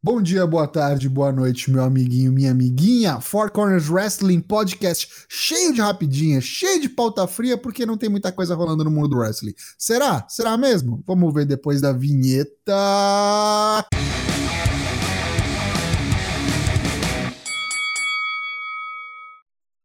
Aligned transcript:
Bom 0.00 0.22
dia, 0.22 0.46
boa 0.46 0.68
tarde, 0.68 1.08
boa 1.08 1.32
noite, 1.32 1.72
meu 1.72 1.82
amiguinho, 1.82 2.32
minha 2.32 2.52
amiguinha. 2.52 3.20
Four 3.20 3.50
Corners 3.50 3.90
Wrestling 3.90 4.40
Podcast 4.40 5.08
cheio 5.28 5.74
de 5.74 5.80
rapidinha, 5.80 6.40
cheio 6.40 6.80
de 6.80 6.88
pauta 6.88 7.26
fria, 7.26 7.58
porque 7.58 7.84
não 7.84 7.96
tem 7.96 8.08
muita 8.08 8.30
coisa 8.30 8.54
rolando 8.54 8.84
no 8.84 8.92
mundo 8.92 9.08
do 9.08 9.16
wrestling. 9.16 9.54
Será? 9.76 10.24
Será 10.28 10.56
mesmo? 10.56 11.02
Vamos 11.04 11.34
ver 11.34 11.46
depois 11.46 11.80
da 11.80 11.92
vinheta. 11.92 12.72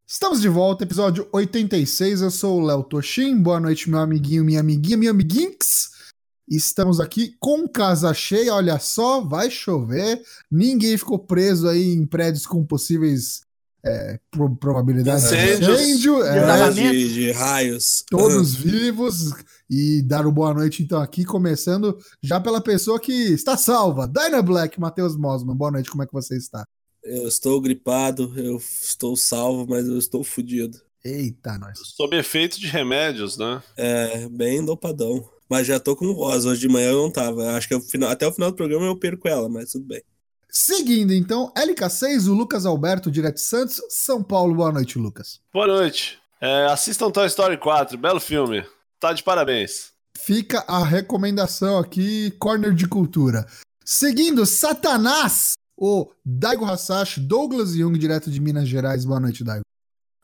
Estamos 0.07 0.41
de 0.41 0.47
volta, 0.47 0.83
episódio 0.83 1.27
86. 1.31 2.21
Eu 2.21 2.29
sou 2.29 2.61
o 2.61 2.63
Léo 2.63 2.83
Toshin. 2.83 3.41
Boa 3.41 3.59
noite, 3.59 3.89
meu 3.89 3.99
amiguinho, 3.99 4.45
minha 4.45 4.59
amiguinha, 4.59 4.95
minha 4.95 5.09
amiguinx. 5.09 5.92
Estamos 6.49 6.99
aqui 6.99 7.35
com 7.39 7.67
casa 7.67 8.13
cheia, 8.13 8.53
olha 8.53 8.77
só, 8.79 9.21
vai 9.21 9.49
chover. 9.49 10.21
Ninguém 10.51 10.97
ficou 10.97 11.17
preso 11.17 11.67
aí 11.67 11.93
em 11.93 12.05
prédios 12.05 12.45
com 12.45 12.65
possíveis 12.65 13.41
é, 13.85 14.19
pro, 14.31 14.55
probabilidades 14.55 15.29
de 15.29 15.35
incêndio. 15.35 16.23
É, 16.23 16.69
de, 16.71 17.13
de, 17.13 17.31
raios. 17.31 18.03
Todos 18.09 18.55
vivos. 18.55 19.33
E 19.69 20.01
dar 20.03 20.25
uma 20.25 20.31
boa 20.31 20.53
noite, 20.53 20.83
então, 20.83 21.01
aqui, 21.01 21.25
começando 21.25 21.97
já 22.21 22.39
pela 22.39 22.61
pessoa 22.61 22.99
que 22.99 23.11
está 23.11 23.57
salva. 23.57 24.07
Dyna 24.07 24.41
Black, 24.41 24.79
Matheus 24.79 25.17
Mosman. 25.17 25.55
Boa 25.55 25.71
noite, 25.71 25.89
como 25.89 26.03
é 26.03 26.05
que 26.05 26.13
você 26.13 26.37
está? 26.37 26.63
Eu 27.03 27.27
estou 27.27 27.59
gripado, 27.59 28.31
eu 28.37 28.57
estou 28.57 29.17
salvo, 29.17 29.65
mas 29.67 29.87
eu 29.87 29.97
estou 29.97 30.23
fudido. 30.23 30.79
Eita, 31.03 31.57
nós. 31.57 31.79
Sob 31.95 32.15
efeito 32.15 32.59
de 32.59 32.67
remédios, 32.67 33.37
né? 33.37 33.61
É, 33.75 34.29
bem 34.29 34.63
dopadão. 34.63 35.27
Mas 35.53 35.67
já 35.67 35.79
tô 35.79 35.95
com 35.95 36.15
voz. 36.15 36.45
Hoje 36.45 36.61
de 36.61 36.67
manhã 36.67 36.89
eu 36.89 37.03
não 37.03 37.11
tava. 37.11 37.51
Acho 37.51 37.67
que 37.67 37.79
final, 37.81 38.09
até 38.09 38.25
o 38.25 38.31
final 38.31 38.49
do 38.49 38.57
programa 38.57 38.87
eu 38.87 38.97
perco 38.97 39.27
ela, 39.27 39.47
mas 39.47 39.71
tudo 39.71 39.85
bem. 39.85 40.01
Seguindo, 40.49 41.13
então, 41.13 41.53
LK6, 41.55 42.27
o 42.27 42.33
Lucas 42.33 42.65
Alberto, 42.65 43.11
direto 43.11 43.35
de 43.35 43.41
Santos, 43.41 43.79
São 43.87 44.23
Paulo. 44.23 44.55
Boa 44.55 44.71
noite, 44.71 44.97
Lucas. 44.97 45.39
Boa 45.53 45.67
noite. 45.67 46.17
É, 46.41 46.65
assistam 46.65 47.11
Toy 47.11 47.27
Story 47.27 47.57
4, 47.57 47.95
belo 47.99 48.19
filme. 48.19 48.65
Tá 48.99 49.13
de 49.13 49.21
parabéns. 49.21 49.91
Fica 50.17 50.65
a 50.67 50.83
recomendação 50.83 51.77
aqui, 51.77 52.31
Corner 52.39 52.73
de 52.73 52.87
Cultura. 52.87 53.45
Seguindo, 53.85 54.47
Satanás, 54.47 55.53
o 55.77 56.09
Daigo 56.25 56.65
Hasashi, 56.65 57.19
Douglas 57.19 57.75
Jung, 57.75 57.95
direto 57.99 58.31
de 58.31 58.41
Minas 58.41 58.67
Gerais. 58.67 59.05
Boa 59.05 59.19
noite, 59.19 59.43
Daigo. 59.43 59.63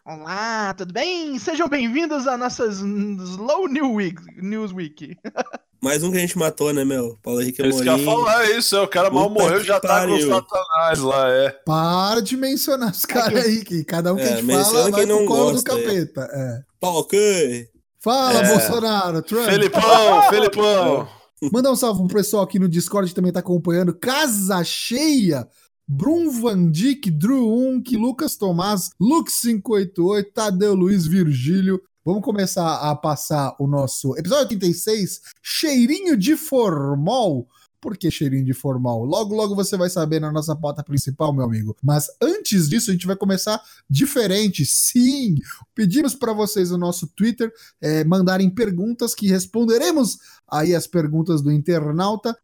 Olá, 0.09 0.73
tudo 0.73 0.91
bem? 0.91 1.37
Sejam 1.37 1.67
bem-vindos 1.67 2.25
à 2.25 2.35
nossa 2.35 2.65
Slow 2.65 3.67
New 3.67 3.93
Week, 3.93 4.19
News 4.41 4.73
Week. 4.73 5.15
Mais 5.79 6.01
um 6.01 6.09
que 6.09 6.17
a 6.17 6.21
gente 6.21 6.35
matou, 6.35 6.73
né, 6.73 6.83
meu? 6.83 7.15
Paulo 7.21 7.39
Henrique 7.39 7.61
Amorim. 7.61 7.75
Eles 7.75 7.87
querem 7.87 8.05
falar 8.05 8.49
isso, 8.49 8.75
é, 8.75 8.81
o 8.81 8.87
cara 8.87 9.11
mal 9.11 9.29
morreu 9.29 9.63
já 9.63 9.79
tá 9.79 10.07
com 10.07 10.13
o 10.13 10.27
satanás 10.27 10.97
lá, 10.97 11.29
é. 11.29 11.49
Para 11.63 12.23
de 12.23 12.35
mencionar 12.35 12.89
os 12.89 13.05
caras 13.05 13.45
aí, 13.45 13.63
que 13.63 13.83
cada 13.83 14.11
um 14.11 14.15
que 14.15 14.23
é, 14.23 14.33
a 14.33 14.35
gente 14.37 14.51
fala 14.51 14.89
vai 14.89 15.05
pro 15.05 15.25
colo 15.27 15.51
do 15.51 15.63
capeta. 15.63 16.27
É. 16.33 16.61
Ok. 16.81 17.67
Fala, 17.99 18.39
é. 18.39 18.47
Bolsonaro, 18.47 19.21
Trump. 19.21 19.45
Felipão, 19.45 20.23
Felipão. 20.27 21.07
Mandar 21.53 21.71
um 21.71 21.75
salve 21.75 21.99
pro 22.07 22.15
pessoal 22.15 22.41
aqui 22.41 22.57
no 22.57 22.67
Discord 22.67 23.09
que 23.09 23.15
também 23.15 23.31
tá 23.31 23.41
acompanhando. 23.41 23.93
Casa 23.93 24.63
cheia 24.63 25.47
Brum 25.91 26.29
Van 26.29 26.69
Dijk, 26.69 27.09
Drew 27.09 27.51
Unk, 27.51 27.97
Lucas 27.97 28.35
Tomás, 28.35 28.91
Lux588, 29.01 30.31
Tadeu 30.31 30.75
Luiz 30.75 31.07
Virgílio. 31.07 31.81
Vamos 32.05 32.21
começar 32.21 32.75
a 32.75 32.95
passar 32.95 33.55
o 33.59 33.65
nosso 33.65 34.15
episódio 34.15 34.43
86, 34.43 35.21
cheirinho 35.41 36.15
de 36.15 36.35
formol. 36.35 37.47
Por 37.81 37.97
que 37.97 38.11
cheirinho 38.11 38.45
de 38.45 38.53
formal? 38.53 39.03
Logo, 39.03 39.33
logo 39.33 39.55
você 39.55 39.75
vai 39.75 39.89
saber 39.89 40.19
na 40.19 40.31
nossa 40.31 40.55
pauta 40.55 40.83
principal, 40.83 41.33
meu 41.33 41.45
amigo. 41.45 41.75
Mas 41.81 42.07
antes 42.21 42.69
disso, 42.69 42.91
a 42.91 42.93
gente 42.93 43.07
vai 43.07 43.15
começar 43.15 43.59
diferente. 43.89 44.67
Sim! 44.67 45.37
Pedimos 45.73 46.13
para 46.13 46.33
vocês 46.33 46.69
no 46.69 46.77
nosso 46.77 47.07
Twitter 47.07 47.51
é, 47.81 48.03
mandarem 48.03 48.47
perguntas 48.47 49.15
que 49.15 49.27
responderemos 49.27 50.19
aí 50.47 50.75
as 50.75 50.85
perguntas 50.85 51.41
do 51.41 51.51
internauta. 51.51 52.37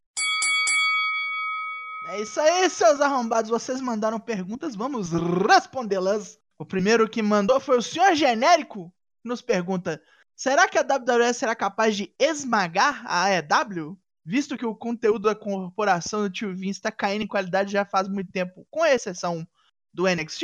É 2.15 2.21
isso 2.21 2.39
aí, 2.39 2.69
seus 2.69 3.01
arrombados. 3.01 3.49
Vocês 3.49 3.81
mandaram 3.81 4.17
perguntas, 4.17 4.73
vamos 4.73 5.09
respondê-las. 5.11 6.39
O 6.57 6.65
primeiro 6.65 7.09
que 7.09 7.21
mandou 7.21 7.59
foi 7.59 7.77
o 7.77 7.81
senhor 7.81 8.15
genérico, 8.15 8.89
nos 9.21 9.41
pergunta: 9.41 10.01
será 10.33 10.65
que 10.65 10.77
a 10.77 10.81
WWE 10.81 11.33
será 11.33 11.53
capaz 11.53 11.97
de 11.97 12.15
esmagar 12.17 13.03
a 13.05 13.25
AEW? 13.25 13.99
Visto 14.23 14.57
que 14.57 14.65
o 14.65 14.73
conteúdo 14.73 15.23
da 15.23 15.35
corporação 15.35 16.21
do 16.21 16.29
tio 16.29 16.55
Vince 16.55 16.79
está 16.79 16.89
caindo 16.89 17.23
em 17.23 17.27
qualidade 17.27 17.73
já 17.73 17.83
faz 17.83 18.07
muito 18.07 18.31
tempo, 18.31 18.65
com 18.71 18.85
exceção 18.85 19.45
do 19.93 20.07
NXT? 20.07 20.43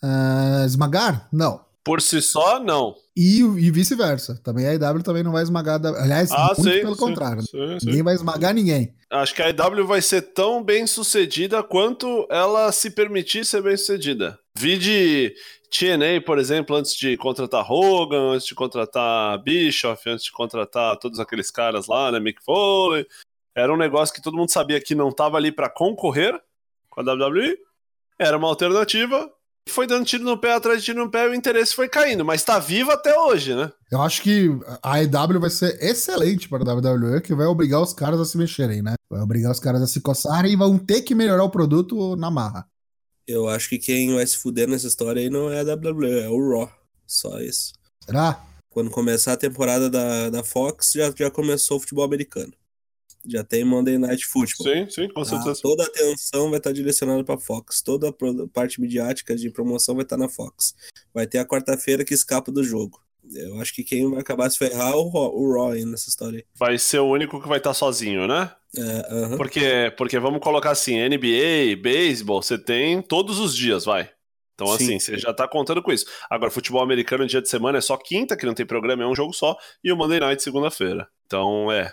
Uh, 0.00 0.62
ah, 0.62 0.64
esmagar? 0.64 1.28
Não. 1.32 1.64
Por 1.90 2.00
si 2.00 2.22
só, 2.22 2.60
não. 2.60 2.94
E, 3.16 3.40
e 3.40 3.70
vice-versa. 3.72 4.40
Também 4.44 4.64
a 4.64 4.74
EW 4.74 5.02
também 5.02 5.24
não 5.24 5.32
vai 5.32 5.42
esmagar. 5.42 5.84
Aliás, 5.84 6.30
ah, 6.30 6.54
muito 6.56 6.62
sim, 6.62 6.82
pelo 6.82 6.94
sim, 6.94 7.00
contrário. 7.00 7.42
Sim, 7.42 7.78
ninguém 7.82 8.04
vai 8.04 8.14
esmagar 8.14 8.54
ninguém. 8.54 8.94
Acho 9.10 9.34
que 9.34 9.42
a 9.42 9.48
EW 9.50 9.84
vai 9.88 10.00
ser 10.00 10.22
tão 10.22 10.62
bem 10.62 10.86
sucedida 10.86 11.64
quanto 11.64 12.28
ela 12.30 12.70
se 12.70 12.92
permitir 12.92 13.44
ser 13.44 13.60
bem 13.60 13.76
sucedida. 13.76 14.38
Vi 14.56 14.78
de 14.78 15.34
TNA, 15.68 16.20
por 16.24 16.38
exemplo, 16.38 16.76
antes 16.76 16.94
de 16.94 17.16
contratar 17.16 17.68
Hogan, 17.68 18.34
antes 18.34 18.46
de 18.46 18.54
contratar 18.54 19.42
Bischoff, 19.42 20.08
antes 20.08 20.26
de 20.26 20.30
contratar 20.30 20.96
todos 20.96 21.18
aqueles 21.18 21.50
caras 21.50 21.88
lá, 21.88 22.12
né? 22.12 22.20
Mick 22.20 22.40
Foley. 22.44 23.04
Era 23.52 23.74
um 23.74 23.76
negócio 23.76 24.14
que 24.14 24.22
todo 24.22 24.36
mundo 24.36 24.52
sabia 24.52 24.80
que 24.80 24.94
não 24.94 25.08
estava 25.08 25.36
ali 25.36 25.50
para 25.50 25.68
concorrer 25.68 26.40
com 26.88 27.00
a 27.00 27.02
WWE. 27.02 27.58
Era 28.16 28.36
uma 28.36 28.46
alternativa 28.46 29.28
foi 29.70 29.86
dando 29.86 30.04
tiro 30.04 30.24
no 30.24 30.38
pé 30.38 30.52
atrás 30.52 30.80
de 30.80 30.86
tiro 30.86 31.04
no 31.04 31.10
pé 31.10 31.26
e 31.26 31.30
o 31.30 31.34
interesse 31.34 31.74
foi 31.74 31.88
caindo, 31.88 32.24
mas 32.24 32.42
tá 32.42 32.58
vivo 32.58 32.90
até 32.90 33.16
hoje, 33.18 33.54
né? 33.54 33.72
Eu 33.90 34.02
acho 34.02 34.22
que 34.22 34.48
a 34.82 35.02
EW 35.02 35.40
vai 35.40 35.50
ser 35.50 35.78
excelente 35.82 36.48
para 36.48 36.62
a 36.62 36.74
WWE, 36.74 37.20
que 37.20 37.34
vai 37.34 37.46
obrigar 37.46 37.80
os 37.80 37.92
caras 37.92 38.20
a 38.20 38.24
se 38.24 38.36
mexerem, 38.36 38.82
né? 38.82 38.94
Vai 39.08 39.20
obrigar 39.20 39.50
os 39.50 39.60
caras 39.60 39.82
a 39.82 39.86
se 39.86 40.00
coçarem 40.00 40.52
e 40.52 40.56
vão 40.56 40.78
ter 40.78 41.02
que 41.02 41.14
melhorar 41.14 41.44
o 41.44 41.50
produto 41.50 42.16
na 42.16 42.30
marra. 42.30 42.66
Eu 43.26 43.48
acho 43.48 43.68
que 43.68 43.78
quem 43.78 44.14
vai 44.14 44.26
se 44.26 44.36
fuder 44.36 44.68
nessa 44.68 44.86
história 44.86 45.22
aí 45.22 45.30
não 45.30 45.50
é 45.50 45.60
a 45.60 45.62
WWE, 45.62 46.20
é 46.20 46.28
o 46.28 46.50
Raw. 46.50 46.70
Só 47.06 47.40
isso. 47.40 47.72
Será? 48.04 48.44
Quando 48.68 48.90
começar 48.90 49.32
a 49.32 49.36
temporada 49.36 49.88
da, 49.90 50.30
da 50.30 50.44
Fox, 50.44 50.92
já, 50.94 51.12
já 51.16 51.30
começou 51.30 51.76
o 51.76 51.80
futebol 51.80 52.04
americano 52.04 52.52
já 53.26 53.44
tem 53.44 53.64
Monday 53.64 53.98
Night 53.98 54.24
Football. 54.26 54.66
Sim, 54.66 54.90
sim, 54.90 55.08
com 55.08 55.24
certeza. 55.24 55.52
Ah, 55.58 55.62
toda 55.62 55.82
a 55.84 55.86
atenção 55.86 56.50
vai 56.50 56.58
estar 56.58 56.72
direcionada 56.72 57.22
para 57.22 57.38
Fox. 57.38 57.82
Toda 57.82 58.08
a 58.08 58.14
parte 58.52 58.80
midiática 58.80 59.36
de 59.36 59.50
promoção 59.50 59.94
vai 59.94 60.04
estar 60.04 60.16
na 60.16 60.28
Fox. 60.28 60.74
Vai 61.12 61.26
ter 61.26 61.38
a 61.38 61.44
quarta-feira 61.44 62.04
que 62.04 62.14
escapa 62.14 62.50
do 62.50 62.64
jogo. 62.64 63.00
Eu 63.32 63.60
acho 63.60 63.74
que 63.74 63.84
quem 63.84 64.10
vai 64.10 64.20
acabar 64.20 64.50
se 64.50 64.58
ferrar 64.58 64.92
é 64.92 64.94
o, 64.96 65.04
o 65.04 65.52
Roy 65.52 65.84
nessa 65.84 66.08
história. 66.08 66.44
Vai 66.54 66.78
ser 66.78 66.98
o 66.98 67.08
único 67.08 67.40
que 67.40 67.48
vai 67.48 67.58
estar 67.58 67.74
sozinho, 67.74 68.26
né? 68.26 68.50
É, 68.76 68.80
uh 68.80 69.30
-huh. 69.30 69.36
porque, 69.36 69.92
porque 69.96 70.18
vamos 70.18 70.40
colocar 70.40 70.70
assim, 70.70 70.96
NBA, 70.96 71.80
beisebol, 71.80 72.42
você 72.42 72.58
tem 72.58 73.02
todos 73.02 73.38
os 73.38 73.54
dias, 73.54 73.84
vai. 73.84 74.10
Então, 74.54 74.66
Sim. 74.76 74.84
assim, 74.84 75.00
você 75.00 75.18
já 75.18 75.32
tá 75.32 75.48
contando 75.48 75.82
com 75.82 75.90
isso. 75.92 76.04
Agora, 76.28 76.50
futebol 76.50 76.82
americano, 76.82 77.26
dia 77.26 77.40
de 77.40 77.48
semana, 77.48 77.78
é 77.78 77.80
só 77.80 77.96
quinta, 77.96 78.36
que 78.36 78.44
não 78.44 78.52
tem 78.52 78.66
programa, 78.66 79.02
é 79.02 79.06
um 79.06 79.14
jogo 79.14 79.32
só, 79.32 79.56
e 79.82 79.90
o 79.90 79.96
Monday 79.96 80.20
Night, 80.20 80.42
segunda-feira. 80.42 81.08
Então, 81.24 81.72
é, 81.72 81.90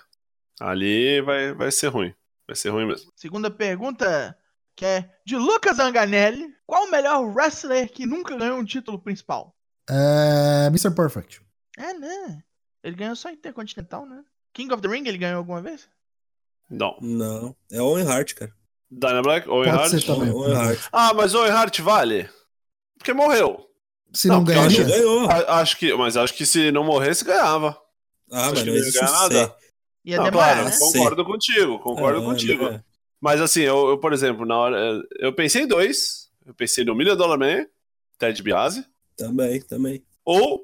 Ali 0.59 1.21
vai, 1.21 1.53
vai 1.53 1.71
ser 1.71 1.87
ruim. 1.87 2.13
Vai 2.47 2.55
ser 2.55 2.69
ruim 2.69 2.87
mesmo. 2.87 3.11
Segunda 3.15 3.51
pergunta, 3.51 4.37
que 4.75 4.85
é 4.85 5.09
de 5.25 5.35
Lucas 5.35 5.79
Anganelli. 5.79 6.55
Qual 6.65 6.85
o 6.85 6.91
melhor 6.91 7.25
wrestler 7.33 7.91
que 7.91 8.05
nunca 8.05 8.35
ganhou 8.35 8.57
um 8.57 8.65
título 8.65 8.99
principal? 8.99 9.55
É. 9.89 10.67
Mr. 10.67 10.91
Perfect. 10.91 11.41
É, 11.77 11.93
né? 11.93 12.43
Ele 12.83 12.95
ganhou 12.95 13.15
só 13.15 13.29
Intercontinental, 13.29 14.05
né? 14.05 14.23
King 14.53 14.73
of 14.73 14.81
the 14.81 14.87
Ring 14.87 15.07
ele 15.07 15.17
ganhou 15.17 15.37
alguma 15.37 15.61
vez? 15.61 15.87
Não. 16.69 16.97
Não. 17.01 17.55
É 17.71 17.81
Owen 17.81 18.07
Hart, 18.07 18.33
cara. 18.33 18.51
Dana 18.89 19.21
Black? 19.21 19.47
Owen 19.49 19.69
Hart? 19.69 20.05
Também. 20.05 20.31
Owen 20.31 20.55
Hart. 20.55 20.79
Ah, 20.91 21.13
mas 21.13 21.35
Owen 21.35 21.51
Hart 21.51 21.79
vale? 21.79 22.29
Porque 22.97 23.13
morreu. 23.13 23.69
Se 24.13 24.27
não, 24.27 24.37
não 24.37 24.43
ganharia? 24.43 24.83
Ganhou. 24.83 25.29
Acho 25.29 25.77
que, 25.77 25.93
mas 25.93 26.17
acho 26.17 26.33
que 26.33 26.45
se 26.45 26.71
não 26.71 26.83
morresse, 26.83 27.23
ganhava. 27.23 27.79
Ah, 28.31 28.45
acho 28.45 28.55
mas 28.55 28.65
não 28.65 28.73
existe 28.73 29.01
nada. 29.01 29.55
Ia 30.07 30.17
não, 30.17 30.23
demorar, 30.23 30.53
claro, 30.53 30.69
né? 30.69 30.77
Concordo 30.79 31.25
contigo, 31.25 31.79
concordo 31.79 32.21
é, 32.21 32.23
contigo. 32.23 32.63
É. 32.63 32.81
Mas 33.19 33.41
assim, 33.41 33.59
eu, 33.59 33.89
eu, 33.89 33.97
por 33.97 34.13
exemplo, 34.13 34.45
na 34.45 34.57
hora. 34.57 35.01
Eu 35.19 35.33
pensei 35.33 35.63
em 35.63 35.67
dois. 35.67 36.29
Eu 36.45 36.53
pensei 36.53 36.85
no 36.85 36.95
Million 36.95 37.17
Dollar 37.17 37.37
Man, 37.37 37.65
Ted 38.17 38.41
Biase. 38.41 38.85
Também, 39.17 39.59
também. 39.59 40.01
Ou 40.23 40.63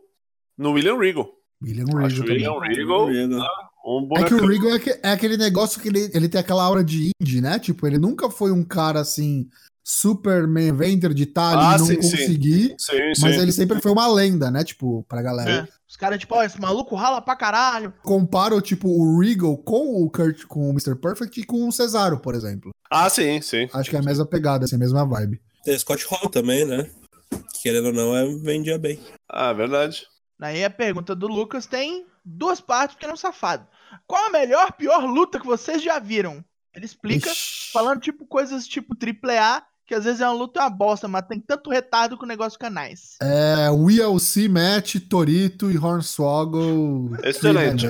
no 0.58 0.72
William 0.72 0.98
Regal. 0.98 1.30
William 1.62 1.84
Regal. 1.84 2.06
Acho 2.06 2.22
também. 2.22 2.48
William 2.48 2.60
Regal. 2.62 3.10
Né? 3.10 3.48
Um 3.86 4.10
é 4.16 4.24
que 4.24 4.34
o 4.34 4.48
Regal 4.48 4.76
é, 4.76 4.80
que, 4.80 4.90
é, 4.92 5.12
aquele 5.12 5.36
negócio 5.36 5.82
que 5.82 5.90
ele, 5.90 6.10
ele 6.14 6.30
tem 6.30 6.40
aquela 6.40 6.64
aura 6.64 6.82
de 6.82 7.12
indie, 7.20 7.42
né? 7.42 7.60
Tipo, 7.60 7.86
ele 7.86 7.98
nunca 7.98 8.30
foi 8.30 8.50
um 8.50 8.64
cara 8.64 9.02
assim 9.02 9.50
super 9.84 10.48
main 10.48 10.68
eventer 10.68 11.14
de 11.14 11.24
estar 11.24 11.50
ali 11.58 11.66
Ah, 11.74 11.76
e 11.76 11.80
não 11.80 11.86
sim, 11.88 11.96
conseguir. 11.98 12.76
Sim, 12.78 13.14
sim. 13.16 13.22
Mas 13.22 13.36
ele 13.38 13.52
sempre 13.52 13.82
foi 13.82 13.92
uma 13.92 14.08
lenda, 14.08 14.50
né? 14.50 14.64
Tipo, 14.64 15.04
pra 15.10 15.22
galera. 15.22 15.52
É. 15.52 15.68
Os 15.88 15.98
caras, 15.98 16.18
tipo, 16.20 16.34
ó, 16.36 16.42
esse 16.44 16.60
maluco 16.60 16.96
rala 16.96 17.22
pra 17.22 17.36
caralho. 17.36 17.94
Comparo, 18.02 18.60
tipo, 18.62 18.88
o 18.88 19.20
Regal 19.20 19.58
com 19.58 20.02
o 20.04 20.10
Kurt, 20.10 20.46
com 20.46 20.68
o 20.68 20.72
Mr. 20.72 20.96
Perfect 20.96 21.40
e 21.42 21.44
com 21.44 21.68
o 21.68 21.72
Cesaro, 21.72 22.20
por 22.20 22.34
exemplo. 22.34 22.72
Ah, 22.90 23.10
sim, 23.10 23.42
sim. 23.42 23.68
Acho 23.74 23.90
que 23.90 23.96
é 23.96 24.00
a 24.00 24.04
mesma 24.04 24.26
pegada, 24.26 24.66
assim, 24.66 24.76
a 24.76 24.80
mesma 24.80 25.06
vibe. 25.06 25.40
Tem 25.64 25.78
Scott 25.78 26.06
Hall 26.10 26.30
também, 26.30 26.66
né? 26.66 26.90
Que, 27.30 27.64
Querendo 27.64 27.88
ou 27.88 27.94
não, 27.94 28.16
é, 28.16 28.26
vendia 28.38 28.78
bem. 28.80 29.00
Ah, 29.30 29.50
é 29.50 29.54
verdade. 29.54 30.06
Aí 30.42 30.64
a 30.64 30.70
pergunta 30.70 31.16
do 31.16 31.28
Lucas 31.28 31.66
tem 31.66 32.06
duas 32.26 32.60
partes, 32.60 32.96
porque 32.96 33.06
ele 33.06 33.12
é 33.12 33.14
um 33.14 33.18
safado. 33.18 33.66
Qual 34.08 34.26
a 34.28 34.30
melhor, 34.32 34.72
pior 34.74 35.06
luta 35.06 35.40
que 35.40 35.46
vocês 35.46 35.82
já 35.82 36.00
viram? 36.00 36.44
Ele 36.76 36.86
explica, 36.86 37.30
Ixi. 37.32 37.72
falando 37.72 38.02
tipo 38.02 38.26
coisas 38.26 38.68
tipo 38.68 38.96
AAA, 38.96 39.64
que 39.86 39.96
às 39.96 40.04
vezes 40.06 40.22
é 40.22 40.28
uma 40.28 40.34
luta 40.34 40.62
uma 40.62 40.70
bosta, 40.70 41.08
mas 41.08 41.26
tem 41.28 41.40
tanto 41.40 41.70
retardo 41.70 42.18
que 42.18 42.24
o 42.24 42.28
negócio 42.28 42.54
fica 42.54 42.70
nice. 42.70 43.18
É, 43.22 43.70
WLC 43.70 44.48
Match, 44.48 44.96
Torito 45.10 45.70
e 45.72 45.78
Hornswoggle. 45.78 47.18
Excelente. 47.24 47.88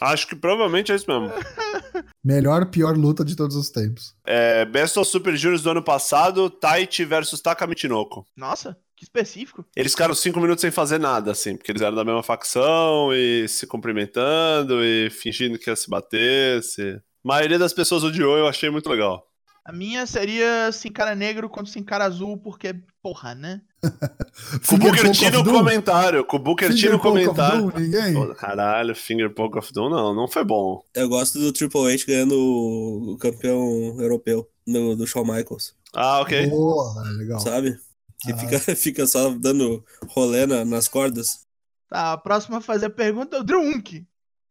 Acho 0.00 0.28
que 0.28 0.36
provavelmente 0.36 0.92
é 0.92 0.94
isso 0.94 1.06
mesmo. 1.08 1.32
Melhor, 2.24 2.66
pior 2.66 2.96
luta 2.96 3.24
de 3.24 3.34
todos 3.34 3.56
os 3.56 3.70
tempos. 3.70 4.14
É, 4.24 4.64
Best 4.64 4.98
of 4.98 5.10
Super 5.10 5.36
Juniors 5.36 5.62
do 5.62 5.70
ano 5.70 5.82
passado, 5.82 6.48
Taichi 6.48 7.04
versus 7.04 7.40
Taka 7.40 7.66
Michinoku. 7.66 8.24
Nossa, 8.36 8.76
que 8.96 9.04
específico. 9.04 9.64
Eles 9.74 9.92
ficaram 9.92 10.14
cinco 10.14 10.40
minutos 10.40 10.60
sem 10.60 10.70
fazer 10.70 10.98
nada, 10.98 11.32
assim, 11.32 11.56
porque 11.56 11.72
eles 11.72 11.82
eram 11.82 11.96
da 11.96 12.04
mesma 12.04 12.22
facção 12.22 13.12
e 13.12 13.48
se 13.48 13.66
cumprimentando 13.66 14.84
e 14.84 15.10
fingindo 15.10 15.58
que 15.58 15.70
ia 15.70 15.76
se 15.76 15.88
bater. 15.88 16.62
Se... 16.62 16.92
A 16.92 17.00
maioria 17.24 17.58
das 17.58 17.72
pessoas 17.72 18.04
odiou, 18.04 18.38
eu 18.38 18.46
achei 18.46 18.70
muito 18.70 18.88
legal. 18.88 19.27
A 19.68 19.72
minha 19.72 20.06
seria 20.06 20.72
Sem 20.72 20.90
Cara 20.90 21.14
Negro 21.14 21.46
contra 21.48 21.70
Sem 21.70 21.84
Cara 21.84 22.06
Azul, 22.06 22.38
porque, 22.38 22.74
porra, 23.02 23.34
né? 23.34 23.60
Com 24.66 24.76
o 24.76 24.78
Booker 24.78 25.02
T 25.02 25.08
Poke 25.12 25.30
no 25.30 25.40
of 25.40 25.44
Doom? 25.44 25.58
comentário, 25.58 26.24
com 26.24 26.36
o 26.36 26.40
Booker 26.40 26.68
T 26.68 26.74
Finger 26.74 26.92
no 26.92 26.98
Poke 26.98 27.18
of 27.18 27.26
comentário. 27.26 27.70
Doom, 27.70 27.78
ninguém? 27.80 28.14
Pô, 28.14 28.34
Caralho, 28.34 28.94
Finger 28.96 29.34
Poke 29.34 29.58
of 29.58 29.70
Doom 29.72 29.90
não, 29.90 30.14
não 30.14 30.26
foi 30.26 30.42
bom. 30.42 30.82
Eu 30.94 31.08
gosto 31.08 31.38
do 31.38 31.52
Triple 31.52 31.92
H 31.92 32.04
ganhando 32.06 32.34
o 32.34 33.12
o 33.12 33.18
campeão 33.18 34.00
europeu 34.00 34.48
do, 34.66 34.96
do 34.96 35.06
Shawn 35.06 35.24
Michaels, 35.24 35.74
Ah, 35.94 36.20
ok. 36.20 36.46
Boa, 36.48 37.02
legal. 37.18 37.38
sabe? 37.40 37.76
Que 38.20 38.32
Ah. 38.32 38.36
fica, 38.38 38.58
fica 38.74 39.06
só 39.06 39.30
dando 39.30 39.84
rolê 40.08 40.46
na- 40.46 40.64
nas 40.64 40.88
cordas. 40.88 41.46
Tá, 41.90 42.12
a 42.14 42.18
próxima 42.18 42.56
a 42.58 42.60
fazer 42.62 42.86
a 42.86 42.90
pergunta 42.90 43.36
é 43.36 43.40
o 43.40 43.44
Drew 43.44 43.60
Unk. 43.60 44.06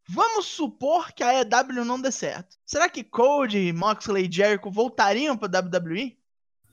Vamos 0.09 0.45
supor 0.45 1.11
que 1.11 1.23
a 1.23 1.41
EW 1.41 1.83
não 1.85 1.99
dê 1.99 2.11
certo. 2.11 2.55
Será 2.65 2.87
que 2.89 3.03
Cody, 3.03 3.73
Moxley 3.73 4.27
e 4.27 4.31
Jericho 4.31 4.71
voltariam 4.71 5.35
pra 5.37 5.47
WWE? 5.59 6.17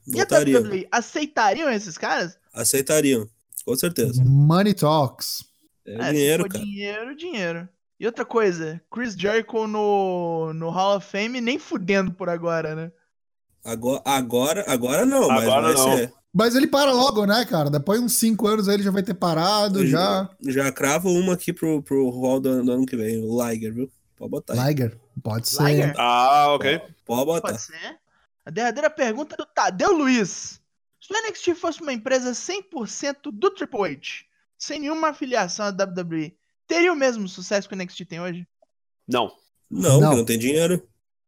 E 0.07 0.21
a 0.21 0.25
Voltariam. 0.25 0.63
WWE 0.63 0.89
aceitariam 0.93 1.71
esses 1.71 1.99
caras? 1.99 2.39
Aceitariam, 2.53 3.27
com 3.65 3.75
certeza. 3.77 4.23
Money 4.25 4.75
Talks. 4.75 5.45
É, 5.87 5.95
É, 5.95 6.13
dinheiro, 6.13 6.49
cara. 6.49 6.65
dinheiro, 6.65 7.17
dinheiro. 7.17 7.69
E 7.99 8.07
outra 8.07 8.25
coisa, 8.25 8.81
Chris 8.91 9.15
Jericho 9.15 9.67
no, 9.67 10.53
no 10.55 10.69
Hall 10.71 10.97
of 10.99 11.07
Fame 11.11 11.41
nem 11.41 11.59
fudendo 11.59 12.13
por 12.13 12.29
agora, 12.29 12.75
né? 12.75 12.93
Agora, 13.65 14.03
agora, 14.05 14.65
agora 14.69 15.07
não, 15.07 15.29
mas 15.29 15.43
Agora 15.45 15.63
vai 15.63 15.75
não. 15.75 15.97
ser. 15.97 16.13
Mas 16.35 16.57
ele 16.57 16.67
para 16.67 16.91
logo, 16.93 17.25
né, 17.25 17.45
cara? 17.45 17.71
Depois 17.71 18.01
de 18.01 18.07
uns 18.07 18.15
5 18.15 18.47
anos 18.49 18.69
aí 18.69 18.75
ele 18.75 18.83
já 18.83 18.91
vai 18.91 19.05
ter 19.05 19.15
parado, 19.15 19.87
já. 19.87 20.29
Já 20.43 20.73
cravo 20.73 21.09
uma 21.09 21.35
aqui 21.35 21.53
pro, 21.53 21.81
pro 21.81 22.11
hall 22.11 22.41
do, 22.41 22.65
do 22.65 22.73
ano 22.73 22.85
que 22.85 22.97
vem, 22.97 23.23
o 23.25 23.49
Liger, 23.49 23.73
viu? 23.73 23.93
Pode 24.17 24.31
botar 24.33 24.55
aí. 24.55 24.69
Liger, 24.75 24.99
pode 25.23 25.49
ser. 25.49 25.63
Liger? 25.63 25.95
Ah, 25.97 26.49
ok. 26.53 26.81
Pode 27.07 27.25
botar. 27.25 27.49
Pode 27.53 27.63
ser. 27.63 27.99
A 28.45 28.51
derradeira 28.51 28.91
pergunta 28.91 29.35
é 29.35 29.39
do 29.39 29.47
Tadeu 29.47 29.93
Luiz. 29.93 30.61
Se 31.01 31.13
o 31.13 31.29
NXT 31.29 31.55
fosse 31.55 31.81
uma 31.81 31.93
empresa 31.93 32.33
100% 32.33 33.31
do 33.33 33.51
Triple 33.51 33.93
H, 33.93 34.25
sem 34.59 34.81
nenhuma 34.81 35.11
afiliação 35.11 35.67
à 35.67 35.69
WWE, 35.69 36.35
teria 36.67 36.93
o 36.93 36.97
mesmo 36.97 37.29
sucesso 37.29 37.69
que 37.69 37.75
o 37.75 37.79
NXT 37.79 38.07
tem 38.07 38.21
hoje? 38.21 38.47
Não. 39.07 39.31
Não, 39.71 40.01
Não. 40.01 40.01
porque 40.01 40.17
não 40.17 40.25
tem 40.25 40.39
dinheiro. 40.39 40.83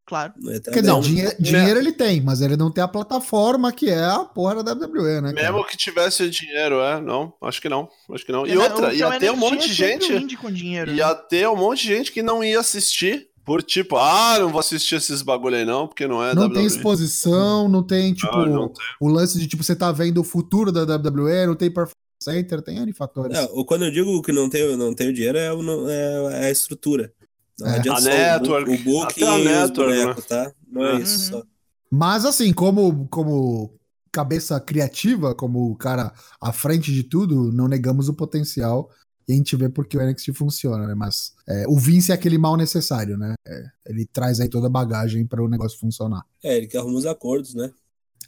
Claro. 0.06 0.32
Não 0.40 0.52
é 0.52 0.60
Quer 0.60 0.70
dizer, 0.70 0.82
não. 0.86 1.00
dinhe- 1.00 1.34
dinheiro 1.40 1.80
ele 1.80 1.90
tem, 1.92 2.20
mas 2.20 2.40
ele 2.40 2.56
não 2.56 2.70
tem 2.70 2.82
a 2.84 2.86
plataforma 2.86 3.72
que 3.72 3.90
é 3.90 4.04
a 4.04 4.20
porra 4.20 4.62
da 4.62 4.72
WWE, 4.72 5.20
né? 5.20 5.32
cara? 5.32 5.50
Mesmo 5.52 5.66
que 5.66 5.76
tivesse 5.76 6.30
dinheiro, 6.30 6.76
é? 6.80 7.00
Não, 7.00 7.32
acho 7.42 7.60
que 7.60 7.68
não. 7.68 7.88
Acho 8.12 8.24
que 8.24 8.30
não. 8.30 8.46
E 8.46 8.56
O 8.56 8.62
outra, 8.62 8.94
ia 8.94 9.18
ter 9.18 9.32
um 9.32 9.36
monte 9.36 9.68
de 9.68 9.84
é 9.84 10.00
gente. 10.00 10.36
com 10.36 10.50
dinheiro. 10.50 10.92
né? 10.92 10.98
Ia 10.98 11.12
ter 11.14 11.48
um 11.48 11.56
monte 11.56 11.82
de 11.82 11.88
gente 11.88 12.12
que 12.12 12.22
não 12.22 12.42
ia 12.44 12.60
assistir. 12.60 13.26
Por 13.44 13.62
tipo, 13.62 13.96
ah, 13.96 14.38
não 14.40 14.48
vou 14.48 14.58
assistir 14.58 14.96
esses 14.96 15.22
bagulho 15.22 15.54
aí 15.54 15.64
não, 15.64 15.86
porque 15.86 16.08
não 16.08 16.20
é 16.20 16.34
Não 16.34 16.42
WWE. 16.48 16.54
tem 16.54 16.66
exposição, 16.66 17.68
não 17.68 17.80
tem, 17.82 18.12
tipo, 18.12 18.34
Ah, 18.36 18.44
não 18.46 18.68
tem. 18.68 18.84
o 19.00 19.08
lance 19.08 19.38
de, 19.38 19.46
tipo, 19.46 19.62
você 19.62 19.76
tá 19.76 19.92
vendo 19.92 20.20
o 20.20 20.24
futuro 20.24 20.72
da 20.72 20.82
WWE, 20.84 21.46
não 21.46 21.54
tem 21.54 21.68
Performance 21.70 21.94
Center, 22.20 22.60
tem 22.60 22.78
N 22.78 22.92
fatores. 22.92 23.38
É, 23.38 23.46
quando 23.64 23.84
eu 23.84 23.92
digo 23.92 24.20
que 24.20 24.32
não 24.32 24.48
tenho, 24.50 24.76
não 24.76 24.92
tenho 24.92 25.12
dinheiro, 25.12 25.38
é, 25.38 25.52
o- 25.52 25.62
não- 25.62 25.88
é, 25.88 26.44
é 26.44 26.46
a 26.46 26.50
estrutura. 26.50 27.12
Não 27.58 27.66
É. 27.68 27.76
adianta 27.76 27.98
A 28.00 28.04
network, 28.04 28.70
o 28.70 28.78
booking 28.84 29.24
até 29.24 29.28
a 29.28 29.38
network, 29.38 29.90
né? 29.92 30.02
bonecos, 30.04 30.24
tá? 30.26 30.52
Não 30.70 30.84
é 30.84 30.92
Uhum. 30.94 30.98
isso 31.00 31.18
só. 31.30 31.42
Mas, 31.90 32.24
assim, 32.24 32.52
como, 32.52 33.06
como 33.08 33.72
cabeça 34.12 34.58
criativa, 34.60 35.34
como 35.34 35.70
o 35.70 35.76
cara 35.76 36.12
à 36.40 36.52
frente 36.52 36.92
de 36.92 37.02
tudo, 37.02 37.52
não 37.52 37.68
negamos 37.68 38.08
o 38.08 38.14
potencial 38.14 38.90
e 39.28 39.32
a 39.32 39.36
gente 39.36 39.56
vê 39.56 39.68
porque 39.68 39.96
o 39.96 40.00
NXT 40.02 40.32
funciona, 40.34 40.86
né? 40.86 40.94
Mas 40.94 41.32
é, 41.48 41.64
o 41.68 41.76
Vince 41.78 42.12
é 42.12 42.14
aquele 42.14 42.38
mal 42.38 42.56
necessário, 42.56 43.16
né? 43.16 43.34
É, 43.46 43.64
ele 43.86 44.06
traz 44.06 44.40
aí 44.40 44.48
toda 44.48 44.66
a 44.66 44.70
bagagem 44.70 45.26
para 45.26 45.42
o 45.42 45.48
negócio 45.48 45.78
funcionar. 45.78 46.22
É, 46.42 46.56
ele 46.56 46.66
que 46.66 46.76
arruma 46.76 46.98
os 46.98 47.06
acordos, 47.06 47.54
né? 47.54 47.70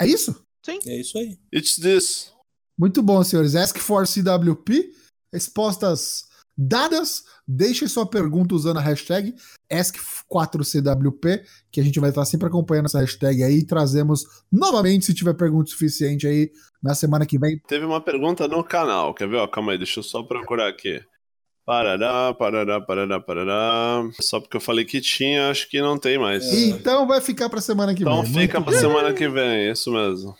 É 0.01 0.07
isso? 0.07 0.43
É 0.87 0.97
isso 1.01 1.17
aí. 1.19 1.39
It's 1.55 1.77
this. 1.77 2.33
Muito 2.79 3.03
bom, 3.03 3.23
senhores. 3.25 3.55
Ask 3.57 3.79
for 3.79 4.07
CWP. 4.07 4.93
Respostas 5.33 6.27
dadas. 6.59 7.23
Deixem 7.47 7.87
sua 7.87 8.05
pergunta 8.05 8.55
usando 8.55 8.79
a 8.79 8.83
hashtag 8.83 9.33
Ask4CWP, 9.73 11.43
que 11.71 11.81
a 11.81 11.85
gente 11.85 12.01
vai 12.01 12.11
estar 12.11 12.25
sempre 12.25 12.49
acompanhando 12.49 12.87
essa 12.87 13.01
hashtag 13.01 13.43
aí 13.43 13.59
e 13.59 13.67
trazemos 13.67 14.25
novamente, 14.51 15.07
se 15.07 15.15
tiver 15.15 15.35
pergunta 15.35 15.71
suficiente 15.71 16.27
aí, 16.27 16.51
na 16.83 16.95
semana 16.95 17.25
que 17.25 17.39
vem. 17.39 17.59
Teve 17.69 17.85
uma 17.85 18.01
pergunta 18.01 18.49
no 18.49 18.65
canal, 18.65 19.15
quer 19.15 19.29
ver? 19.29 19.37
Ó, 19.37 19.47
calma 19.47 19.73
aí, 19.73 19.79
deixa 19.79 20.01
eu 20.01 20.05
só 20.05 20.23
procurar 20.23 20.69
aqui. 20.69 21.01
Parará, 21.65 22.33
parará, 22.33 22.81
parará, 22.81 23.21
parará. 23.21 24.03
Só 24.23 24.41
porque 24.41 24.57
eu 24.57 24.61
falei 24.61 24.87
que 24.87 25.03
tinha, 25.03 25.51
acho 25.51 25.69
que 25.69 25.83
não 25.83 25.99
tem 25.99 26.19
mais. 26.19 26.51
Então 26.51 27.07
vai 27.07 27.21
ficar 27.21 27.51
pra 27.51 27.61
semana 27.61 27.95
que 27.95 28.03
Então 28.03 28.23
vem. 28.23 28.43
fica 28.43 28.59
Muito 28.59 28.71
pra 28.71 28.81
semana 28.81 29.13
que 29.13 29.29
vem, 29.29 29.71
isso 29.71 29.93
mesmo. 29.93 30.35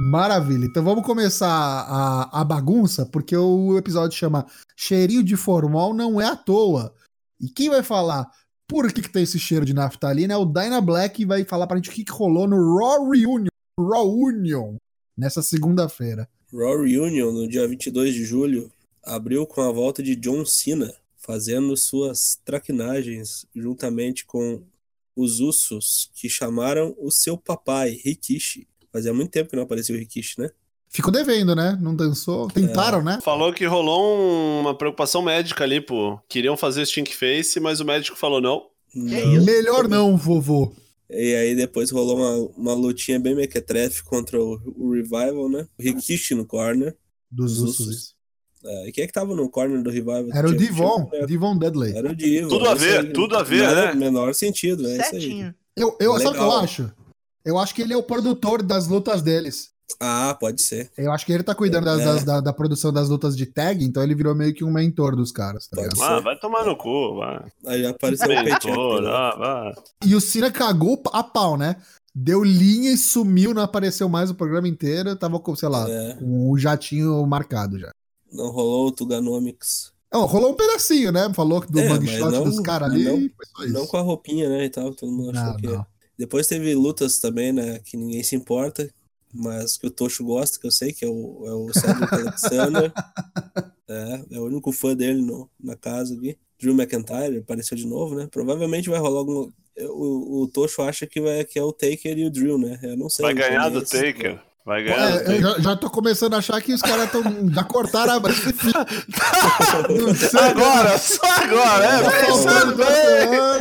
Maravilha. 0.00 0.64
Então 0.64 0.82
vamos 0.82 1.04
começar 1.04 1.46
a, 1.46 2.40
a 2.40 2.42
bagunça, 2.42 3.04
porque 3.04 3.36
o 3.36 3.76
episódio 3.76 4.16
chama 4.16 4.46
Cheirinho 4.74 5.22
de 5.22 5.36
Formal 5.36 5.92
não 5.92 6.18
é 6.18 6.24
à 6.24 6.34
toa. 6.34 6.94
E 7.38 7.50
quem 7.50 7.68
vai 7.68 7.82
falar 7.82 8.26
por 8.66 8.90
que, 8.90 9.02
que 9.02 9.10
tem 9.10 9.24
esse 9.24 9.38
cheiro 9.38 9.66
de 9.66 9.74
naftalina 9.74 10.32
é 10.32 10.36
o 10.38 10.46
Dyna 10.46 10.80
Black 10.80 11.20
e 11.20 11.26
vai 11.26 11.44
falar 11.44 11.66
pra 11.66 11.76
gente 11.76 11.90
o 11.90 11.92
que, 11.92 12.04
que 12.04 12.12
rolou 12.12 12.48
no 12.48 12.78
Raw 12.78 13.10
Reunion, 13.10 13.48
Raw 13.78 14.10
Union 14.10 14.76
nessa 15.14 15.42
segunda-feira. 15.42 16.26
Raw 16.50 16.80
Reunion, 16.82 17.30
no 17.30 17.46
dia 17.46 17.68
22 17.68 18.14
de 18.14 18.24
julho, 18.24 18.72
abriu 19.02 19.46
com 19.46 19.60
a 19.60 19.70
volta 19.70 20.02
de 20.02 20.16
John 20.16 20.46
Cena, 20.46 20.94
fazendo 21.18 21.76
suas 21.76 22.40
traquinagens 22.42 23.44
juntamente 23.54 24.24
com 24.24 24.62
os 25.14 25.40
Usos, 25.40 26.10
que 26.14 26.30
chamaram 26.30 26.96
o 26.98 27.10
seu 27.10 27.36
papai, 27.36 28.00
Rikishi. 28.02 28.66
Fazia 28.92 29.12
muito 29.14 29.30
tempo 29.30 29.50
que 29.50 29.56
não 29.56 29.62
aparecia 29.62 29.94
o 29.94 29.98
Rikishi, 29.98 30.40
né? 30.40 30.50
Ficou 30.88 31.12
devendo, 31.12 31.54
né? 31.54 31.78
Não 31.80 31.94
dançou. 31.94 32.48
Tentaram, 32.48 33.02
né? 33.02 33.20
Falou 33.22 33.52
que 33.52 33.64
rolou 33.64 34.16
um- 34.18 34.60
uma 34.60 34.74
preocupação 34.74 35.22
médica 35.22 35.62
ali, 35.62 35.80
pô. 35.80 36.18
Queriam 36.28 36.56
fazer 36.56 36.84
Stink 36.84 37.14
Face, 37.14 37.60
mas 37.60 37.78
o 37.80 37.84
médico 37.84 38.16
falou 38.16 38.40
não. 38.40 38.62
Não. 38.92 39.34
isso? 39.36 39.44
Melhor 39.44 39.86
não, 39.88 40.16
vovô. 40.16 40.72
E 41.08 41.34
aí 41.34 41.54
depois 41.54 41.90
rolou 41.92 42.16
uma, 42.16 42.50
uma 42.56 42.74
lutinha 42.74 43.20
bem 43.20 43.34
mequetrefe 43.36 44.02
contra 44.02 44.40
o, 44.42 44.60
o 44.76 44.92
Revival, 44.92 45.48
né? 45.48 45.66
O 45.78 45.82
Rikishi 45.82 46.34
no 46.34 46.44
corner. 46.44 46.96
Dos 47.30 47.60
Os 47.60 47.80
Usos. 47.80 48.14
É, 48.64 48.88
e 48.88 48.92
quem 48.92 49.04
é 49.04 49.06
que 49.06 49.12
tava 49.12 49.34
no 49.34 49.48
corner 49.48 49.80
do 49.82 49.90
Revival? 49.90 50.26
Era 50.34 50.48
o 50.48 50.54
Divon, 50.56 51.06
tinha- 51.08 51.26
Divon 51.26 51.56
Dudley. 51.56 51.96
Era 51.96 52.10
o 52.10 52.14
Divon. 52.16 52.48
Tudo 52.48 52.68
a 52.68 52.72
é 52.72 52.74
ver, 52.74 52.98
aí. 53.00 53.12
tudo 53.12 53.36
a 53.36 53.42
ver, 53.44 53.68
né? 53.74 53.94
Menor 53.94 54.34
sentido, 54.34 54.86
é 54.88 54.92
isso 54.94 55.02
aí. 55.02 55.08
Certinho. 55.20 55.54
Eu, 55.76 55.96
eu, 56.00 56.12
sabe 56.18 56.30
o 56.30 56.32
que 56.32 56.38
eu 56.40 56.52
acho? 56.52 56.92
Eu 57.44 57.58
acho 57.58 57.74
que 57.74 57.82
ele 57.82 57.92
é 57.92 57.96
o 57.96 58.02
produtor 58.02 58.62
das 58.62 58.86
lutas 58.86 59.22
deles. 59.22 59.70
Ah, 59.98 60.36
pode 60.38 60.62
ser. 60.62 60.88
Eu 60.96 61.10
acho 61.10 61.26
que 61.26 61.32
ele 61.32 61.42
tá 61.42 61.52
cuidando 61.54 61.84
das- 61.86 62.00
É. 62.00 62.04
das- 62.04 62.24
da, 62.24 62.40
da 62.40 62.52
produção 62.52 62.92
das 62.92 63.08
lutas 63.08 63.36
de 63.36 63.44
tag, 63.44 63.84
então 63.84 64.02
ele 64.02 64.14
virou 64.14 64.34
meio 64.36 64.54
que 64.54 64.62
um 64.62 64.70
mentor 64.70 65.16
dos 65.16 65.32
caras, 65.32 65.66
tá? 65.66 65.82
Ah, 66.00 66.20
vai 66.20 66.38
tomar 66.38 66.64
no 66.64 66.76
cu, 66.76 67.16
vai. 67.16 67.44
Aí 67.66 67.84
apareceu 67.86 68.26
o. 68.28 68.44
Mentor, 68.44 69.02
né? 69.02 69.10
ah, 69.10 69.34
vai. 69.36 69.74
E 70.06 70.14
o 70.14 70.20
Cena 70.20 70.50
cagou 70.50 71.02
a 71.12 71.24
pau, 71.24 71.56
né? 71.56 71.74
Deu 72.14 72.44
linha 72.44 72.92
e 72.92 72.96
sumiu, 72.96 73.52
não 73.52 73.62
apareceu 73.62 74.08
mais 74.08 74.30
o 74.30 74.34
programa 74.34 74.68
inteiro, 74.68 75.16
tava 75.16 75.40
com, 75.40 75.56
sei 75.56 75.68
lá, 75.68 75.88
É, 75.90 76.14
com 76.14 76.50
o 76.50 76.58
jatinho 76.58 77.24
marcado 77.26 77.78
já. 77.78 77.90
não 78.32 78.50
rolou 78.50 78.88
o 78.88 78.92
Tuganomics. 78.92 79.92
Não, 80.12 80.24
rolou 80.26 80.50
um 80.52 80.54
pedacinho, 80.56 81.10
né? 81.12 81.32
Falou 81.34 81.64
do 81.68 81.78
É, 81.80 81.88
mugshot 81.88 82.44
dos 82.44 82.60
caras 82.60 82.90
ali. 82.92 83.04
não- 83.04 83.16
foi 83.16 83.46
só 83.56 83.64
isso. 83.64 83.72
Não 83.74 83.86
com 83.86 83.96
a 83.96 84.00
roupinha, 84.02 84.48
né? 84.48 84.64
E 84.64 84.70
tal. 84.70 84.92
Todo 84.94 85.10
mundo 85.10 85.30
achou 85.30 85.44
Não, 85.52 85.56
que 85.56 85.66
não. 85.68 85.86
Depois 86.20 86.46
teve 86.46 86.74
lutas 86.74 87.18
também, 87.18 87.50
né? 87.50 87.78
Que 87.78 87.96
ninguém 87.96 88.22
se 88.22 88.36
importa, 88.36 88.92
mas 89.32 89.78
que 89.78 89.86
o 89.86 89.90
Tocho 89.90 90.22
gosta, 90.22 90.60
que 90.60 90.66
eu 90.66 90.70
sei, 90.70 90.92
que 90.92 91.02
é 91.02 91.08
o, 91.08 91.44
é 91.46 91.52
o 91.54 91.72
Cedric 91.72 92.14
Alexander. 92.14 92.92
É, 93.92 94.36
é 94.36 94.38
o 94.38 94.44
único 94.44 94.70
fã 94.70 94.94
dele 94.94 95.20
no, 95.20 95.50
na 95.58 95.74
casa 95.74 96.14
aqui. 96.14 96.38
Drew 96.60 96.72
McIntyre 96.72 97.38
apareceu 97.38 97.76
de 97.76 97.84
novo, 97.84 98.14
né? 98.14 98.28
Provavelmente 98.30 98.88
vai 98.88 99.00
rolar 99.00 99.18
algum. 99.18 99.50
O, 99.80 100.42
o 100.42 100.46
Tocho 100.46 100.82
acha 100.82 101.08
que, 101.08 101.20
vai, 101.20 101.44
que 101.44 101.58
é 101.58 101.62
o 101.64 101.72
Taker 101.72 102.16
e 102.16 102.24
o 102.24 102.30
Drew, 102.30 102.56
né? 102.56 102.78
Eu 102.84 102.96
não 102.96 103.10
sei. 103.10 103.24
Vai 103.24 103.34
ganhar 103.34 103.68
do 103.68 103.84
conheço. 103.84 103.96
Taker. 103.96 104.40
Vai 104.64 104.82
ganhar 104.84 105.22
É, 105.22 105.36
eu 105.38 105.40
já, 105.40 105.58
já 105.58 105.76
tô 105.76 105.88
começando 105.90 106.34
a 106.34 106.38
achar 106.38 106.60
que 106.60 106.72
os 106.74 106.82
caras 106.82 107.10
tão, 107.10 107.22
já 107.52 107.64
cortaram 107.64 108.12
a 108.14 108.20
sei. 108.20 108.72
Agora, 110.38 110.98
só 110.98 111.26
agora, 111.26 111.84
é, 111.84 112.02
Tá 112.02 112.10
pensando. 112.26 112.76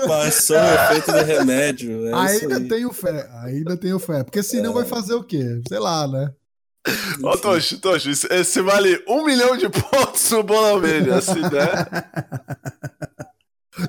Passou 0.08 0.58
o 0.58 0.74
efeito 0.74 1.12
do 1.12 1.24
remédio. 1.24 2.06
É 2.08 2.10
isso 2.36 2.44
Ainda 2.44 2.58
aí. 2.58 2.68
tenho 2.68 2.92
fé, 2.94 3.30
ainda 3.44 3.78
tenho 3.78 3.98
fé. 3.98 4.24
Porque 4.24 4.44
senão 4.44 4.74
vai 4.74 4.86
fazer 4.86 5.14
o 5.14 5.24
quê? 5.24 5.62
Sei 5.68 5.80
lá, 5.80 6.08
né? 6.08 6.32
Ô, 7.24 7.38
Tocho, 7.38 7.78
Tocho, 7.80 8.10
esse- 8.10 8.28
vale 8.62 9.02
um 9.08 9.24
milhão 9.26 9.56
de 9.56 9.70
pontos 9.70 10.30
no 10.32 10.44
Bola 10.44 10.80
Mania, 10.82 11.16
assim, 11.16 11.42
né? 11.42 11.86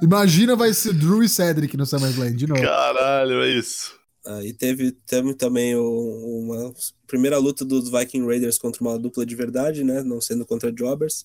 Imagina 0.02 0.54
vai 0.54 0.72
ser 0.72 0.92
Drew 0.92 1.22
e 1.22 1.28
Cedric 1.28 1.76
no 1.76 1.84
SummerSlam 1.86 2.32
de 2.34 2.46
novo. 2.46 2.62
Caralho, 2.62 3.42
é 3.42 3.48
isso. 3.48 3.98
Aí 4.24 4.52
teve, 4.52 4.92
teve 4.92 5.34
também 5.34 5.74
uma 5.76 6.72
primeira 7.06 7.38
luta 7.38 7.64
dos 7.64 7.90
Viking 7.90 8.26
Raiders 8.26 8.58
contra 8.58 8.82
uma 8.82 8.98
dupla 8.98 9.24
de 9.24 9.34
verdade, 9.34 9.82
né? 9.82 10.02
Não 10.02 10.20
sendo 10.20 10.44
contra 10.46 10.70
Jobbers. 10.72 11.24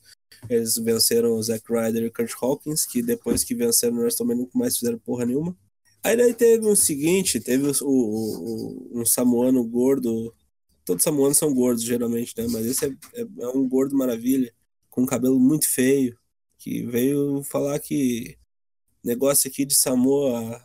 Eles 0.50 0.76
venceram 0.78 1.34
o 1.34 1.44
Zack 1.44 1.64
Ryder 1.70 2.04
e 2.04 2.08
o 2.08 2.14
Kurt 2.14 2.32
Hawkins, 2.42 2.86
que 2.86 3.02
depois 3.02 3.44
que 3.44 3.54
venceram 3.54 3.98
o 3.98 4.00
WrestleMania 4.00 4.44
nunca 4.44 4.58
mais 4.58 4.78
fizeram 4.78 4.98
porra 5.00 5.26
nenhuma. 5.26 5.56
Aí 6.04 6.16
daí 6.16 6.34
teve 6.34 6.68
o 6.68 6.76
seguinte, 6.76 7.40
teve 7.40 7.68
o, 7.68 7.74
o- 7.84 8.92
o- 8.94 9.02
um 9.02 9.06
samoano 9.06 9.64
gordo. 9.64 10.34
Todos 10.86 11.02
os 11.02 11.04
samoanos 11.04 11.38
são 11.38 11.54
gordos, 11.54 11.84
geralmente, 11.84 12.34
né? 12.38 12.48
Mas 12.50 12.66
esse 12.66 12.86
é, 12.86 12.90
é- 13.16 13.28
é 13.40 13.48
um 13.50 13.68
gordo 13.68 13.96
maravilha, 13.98 14.54
com 14.90 15.02
um 15.02 15.06
cabelo 15.06 15.40
muito 15.40 15.68
feio, 15.68 16.18
que 16.60 16.84
veio 16.84 17.44
falar 17.44 17.80
que 17.80 18.38
negócio 19.04 19.50
aqui 19.50 19.66
de 19.66 19.74
Samoa 19.76 20.62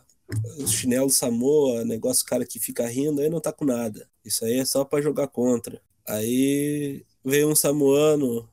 chinelo 0.67 1.09
Samoa, 1.09 1.83
negócio 1.85 2.25
cara 2.25 2.45
que 2.45 2.59
fica 2.59 2.87
rindo, 2.87 3.21
aí 3.21 3.29
não 3.29 3.39
tá 3.39 3.51
com 3.51 3.65
nada. 3.65 4.09
Isso 4.23 4.45
aí 4.45 4.59
é 4.59 4.65
só 4.65 4.83
pra 4.85 5.01
jogar 5.01 5.27
contra. 5.27 5.81
Aí 6.07 7.05
veio 7.23 7.49
um 7.49 7.55
samoano 7.55 8.49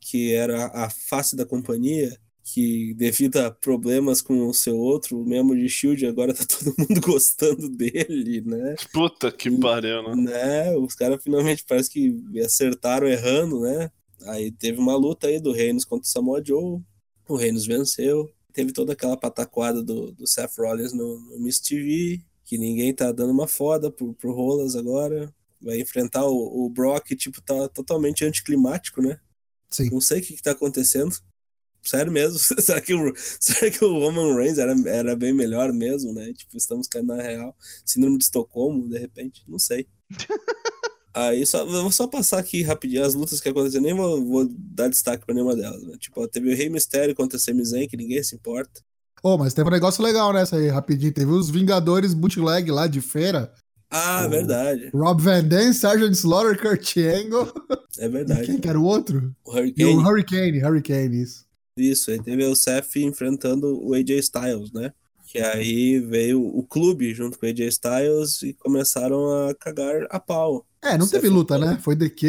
que 0.00 0.32
era 0.32 0.66
a 0.66 0.90
face 0.90 1.36
da 1.36 1.44
companhia, 1.44 2.18
que 2.42 2.94
devido 2.94 3.36
a 3.36 3.50
problemas 3.50 4.20
com 4.20 4.48
o 4.48 4.54
seu 4.54 4.76
outro 4.76 5.24
membro 5.24 5.56
de 5.56 5.68
Shield, 5.68 6.04
agora 6.06 6.34
tá 6.34 6.44
todo 6.48 6.74
mundo 6.76 7.00
gostando 7.00 7.68
dele, 7.68 8.40
né? 8.40 8.74
Puta 8.92 9.30
que 9.30 9.50
pariu, 9.50 10.02
né? 10.02 10.14
né? 10.16 10.76
Os 10.76 10.94
caras 10.94 11.22
finalmente 11.22 11.64
parece 11.68 11.90
que 11.90 12.16
acertaram 12.40 13.06
errando, 13.06 13.60
né? 13.60 13.90
Aí 14.26 14.50
teve 14.50 14.78
uma 14.78 14.96
luta 14.96 15.28
aí 15.28 15.40
do 15.40 15.52
Reinos 15.52 15.84
contra 15.84 16.06
o 16.06 16.10
Samoa 16.10 16.42
Joe. 16.44 16.80
O 17.28 17.36
Reinos 17.36 17.66
venceu. 17.66 18.30
Teve 18.52 18.72
toda 18.72 18.92
aquela 18.92 19.16
pataquada 19.16 19.82
do, 19.82 20.12
do 20.12 20.26
Seth 20.26 20.56
Rollins 20.58 20.92
no, 20.92 21.18
no 21.20 21.40
Miss 21.40 21.60
TV, 21.60 22.22
que 22.44 22.58
ninguém 22.58 22.94
tá 22.94 23.12
dando 23.12 23.32
uma 23.32 23.46
foda 23.46 23.90
pro, 23.90 24.12
pro 24.14 24.32
Rolas 24.32 24.76
agora. 24.76 25.32
Vai 25.60 25.80
enfrentar 25.80 26.24
o, 26.24 26.64
o 26.64 26.68
Brock, 26.70 27.14
tipo, 27.14 27.40
tá 27.42 27.68
totalmente 27.68 28.24
anticlimático, 28.24 29.02
né? 29.02 29.20
Sim. 29.70 29.90
Não 29.90 30.00
sei 30.00 30.20
o 30.20 30.22
que, 30.22 30.36
que 30.36 30.42
tá 30.42 30.52
acontecendo. 30.52 31.14
Sério 31.82 32.12
mesmo. 32.12 32.38
será, 32.60 32.80
que 32.80 32.94
o, 32.94 33.14
será 33.16 33.70
que 33.70 33.84
o 33.84 33.98
Roman 33.98 34.34
Reigns 34.36 34.58
era, 34.58 34.74
era 34.86 35.16
bem 35.16 35.32
melhor 35.32 35.72
mesmo, 35.72 36.12
né? 36.12 36.32
Tipo, 36.32 36.56
estamos 36.56 36.86
caindo 36.86 37.14
na 37.14 37.22
real. 37.22 37.56
Síndrome 37.84 38.18
de 38.18 38.24
Estocolmo, 38.24 38.88
de 38.88 38.98
repente. 38.98 39.42
Não 39.48 39.58
sei. 39.58 39.86
Aí 41.12 41.44
só, 41.44 41.58
eu 41.60 41.82
vou 41.82 41.90
só 41.90 42.06
passar 42.06 42.38
aqui 42.38 42.62
rapidinho 42.62 43.04
as 43.04 43.14
lutas 43.14 43.40
que 43.40 43.48
aconteceram, 43.48 43.82
nem 43.84 43.94
vou, 43.94 44.24
vou 44.24 44.48
dar 44.48 44.88
destaque 44.88 45.24
pra 45.26 45.34
nenhuma 45.34 45.56
delas. 45.56 45.82
Né? 45.82 45.96
Tipo, 45.98 46.26
teve 46.28 46.52
o 46.52 46.56
Rei 46.56 46.68
Mistério 46.68 47.14
contra 47.14 47.36
o 47.36 47.40
Sami 47.40 47.64
Zayn, 47.64 47.88
que 47.88 47.96
ninguém 47.96 48.22
se 48.22 48.34
importa. 48.36 48.80
Ô, 49.22 49.36
mas 49.36 49.52
teve 49.52 49.68
um 49.68 49.72
negócio 49.72 50.02
legal 50.02 50.32
nessa 50.32 50.56
aí, 50.56 50.68
rapidinho. 50.68 51.12
Teve 51.12 51.30
os 51.32 51.50
Vingadores 51.50 52.14
bootleg 52.14 52.70
lá 52.70 52.86
de 52.86 53.00
feira. 53.00 53.52
Ah, 53.90 54.22
Oh. 54.24 54.30
verdade. 54.30 54.88
Rob 54.94 55.20
Van 55.20 55.42
Dam, 55.44 55.72
Sergeant 55.72 56.12
Slaughter, 56.14 56.58
Kurt 56.60 56.96
Angle. 56.96 57.52
É 57.98 58.06
E 58.06 58.08
verdade. 58.08 58.46
quem 58.46 58.58
que 58.58 58.68
era 58.68 58.78
o 58.78 58.84
outro? 58.84 59.34
O 59.44 59.50
E 59.56 59.60
Hurricane. 59.60 59.94
o 59.94 59.98
Hurricane, 60.00 60.64
Hurricane, 60.64 61.22
isso. 61.22 61.44
Isso, 61.76 62.10
aí 62.12 62.22
teve 62.22 62.44
o 62.44 62.54
Seth 62.54 62.96
enfrentando 62.96 63.66
o 63.84 63.94
AJ 63.94 64.10
Styles, 64.20 64.72
né? 64.72 64.92
Que 65.26 65.38
aí 65.38 65.98
veio 65.98 66.40
o 66.44 66.62
clube 66.62 67.12
junto 67.14 67.38
com 67.38 67.46
o 67.46 67.48
AJ 67.48 67.66
Styles 67.68 68.42
e 68.42 68.52
começaram 68.54 69.48
a 69.48 69.54
cagar 69.54 70.06
a 70.08 70.20
pau. 70.20 70.64
É, 70.82 70.96
não 70.96 71.06
Seth 71.06 71.20
teve 71.20 71.28
luta, 71.28 71.58
né? 71.58 71.78
Foi 71.82 71.94
DQ 71.94 72.26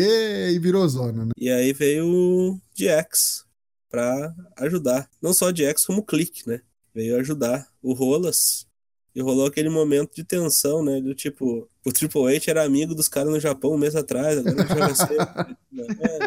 e 0.54 0.60
virou 0.60 0.88
zona, 0.88 1.26
né? 1.26 1.32
E 1.38 1.50
aí 1.50 1.72
veio 1.74 2.06
o 2.06 2.60
DX 2.78 3.46
pra 3.90 4.34
ajudar. 4.58 5.10
Não 5.22 5.34
só 5.34 5.48
o 5.48 5.54
DX, 5.54 5.86
como 5.86 6.00
o 6.00 6.06
Clique, 6.06 6.48
né? 6.48 6.62
Veio 6.94 7.18
ajudar 7.18 7.68
o 7.82 7.94
Rolas. 7.94 8.66
E 9.14 9.22
rolou 9.22 9.46
aquele 9.46 9.70
momento 9.70 10.16
de 10.16 10.24
tensão, 10.24 10.84
né? 10.84 11.02
Do 11.02 11.14
tipo, 11.14 11.68
o 11.86 11.92
Triple 11.92 12.34
H 12.36 12.50
era 12.50 12.64
amigo 12.64 12.96
dos 12.96 13.10
caras 13.10 13.30
no 13.32 13.40
Japão 13.40 13.74
um 13.74 13.78
mês 13.78 13.96
atrás, 13.96 14.38
agora 14.38 14.68
já 14.68 14.76
vai 14.76 14.96
ser. 14.96 15.18
É, 16.00 16.20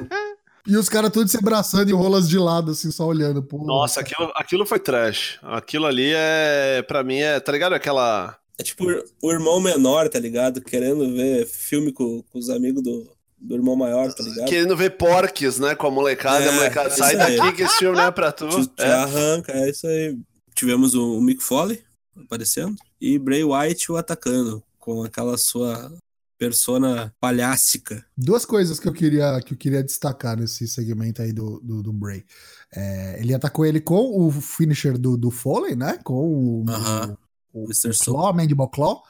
E 0.67 0.77
os 0.77 0.89
caras 0.89 1.11
todos 1.11 1.31
se 1.31 1.37
abraçando 1.37 1.91
e 1.91 1.93
rolas 1.93 2.29
de 2.29 2.39
lado, 2.39 2.73
assim, 2.73 2.91
só 2.91 3.07
olhando. 3.07 3.43
Pô, 3.43 3.65
Nossa, 3.65 4.01
aquilo, 4.01 4.33
aquilo 4.35 4.67
foi 4.67 4.79
trash. 4.79 5.39
Aquilo 5.43 5.85
ali 5.87 6.13
é, 6.15 6.83
pra 6.83 7.05
mim, 7.05 7.19
é, 7.19 7.39
tá 7.39 7.53
ligado? 7.53 7.75
Aquela. 7.75 8.37
É 8.59 8.63
tipo 8.63 8.85
o 9.23 9.33
irmão 9.33 9.61
menor, 9.61 10.09
tá 10.09 10.19
ligado? 10.19 10.61
Querendo 10.61 11.13
ver 11.15 11.47
filme 11.47 11.93
com, 11.93 12.23
com 12.23 12.39
os 12.39 12.49
amigos 12.51 12.83
do, 12.83 13.11
do 13.39 13.55
irmão 13.57 13.75
maior, 13.75 14.13
tá 14.15 14.23
ligado? 14.23 14.49
Querendo 14.49 14.77
ver 14.77 14.91
porques, 14.97 15.59
né? 15.59 15.75
Com 15.75 15.89
a 15.89 15.91
molecada. 15.91 16.45
É, 16.45 16.49
a 16.49 16.53
molecada 16.53 16.91
sai 16.91 17.17
aí. 17.17 17.37
daqui 17.37 17.57
que 17.57 17.63
esse 17.65 17.79
filme 17.79 17.97
não 17.97 18.05
é 18.05 18.11
pra 18.11 18.31
tu. 18.31 18.49
Te, 18.49 18.67
te 18.69 18.83
É. 18.83 18.93
arranca, 18.93 19.53
é 19.53 19.71
isso 19.71 19.87
aí. 19.87 20.17
Tivemos 20.55 20.95
o, 20.95 21.19
o 21.19 21.21
Mick 21.21 21.43
Foley 21.43 21.83
aparecendo 22.25 22.77
e 23.01 23.19
Bray 23.19 23.43
White 23.43 23.91
o 23.91 23.97
atacando 23.97 24.63
com 24.79 25.03
aquela 25.03 25.37
sua 25.37 25.93
persona 26.39 27.13
palhácica. 27.21 28.05
Duas 28.17 28.45
coisas 28.45 28.79
que 28.79 28.87
eu 28.87 28.93
queria, 28.93 29.41
que 29.41 29.55
eu 29.55 29.59
queria 29.59 29.83
destacar 29.83 30.37
nesse 30.39 30.69
segmento 30.69 31.23
aí 31.23 31.33
do, 31.33 31.59
do, 31.61 31.83
do 31.83 31.93
Bray. 31.93 32.25
É, 32.73 33.17
ele 33.21 33.35
atacou 33.35 33.65
ele 33.65 33.81
com 33.81 34.27
o 34.27 34.31
finisher 34.31 34.99
do, 34.99 35.17
do 35.17 35.31
Foley, 35.31 35.75
né? 35.75 35.99
Com 36.05 36.15
o, 36.63 36.65
Aham. 36.69 37.13
o, 37.13 37.24
o, 37.55 37.65
Mr. 37.65 37.97
Claw, 38.05 38.35
Mandible 38.35 38.69
Claw. 38.71 39.03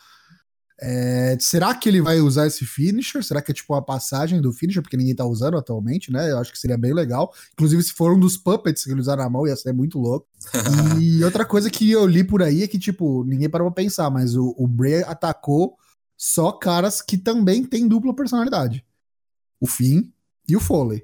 É, 0.80 1.36
será 1.40 1.74
que 1.74 1.88
ele 1.88 2.02
vai 2.02 2.20
usar 2.20 2.46
esse 2.46 2.66
finisher? 2.66 3.22
Será 3.22 3.40
que 3.40 3.52
é 3.52 3.54
tipo 3.54 3.72
uma 3.72 3.84
passagem 3.84 4.40
do 4.40 4.52
finisher, 4.52 4.82
porque 4.82 4.96
ninguém 4.96 5.14
tá 5.14 5.24
usando 5.24 5.56
atualmente, 5.56 6.12
né? 6.12 6.30
Eu 6.30 6.38
acho 6.38 6.52
que 6.52 6.58
seria 6.58 6.76
bem 6.76 6.92
legal. 6.92 7.32
Inclusive, 7.52 7.82
se 7.82 7.92
for 7.92 8.12
um 8.12 8.20
dos 8.20 8.36
puppets 8.36 8.84
que 8.84 8.90
ele 8.90 9.00
usar 9.00 9.16
na 9.16 9.30
mão, 9.30 9.46
ia 9.46 9.56
ser 9.56 9.72
muito 9.72 9.98
louco. 9.98 10.26
E 11.00 11.24
outra 11.24 11.44
coisa 11.44 11.70
que 11.70 11.90
eu 11.90 12.06
li 12.06 12.24
por 12.24 12.42
aí 12.42 12.62
é 12.62 12.68
que, 12.68 12.78
tipo, 12.78 13.24
ninguém 13.24 13.48
parou 13.48 13.70
pra 13.70 13.82
pensar, 13.82 14.10
mas 14.10 14.36
o, 14.36 14.54
o 14.58 14.66
Bray 14.66 15.02
atacou 15.04 15.76
só 16.16 16.52
caras 16.52 17.00
que 17.00 17.16
também 17.16 17.64
têm 17.64 17.88
dupla 17.88 18.14
personalidade. 18.14 18.84
O 19.60 19.66
Finn 19.66 20.10
e 20.48 20.56
o 20.56 20.60
Foley. 20.60 21.02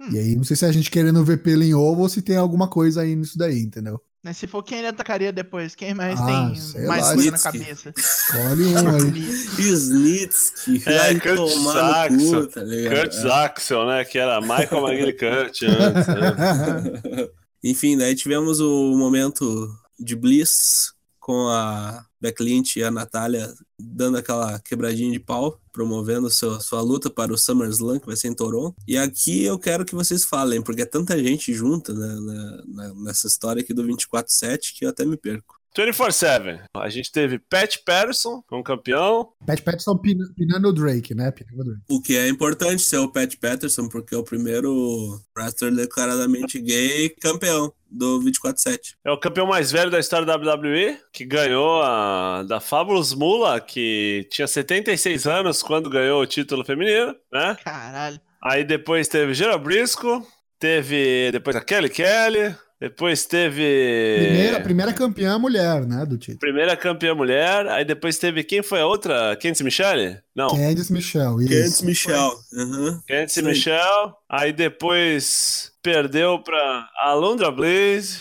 Hum. 0.00 0.10
E 0.12 0.18
aí, 0.18 0.36
não 0.36 0.44
sei 0.44 0.56
se 0.56 0.64
é 0.64 0.68
a 0.68 0.72
gente 0.72 0.90
querendo 0.90 1.24
ver 1.24 1.42
pelo 1.42 1.62
em 1.62 1.74
ovo 1.74 2.02
ou 2.02 2.08
se 2.08 2.22
tem 2.22 2.36
alguma 2.36 2.68
coisa 2.68 3.02
aí 3.02 3.14
nisso 3.16 3.36
daí, 3.36 3.60
entendeu? 3.60 4.00
Mas 4.22 4.36
se 4.36 4.46
for 4.46 4.62
quem 4.62 4.78
ele 4.78 4.88
atacaria 4.88 5.32
depois, 5.32 5.74
quem 5.74 5.94
mais 5.94 6.20
Ah, 6.20 6.26
tem 6.26 6.86
mais 6.86 7.06
lá, 7.06 7.14
coisa 7.14 7.30
na 7.30 7.38
cabeça? 7.38 7.94
Escolhe 7.96 8.64
um 8.66 8.88
aí. 8.96 9.20
Snitsky, 9.58 10.82
É, 10.86 11.14
Kurt 11.18 11.48
Saxon, 11.48 12.46
tá? 12.46 12.60
Kurt 12.60 13.24
Axel, 13.32 13.86
né? 13.86 14.04
Que 14.04 14.18
era 14.18 14.40
Michael 14.40 14.86
McGillicuddy 14.88 15.66
antes, 15.80 16.06
né? 16.06 17.28
Enfim, 17.64 17.96
daí 17.96 18.14
tivemos 18.14 18.60
o 18.60 18.96
momento 18.96 19.68
de 19.98 20.16
Bliss 20.16 20.92
com 21.18 21.48
a 21.48 22.04
Beck 22.20 22.42
Lynch 22.42 22.78
e 22.78 22.82
a 22.84 22.90
Natália 22.90 23.52
dando 23.78 24.16
aquela 24.18 24.58
quebradinha 24.60 25.12
de 25.12 25.20
pau, 25.20 25.59
promovendo 25.72 26.28
sua 26.30 26.80
luta 26.80 27.10
para 27.10 27.32
o 27.32 27.38
SummerSlam, 27.38 27.98
que 28.00 28.06
vai 28.06 28.16
ser 28.16 28.28
em 28.28 28.34
Toronto. 28.34 28.76
E 28.86 28.96
aqui 28.96 29.44
eu 29.44 29.58
quero 29.58 29.84
que 29.84 29.94
vocês 29.94 30.24
falem, 30.24 30.62
porque 30.62 30.82
é 30.82 30.86
tanta 30.86 31.18
gente 31.22 31.52
junta 31.52 31.92
né, 31.92 32.06
na- 32.20 32.64
na- 32.66 32.94
nessa 32.94 33.26
história 33.26 33.62
aqui 33.62 33.72
do 33.74 33.84
24-7 33.84 34.74
que 34.74 34.84
eu 34.84 34.90
até 34.90 35.04
me 35.04 35.16
perco. 35.16 35.59
24-7. 35.76 36.60
A 36.74 36.88
gente 36.88 37.10
teve 37.12 37.38
Pat 37.38 37.76
Patterson 37.84 38.42
como 38.46 38.62
campeão. 38.62 39.28
Pat 39.46 39.60
Patterson 39.60 39.96
pina- 39.96 40.26
pinando 40.36 40.68
o 40.68 40.72
Drake, 40.72 41.14
né? 41.14 41.30
Pinando 41.30 41.60
o 41.60 41.64
Drake. 41.64 41.80
O 41.90 42.00
que 42.02 42.16
é 42.16 42.28
importante 42.28 42.82
ser 42.82 42.98
o 42.98 43.10
Pat 43.10 43.34
Patterson, 43.36 43.88
porque 43.88 44.14
é 44.14 44.18
o 44.18 44.24
primeiro 44.24 45.20
wrestler 45.36 45.74
declaradamente 45.74 46.60
gay 46.60 47.08
campeão 47.20 47.72
do 47.90 48.20
24-7. 48.20 48.94
É 49.04 49.10
o 49.10 49.18
campeão 49.18 49.46
mais 49.46 49.72
velho 49.72 49.90
da 49.90 49.98
história 49.98 50.24
da 50.26 50.36
WWE, 50.36 50.98
que 51.12 51.24
ganhou 51.24 51.82
a, 51.82 52.42
da 52.44 52.60
Fabulous 52.60 53.12
Mula, 53.14 53.60
que 53.60 54.28
tinha 54.30 54.46
76 54.46 55.26
anos 55.26 55.62
quando 55.62 55.90
ganhou 55.90 56.22
o 56.22 56.26
título 56.26 56.64
feminino, 56.64 57.14
né? 57.32 57.56
Caralho. 57.64 58.20
Aí 58.42 58.64
depois 58.64 59.08
teve 59.08 59.34
Gerald 59.34 59.62
Brisco, 59.64 60.24
teve 60.58 61.30
depois 61.32 61.56
a 61.56 61.60
Kelly 61.60 61.90
Kelly, 61.90 62.54
Depois 62.80 63.26
teve. 63.26 64.16
Primeira, 64.18 64.60
primeira 64.60 64.92
campeã 64.94 65.38
mulher, 65.38 65.84
né, 65.86 66.06
do 66.06 66.16
título. 66.16 66.38
Primeira 66.38 66.74
campeã 66.74 67.14
mulher. 67.14 67.66
Aí 67.68 67.84
depois 67.84 68.16
teve. 68.16 68.42
Quem 68.42 68.62
foi 68.62 68.80
a 68.80 68.86
outra? 68.86 69.36
Candice 69.36 69.62
Michelle? 69.62 70.18
Não. 70.34 70.48
Candice 70.48 70.90
Michelle, 70.92 71.44
isso. 71.44 71.48
Candice 71.54 71.84
Michel. 71.84 72.32
Aham. 72.56 73.02
Candice 73.06 73.40
Sim. 73.40 73.46
Michelle. 73.46 74.12
Aí 74.28 74.50
depois 74.52 75.72
perdeu 75.82 76.38
pra 76.42 76.88
Alondra 77.00 77.50
Blaze. 77.50 78.18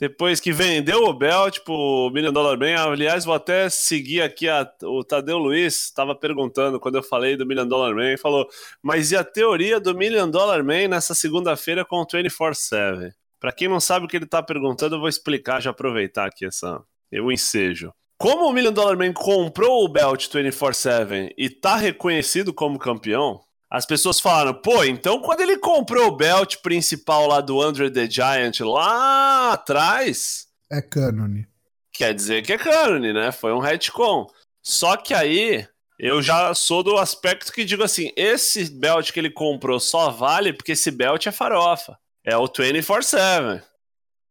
Depois 0.00 0.40
que 0.40 0.50
vendeu 0.50 1.04
o 1.04 1.12
belt 1.12 1.58
pro 1.60 2.10
Million 2.12 2.32
Dollar 2.32 2.58
Man. 2.58 2.74
Aliás, 2.90 3.24
vou 3.26 3.34
até 3.34 3.68
seguir 3.68 4.22
aqui 4.22 4.48
a- 4.48 4.66
o 4.84 5.04
Tadeu 5.04 5.36
Luiz. 5.38 5.84
Estava 5.84 6.14
perguntando 6.14 6.80
quando 6.80 6.96
eu 6.96 7.02
falei 7.02 7.36
do 7.36 7.44
Million 7.46 7.68
Dollar 7.68 7.94
Man. 7.94 8.16
Falou, 8.16 8.48
mas 8.82 9.12
e 9.12 9.16
a 9.16 9.22
teoria 9.22 9.78
do 9.78 9.94
Million 9.94 10.28
Dollar 10.28 10.64
Man 10.64 10.88
nessa 10.88 11.14
segunda-feira 11.14 11.84
com 11.84 11.96
o 12.00 12.06
24-7? 12.06 13.12
Pra 13.40 13.52
quem 13.52 13.68
não 13.68 13.80
sabe 13.80 14.04
o 14.04 14.08
que 14.08 14.16
ele 14.16 14.26
tá 14.26 14.42
perguntando, 14.42 14.96
eu 14.96 15.00
vou 15.00 15.08
explicar, 15.08 15.60
já 15.60 15.70
aproveitar 15.70 16.26
aqui 16.26 16.44
essa, 16.44 16.80
o 17.12 17.32
ensejo. 17.32 17.92
Como 18.18 18.46
o 18.46 18.52
Million 18.52 18.72
Dollar 18.72 18.98
Man 18.98 19.14
comprou 19.14 19.82
o 19.82 19.88
belt 19.88 20.28
24-7 20.28 21.32
e 21.38 21.48
tá 21.48 21.76
reconhecido 21.76 22.52
como 22.52 22.78
campeão, 22.78 23.40
as 23.70 23.86
pessoas 23.86 24.20
falaram, 24.20 24.52
pô, 24.52 24.84
então 24.84 25.22
quando 25.22 25.40
ele 25.40 25.56
comprou 25.56 26.08
o 26.08 26.16
belt 26.16 26.56
principal 26.56 27.26
lá 27.26 27.40
do 27.40 27.62
Andre 27.62 27.90
the 27.90 28.10
Giant 28.10 28.60
lá 28.60 29.52
atrás, 29.52 30.46
É 30.70 30.82
cânone. 30.82 31.46
quer 31.94 32.12
dizer 32.12 32.42
que 32.42 32.52
é 32.52 32.58
cânone, 32.58 33.12
né? 33.14 33.32
Foi 33.32 33.54
um 33.54 33.58
retcon. 33.58 34.26
Só 34.62 34.98
que 34.98 35.14
aí 35.14 35.66
eu 35.98 36.20
já 36.20 36.52
sou 36.52 36.82
do 36.82 36.98
aspecto 36.98 37.52
que 37.52 37.64
digo 37.64 37.82
assim, 37.82 38.12
esse 38.16 38.70
belt 38.70 39.12
que 39.12 39.18
ele 39.18 39.30
comprou 39.30 39.80
só 39.80 40.10
vale 40.10 40.52
porque 40.52 40.72
esse 40.72 40.90
belt 40.90 41.26
é 41.26 41.32
farofa. 41.32 41.96
É 42.24 42.36
o 42.36 42.46
24/7. 42.46 43.62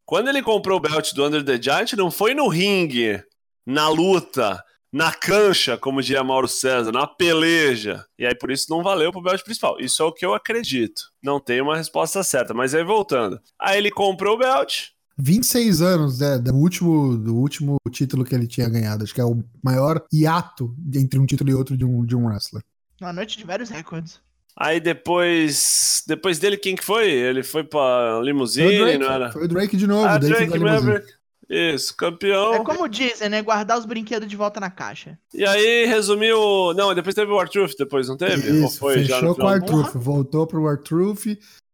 Quando 0.06 0.30
ele 0.30 0.42
comprou 0.42 0.78
o 0.78 0.82
belt 0.82 1.14
do 1.14 1.26
Under 1.26 1.44
the 1.44 1.62
Giant, 1.62 1.94
não 1.94 2.10
foi 2.10 2.34
no 2.34 2.48
ringue, 2.48 3.24
na 3.66 3.90
luta, 3.90 4.64
na 4.92 5.12
cancha, 5.12 5.78
como 5.78 6.02
diria 6.02 6.24
Mauro 6.24 6.48
César, 6.48 6.92
na 6.92 7.06
peleja. 7.06 8.04
E 8.18 8.26
aí 8.26 8.34
por 8.34 8.50
isso 8.52 8.66
não 8.70 8.82
valeu 8.82 9.12
pro 9.12 9.22
belt 9.22 9.44
principal. 9.44 9.80
Isso 9.80 10.02
é 10.02 10.06
o 10.06 10.12
que 10.12 10.26
eu 10.26 10.34
acredito. 10.34 11.04
Não 11.22 11.40
tenho 11.40 11.64
uma 11.64 11.78
resposta 11.78 12.24
certa, 12.24 12.54
mas 12.54 12.74
aí 12.74 12.84
voltando. 12.84 13.40
Aí 13.60 13.78
ele 13.78 13.92
comprou 13.92 14.36
o 14.36 14.40
belt, 14.40 14.90
26 15.20 15.82
anos 15.82 16.20
né, 16.20 16.40
do, 16.40 16.56
último, 16.56 17.18
do 17.18 17.36
último 17.36 17.76
título 17.92 18.24
que 18.24 18.34
ele 18.34 18.48
tinha 18.48 18.70
ganhado. 18.70 19.04
Acho 19.04 19.14
que 19.14 19.20
é 19.20 19.26
o 19.26 19.44
maior 19.62 20.02
hiato 20.12 20.74
entre 20.96 21.20
um 21.20 21.26
título 21.26 21.50
e 21.50 21.54
outro 21.54 21.78
de 21.78 21.84
um, 21.84 22.06
de 22.06 22.16
um 22.16 22.26
wrestler. 22.26 22.64
Uma 23.02 23.12
noite 23.12 23.38
de 23.38 23.44
vários 23.44 23.70
recordes. 23.70 24.22
Aí 24.60 24.82
depois. 24.82 26.04
Depois 26.06 26.38
dele, 26.38 26.58
quem 26.58 26.76
que 26.76 26.84
foi? 26.84 27.10
Ele 27.10 27.44
foi 27.44 27.64
pra 27.64 28.18
Foi 28.18 28.26
limusine, 28.26 28.78
Drake, 28.78 28.98
não 28.98 29.12
era? 29.12 29.32
foi 29.32 29.46
o 29.46 29.48
Drake 29.48 29.78
de 29.78 29.88
novo. 29.88 30.06
Ah, 30.06 30.18
Drake. 30.18 30.60
Maverick. 30.60 31.08
Isso, 31.50 31.96
campeão. 31.96 32.54
É 32.54 32.64
como 32.64 32.88
dizem, 32.88 33.28
né? 33.30 33.42
Guardar 33.42 33.80
os 33.80 33.86
brinquedos 33.86 34.28
de 34.28 34.36
volta 34.36 34.60
na 34.60 34.70
caixa. 34.70 35.18
E 35.34 35.44
aí 35.46 35.86
resumiu. 35.86 36.74
Não, 36.76 36.94
depois 36.94 37.16
teve 37.16 37.32
o 37.32 37.40
Artruth, 37.40 37.72
depois 37.78 38.08
não 38.08 38.18
teve? 38.18 38.52
Ou 38.52 38.68
Isso, 38.68 38.78
foi 38.78 38.96
fechou 39.06 39.34
com 39.34 39.46
o 39.46 39.50
final? 39.50 39.50
Artruth, 39.50 39.94
voltou 39.96 40.46
pro 40.46 40.68
Artruth 40.68 41.26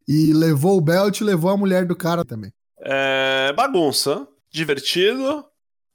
e 0.07 0.31
levou 0.31 0.77
o 0.77 0.81
belt 0.81 1.19
e 1.19 1.23
levou 1.25 1.49
a 1.51 1.57
mulher 1.57 1.85
do 1.85 1.95
cara 1.95 2.23
também. 2.23 2.53
É, 2.79 3.51
bagunça, 3.53 4.25
divertido. 4.49 5.43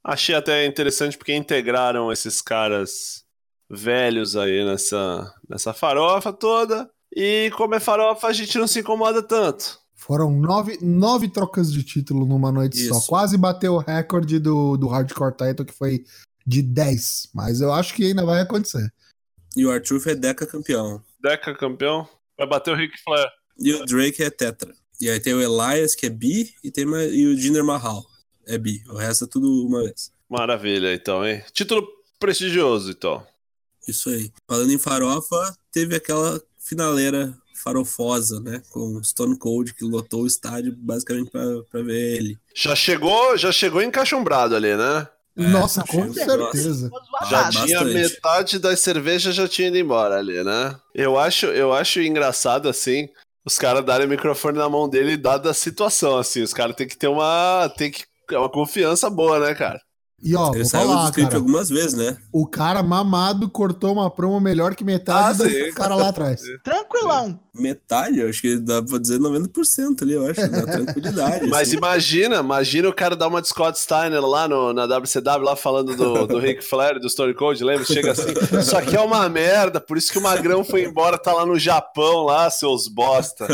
Achei 0.05 0.35
até 0.35 0.67
interessante 0.67 1.17
porque 1.17 1.33
integraram 1.35 2.13
esses 2.13 2.43
caras 2.43 3.25
velhos 3.71 4.37
aí 4.37 4.65
nessa, 4.65 5.33
nessa 5.49 5.73
farofa 5.73 6.33
toda. 6.33 6.91
E 7.15 7.51
como 7.57 7.75
é 7.75 7.81
farofa, 7.81 8.27
a 8.27 8.33
gente 8.33 8.59
não 8.59 8.67
se 8.67 8.81
incomoda 8.81 9.23
tanto. 9.23 9.79
Foram 9.95 10.31
nove, 10.31 10.79
nove 10.81 11.29
trocas 11.29 11.73
de 11.73 11.83
título 11.83 12.27
numa 12.27 12.51
noite 12.51 12.89
só. 12.89 12.97
Isso. 12.99 13.07
Quase 13.07 13.37
bateu 13.37 13.75
o 13.75 13.79
recorde 13.79 14.39
do, 14.39 14.77
do 14.77 14.89
Hardcore 14.89 15.37
Title, 15.37 15.65
que 15.67 15.75
foi 15.75 16.05
de 16.47 16.63
10. 16.63 17.29
Mas 17.35 17.61
eu 17.61 17.73
acho 17.73 17.95
que 17.95 18.05
ainda 18.07 18.25
vai 18.25 18.41
acontecer. 18.41 18.93
E 19.57 19.65
o 19.67 19.71
Arthur 19.71 20.01
é 20.07 20.15
Deca 20.15 20.47
campeão. 20.47 21.03
Deca 21.23 21.55
campeão, 21.55 22.09
vai 22.39 22.47
bater 22.49 22.73
o 22.73 22.77
Ric 22.77 22.95
Flair. 23.05 23.29
E 23.59 23.73
o 23.75 23.85
Drake 23.85 24.23
é 24.23 24.31
Tetra. 24.31 24.73
E 25.01 25.09
aí 25.11 25.21
tem 25.21 25.35
o 25.35 25.41
Elias, 25.41 25.95
que 25.95 26.07
é 26.07 26.11
bi, 26.11 26.51
e, 26.65 26.71
tem 26.71 26.87
uma- 26.87 27.05
e 27.05 27.27
o 27.27 27.37
Jinder 27.37 27.65
Mahal. 27.65 28.05
É 28.47 28.57
bi. 28.57 28.83
O 28.89 28.97
resto 28.97 29.25
é 29.25 29.29
tudo 29.29 29.47
uma 29.67 29.83
vez. 29.83 30.11
Maravilha, 30.29 30.95
então, 30.95 31.27
hein? 31.27 31.43
Título 31.53 31.87
prestigioso, 32.19 32.91
então. 32.91 33.27
Isso 33.89 34.11
aí. 34.11 34.31
Falando 34.49 34.73
em 34.73 34.79
farofa, 34.79 35.57
teve 35.73 35.97
aquela 35.97 36.41
finaleira 36.59 37.37
farofosa, 37.63 38.41
né? 38.41 38.63
Com 38.71 39.03
Stone 39.03 39.37
Cold, 39.37 39.75
que 39.75 39.85
lotou 39.85 40.23
o 40.23 40.27
estádio 40.27 40.75
basicamente 40.77 41.31
pra, 41.31 41.45
pra 41.71 41.83
ver 41.83 42.17
ele. 42.17 42.39
Já 42.55 42.75
chegou, 42.75 43.37
já 43.37 43.53
chegou 43.53 43.83
encachumbrado 43.83 44.57
ali, 44.57 44.77
né? 44.77 45.07
Nossa, 45.37 45.83
achei 45.83 46.01
com 46.01 46.13
certeza. 46.13 46.91
Já 47.29 47.45
bastante. 47.45 47.67
tinha 47.67 47.85
metade 47.85 48.59
das 48.59 48.81
cervejas 48.81 49.35
já 49.35 49.47
tinha 49.49 49.69
ido 49.69 49.79
embora 49.79 50.19
ali, 50.19 50.43
né? 50.43 50.77
Eu 50.95 51.19
acho, 51.19 51.47
eu 51.47 51.73
acho 51.73 52.01
engraçado 52.01 52.69
assim, 52.69 53.09
os 53.45 53.57
caras 53.57 53.85
darem 53.85 54.07
o 54.07 54.11
microfone 54.11 54.59
na 54.59 54.69
mão 54.69 54.89
dele 54.89 55.17
dada 55.17 55.51
a 55.51 55.55
situação 55.55 56.19
assim, 56.19 56.43
os 56.43 56.53
caras 56.53 56.77
têm 56.77 56.89
que 56.89 56.97
ter 56.97 57.09
uma 57.09 57.73
tem 57.77 57.91
que 57.91 58.05
é 58.33 58.39
uma 58.39 58.51
confiança 58.51 59.09
boa, 59.09 59.41
né, 59.41 59.55
cara? 59.55 59.81
E 60.23 60.37
ó, 60.37 60.53
Ele 60.55 60.65
saiu 60.67 60.87
do 60.89 60.93
falar, 60.93 61.05
script 61.07 61.31
cara. 61.31 61.39
algumas 61.43 61.69
vezes, 61.71 61.95
né? 61.95 62.17
O 62.31 62.47
cara 62.47 62.83
mamado 62.83 63.49
cortou 63.49 63.93
uma 63.95 64.11
promo 64.11 64.39
melhor 64.39 64.75
que 64.75 64.85
metade 64.85 65.43
Ah, 65.43 65.45
do 65.45 65.51
sim. 65.51 65.73
cara 65.73 65.95
lá 65.95 66.09
atrás. 66.11 66.43
Tranquilão. 66.63 67.41
Metade, 67.55 68.21
eu 68.21 68.29
acho 68.29 68.41
que 68.43 68.57
dá 68.59 68.83
pra 68.83 68.99
dizer 68.99 69.19
90% 69.19 70.03
ali, 70.03 70.13
eu 70.13 70.27
acho, 70.27 70.41
na 70.49 70.63
tranquilidade. 70.63 71.47
Mas 71.51 71.69
assim. 71.69 71.77
imagina, 71.79 72.37
imagina 72.37 72.89
o 72.89 72.93
cara 72.93 73.17
dar 73.17 73.29
uma 73.29 73.41
de 73.43 73.49
Scott 73.49 73.79
Steiner 73.79 74.21
lá 74.25 74.47
no, 74.47 74.73
na 74.73 74.85
WCW, 74.87 75.43
lá 75.43 75.57
falando 75.57 75.97
do, 75.97 76.27
do 76.27 76.39
Ric 76.39 76.63
Flair, 76.63 77.01
do 77.01 77.09
Stone 77.09 77.35
Cold, 77.35 77.63
lembra? 77.65 77.85
Chega 77.85 78.13
assim, 78.13 78.33
isso 78.61 78.77
aqui 78.77 78.95
é 78.97 79.01
uma 79.01 79.29
merda, 79.29 79.81
por 79.81 79.97
isso 79.97 80.13
que 80.13 80.19
o 80.19 80.23
Magrão 80.23 80.63
foi 80.63 80.85
embora, 80.85 81.19
tá 81.19 81.33
lá 81.33 81.45
no 81.47 81.59
Japão, 81.59 82.25
lá, 82.25 82.49
seus 82.51 82.87
bosta. 82.89 83.47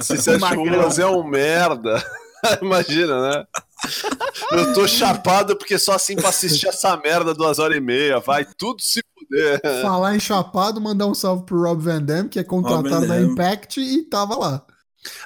Se 0.00 0.16
você 0.16 0.30
acha 0.32 0.50
que 0.50 0.56
o. 0.56 0.62
Ulas 0.62 0.98
é 0.98 1.06
um 1.06 1.24
merda. 1.24 2.02
Imagina, 2.60 3.20
né? 3.30 3.44
Eu 4.52 4.72
tô 4.74 4.86
chapado 4.86 5.56
porque 5.56 5.78
só 5.78 5.92
assim 5.94 6.14
pra 6.16 6.28
assistir 6.28 6.68
essa 6.68 6.96
merda 6.96 7.34
duas 7.34 7.58
horas 7.58 7.76
e 7.76 7.80
meia. 7.80 8.20
Vai 8.20 8.44
tudo 8.44 8.80
se 8.82 9.00
fuder. 9.18 9.60
Falar 9.82 10.14
em 10.14 10.20
chapado, 10.20 10.80
mandar 10.80 11.06
um 11.06 11.14
salve 11.14 11.44
pro 11.44 11.62
Rob 11.62 11.82
Van 11.82 12.02
Dam, 12.02 12.28
que 12.28 12.38
é 12.38 12.44
contratado 12.44 13.06
Dam. 13.06 13.20
Impact 13.22 13.80
e 13.80 14.02
tava 14.04 14.36
lá. 14.36 14.62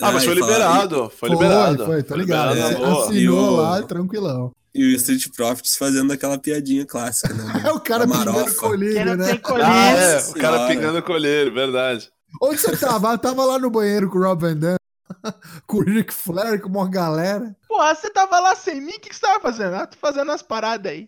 Ah, 0.00 0.10
mas 0.12 0.22
Ah, 0.22 0.26
foi 0.26 0.34
liberado. 0.34 1.10
Foi 1.14 1.28
liberado. 1.28 1.84
Foi, 1.86 2.02
tô 2.02 2.14
ligado. 2.16 2.56
É, 2.56 2.78
na 2.78 2.92
Assinou 3.02 3.52
o- 3.52 3.56
lá, 3.56 3.82
tranquilão. 3.82 4.52
E 4.74 4.84
o 4.84 4.96
Street 4.96 5.26
Profits 5.34 5.76
fazendo 5.76 6.12
aquela 6.12 6.38
piadinha 6.38 6.84
clássica, 6.86 7.32
né? 7.32 7.44
É 7.66 7.72
o 7.72 7.80
cara 7.80 8.06
pingando 8.06 8.54
colírio, 8.56 9.04
não 9.06 9.16
né? 9.16 9.40
Ah, 9.64 9.90
é, 9.90 10.18
o 10.30 10.34
cara 10.34 10.66
pingando 10.66 11.02
colheiro, 11.02 11.52
verdade. 11.52 12.10
Onde 12.42 12.58
você 12.58 12.76
tava? 12.76 13.12
Eu 13.12 13.18
tava 13.18 13.44
lá 13.44 13.58
no 13.58 13.70
banheiro 13.70 14.10
com 14.10 14.18
o 14.18 14.22
Rob 14.22 14.40
Van 14.42 14.54
Dam, 14.56 14.76
com 15.66 15.78
o 15.78 15.82
Ric 15.82 16.12
Flair, 16.12 16.60
com 16.60 16.68
uma 16.68 16.88
galera. 16.90 17.56
Porra, 17.76 17.94
você 17.94 18.08
tava 18.08 18.40
lá 18.40 18.56
sem 18.56 18.80
mim? 18.80 18.94
O 18.94 19.00
que, 19.00 19.14
você 19.14 19.20
tava 19.20 19.38
fazendo? 19.38 19.74
Ah, 19.74 19.86
tô 19.86 19.98
fazendo 19.98 20.32
as 20.32 20.40
paradas 20.40 20.90
aí. 20.90 21.06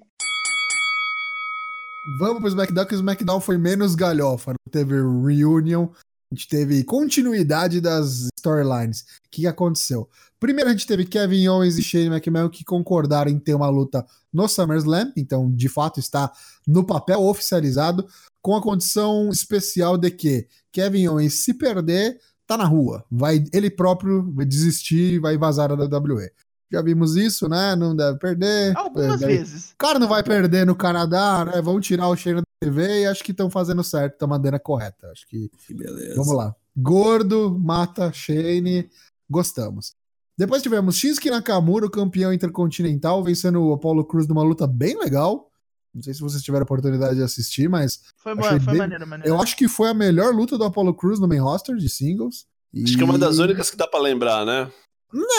Vamos 2.18 2.40
pro 2.40 2.48
SmackDown, 2.48 2.84
que 2.84 2.94
o 2.94 2.96
SmackDown 2.96 3.40
foi 3.40 3.56
menos 3.56 3.94
galhofa. 3.94 4.52
Teve 4.70 4.96
reunion, 4.96 5.88
a 6.30 6.34
gente 6.34 6.46
teve 6.46 6.84
continuidade 6.84 7.80
das 7.80 8.28
storylines. 8.38 9.00
O 9.00 9.30
que, 9.30 9.40
que 9.40 9.46
aconteceu? 9.46 10.10
Primeiro 10.38 10.68
a 10.68 10.72
gente 10.74 10.86
teve 10.86 11.06
Kevin 11.06 11.48
Owens 11.48 11.78
e 11.78 11.82
Shane 11.82 12.08
McMahon 12.08 12.50
que 12.50 12.62
concordaram 12.62 13.30
em 13.30 13.38
ter 13.38 13.54
uma 13.54 13.70
luta 13.70 14.04
no 14.30 14.46
SummerSlam, 14.46 15.10
então 15.16 15.50
de 15.50 15.70
fato 15.70 15.98
está 15.98 16.30
no 16.66 16.84
papel 16.84 17.22
oficializado, 17.22 18.06
com 18.42 18.54
a 18.54 18.60
condição 18.62 19.30
especial 19.30 19.96
de 19.96 20.10
que 20.10 20.46
Kevin 20.70 21.08
Owens, 21.08 21.32
se 21.32 21.54
perder, 21.54 22.20
tá 22.46 22.58
na 22.58 22.66
rua. 22.66 23.06
Vai, 23.10 23.42
ele 23.54 23.70
próprio 23.70 24.30
vai 24.34 24.44
desistir 24.44 25.14
e 25.14 25.18
vai 25.18 25.38
vazar 25.38 25.74
da 25.74 25.96
WWE. 25.96 26.30
Já 26.70 26.82
vimos 26.82 27.16
isso, 27.16 27.48
né? 27.48 27.74
Não 27.74 27.96
deve 27.96 28.18
perder. 28.18 28.76
Algumas 28.76 29.20
Daí- 29.20 29.38
vezes. 29.38 29.70
o 29.72 29.76
cara 29.78 29.98
não 29.98 30.06
vai 30.08 30.22
perder 30.22 30.66
no 30.66 30.74
Canadá, 30.76 31.44
né? 31.44 31.62
Vão 31.62 31.80
tirar 31.80 32.08
o 32.08 32.16
Shane 32.16 32.36
da 32.36 32.42
TV 32.62 33.02
e 33.02 33.06
acho 33.06 33.24
que 33.24 33.30
estão 33.32 33.48
fazendo 33.48 33.82
certo, 33.82 34.12
estão 34.14 34.28
maneira 34.28 34.58
correta. 34.58 35.10
Acho 35.10 35.26
que. 35.26 35.50
Que 35.66 35.72
beleza. 35.74 36.14
Vamos 36.16 36.34
lá. 36.34 36.54
Gordo, 36.76 37.58
mata 37.58 38.12
Shane, 38.12 38.88
gostamos. 39.28 39.94
Depois 40.36 40.62
tivemos 40.62 40.94
Shinsuke 40.96 41.30
Nakamura, 41.30 41.86
o 41.86 41.90
campeão 41.90 42.32
intercontinental, 42.32 43.24
vencendo 43.24 43.60
o 43.62 43.72
Apollo 43.72 44.04
Cruz 44.04 44.28
numa 44.28 44.42
luta 44.42 44.66
bem 44.66 44.96
legal. 44.98 45.50
Não 45.94 46.02
sei 46.02 46.14
se 46.14 46.20
vocês 46.20 46.42
tiveram 46.42 46.62
a 46.62 46.64
oportunidade 46.64 47.16
de 47.16 47.22
assistir, 47.22 47.68
mas 47.68 48.00
Foi, 48.18 48.34
bom, 48.36 48.42
foi 48.42 48.58
bem- 48.60 48.76
maneiro, 48.76 49.06
maneiro. 49.06 49.32
eu 49.34 49.40
acho 49.40 49.56
que 49.56 49.66
foi 49.66 49.88
a 49.88 49.94
melhor 49.94 50.32
luta 50.34 50.56
do 50.56 50.64
Apollo 50.64 50.94
Cruz 50.94 51.18
no 51.18 51.26
main 51.26 51.38
roster 51.40 51.74
de 51.76 51.88
singles. 51.88 52.46
Acho 52.84 52.94
que 52.96 53.00
é 53.02 53.04
uma 53.04 53.18
das 53.18 53.38
E- 53.38 53.42
únicas 53.42 53.70
que 53.70 53.76
dá 53.76 53.86
pra 53.88 53.98
lembrar, 53.98 54.44
né? 54.44 54.70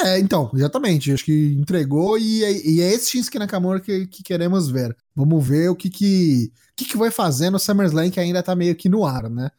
É, 0.03 0.19
então, 0.19 0.49
exatamente. 0.53 1.12
Acho 1.12 1.23
que 1.23 1.53
entregou 1.53 2.17
e 2.17 2.43
é, 2.43 2.67
e 2.67 2.82
é 2.82 2.91
esse 2.91 3.12
Shinsuke 3.12 3.38
Nakamura 3.38 3.79
que, 3.79 4.08
que 4.08 4.23
queremos 4.23 4.69
ver. 4.69 4.95
Vamos 5.15 5.45
ver 5.45 5.69
o 5.69 5.75
que 5.75 5.89
que, 5.89 6.51
que 6.75 6.86
que 6.86 6.97
vai 6.97 7.12
fazer 7.12 7.49
no 7.49 7.60
SummerSlam 7.60 8.10
que 8.10 8.19
ainda 8.19 8.41
tá 8.41 8.55
meio 8.55 8.75
que 8.75 8.89
no 8.89 9.05
ar, 9.05 9.29
né? 9.29 9.51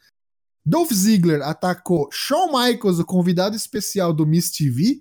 Dolph 0.64 0.92
Ziggler 0.92 1.42
atacou 1.42 2.08
Shawn 2.12 2.48
Michaels, 2.48 2.98
o 2.98 3.04
convidado 3.04 3.56
especial 3.56 4.12
do 4.12 4.26
Miss 4.26 4.50
TV, 4.50 5.00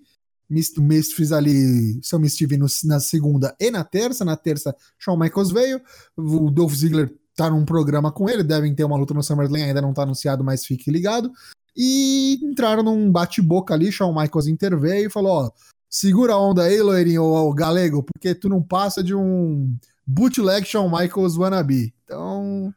O 0.78 0.82
Miz 0.82 1.12
fez 1.12 1.32
ali 1.32 2.00
seu 2.04 2.24
Steve 2.28 2.58
no, 2.58 2.68
na 2.86 3.00
segunda 3.00 3.56
e 3.60 3.70
na 3.72 3.84
terça. 3.84 4.24
Na 4.24 4.38
terça, 4.38 4.76
Shawn 4.98 5.18
Michaels 5.18 5.52
veio. 5.52 5.82
O 6.16 6.50
Dolph 6.52 6.74
Ziggler 6.74 7.14
tá 7.40 7.50
num 7.50 7.64
programa 7.64 8.12
com 8.12 8.30
ele. 8.30 8.44
Devem 8.44 8.76
ter 8.76 8.84
uma 8.84 8.98
luta 8.98 9.14
no 9.14 9.24
SummerSlam, 9.24 9.64
ainda 9.64 9.82
não 9.82 9.94
tá 9.94 10.04
anunciado, 10.04 10.44
mas 10.44 10.66
fique 10.66 10.92
ligado. 10.92 11.32
E 11.76 12.38
entraram 12.44 12.84
num 12.84 13.10
bate-boca 13.10 13.74
ali. 13.74 13.90
Shawn 13.90 14.14
Michaels 14.14 14.48
interveio 14.48 15.08
e 15.08 15.12
falou: 15.12 15.46
Ó, 15.46 15.52
segura 15.90 16.34
a 16.34 16.38
onda 16.40 16.64
aí, 16.64 16.82
loirinho 16.82 17.24
ou 17.24 17.54
galego, 17.54 18.04
porque 18.04 18.36
tu 18.36 18.50
não 18.50 18.62
passa 18.62 19.02
de 19.02 19.16
um 19.16 19.74
bootleg 20.06 20.66
Shawn 20.66 20.90
Michaels 20.90 21.38
wannabe. 21.38 21.94
Então, 22.04 22.74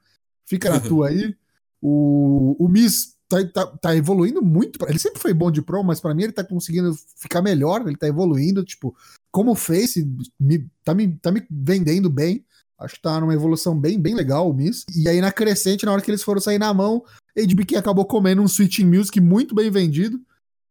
fica 0.47 0.71
na 0.71 0.79
tua 0.81 1.09
aí. 1.09 1.35
O, 1.81 2.55
o 2.65 2.69
Miz 2.69 3.17
tá, 3.29 3.45
tá, 3.53 3.67
tá, 3.67 3.97
evoluindo 3.97 4.41
muito. 4.41 4.79
Ele 4.89 4.99
sempre 5.01 5.21
foi 5.21 5.35
bom 5.35 5.51
de 5.51 5.61
pro, 5.61 5.83
mas 5.83 6.01
para 6.01 6.15
mim 6.15 6.23
ele 6.23 6.33
tá 6.33 6.45
conseguindo 6.45 6.95
ficar 7.17 7.43
melhor, 7.43 7.85
ele 7.85 7.97
tá 7.97 8.07
evoluindo, 8.07 8.63
tipo, 8.63 8.95
como 9.33 9.57
face, 9.57 10.09
me, 10.39 10.71
tá, 10.85 10.95
me, 10.95 11.17
tá 11.17 11.33
me 11.33 11.45
vendendo 11.51 12.09
bem. 12.09 12.45
Acho 12.83 12.95
que 12.95 13.03
tá 13.03 13.21
numa 13.21 13.35
evolução 13.35 13.79
bem, 13.79 13.99
bem 13.99 14.15
legal 14.15 14.49
o 14.49 14.55
Miss. 14.55 14.85
E 14.95 15.09
aí 15.09 15.21
na 15.21 15.33
crescente, 15.33 15.85
na 15.85 15.93
hora 15.93 16.03
que 16.03 16.11
eles 16.11 16.23
foram 16.23 16.41
sair 16.41 16.59
na 16.59 16.73
mão, 16.73 17.03
HBK 17.37 17.77
acabou 17.77 18.05
comendo 18.05 18.43
um 18.43 18.49
Switching 18.49 18.87
Music 18.87 19.21
muito 19.21 19.55
bem 19.55 19.71
vendido. 19.71 20.21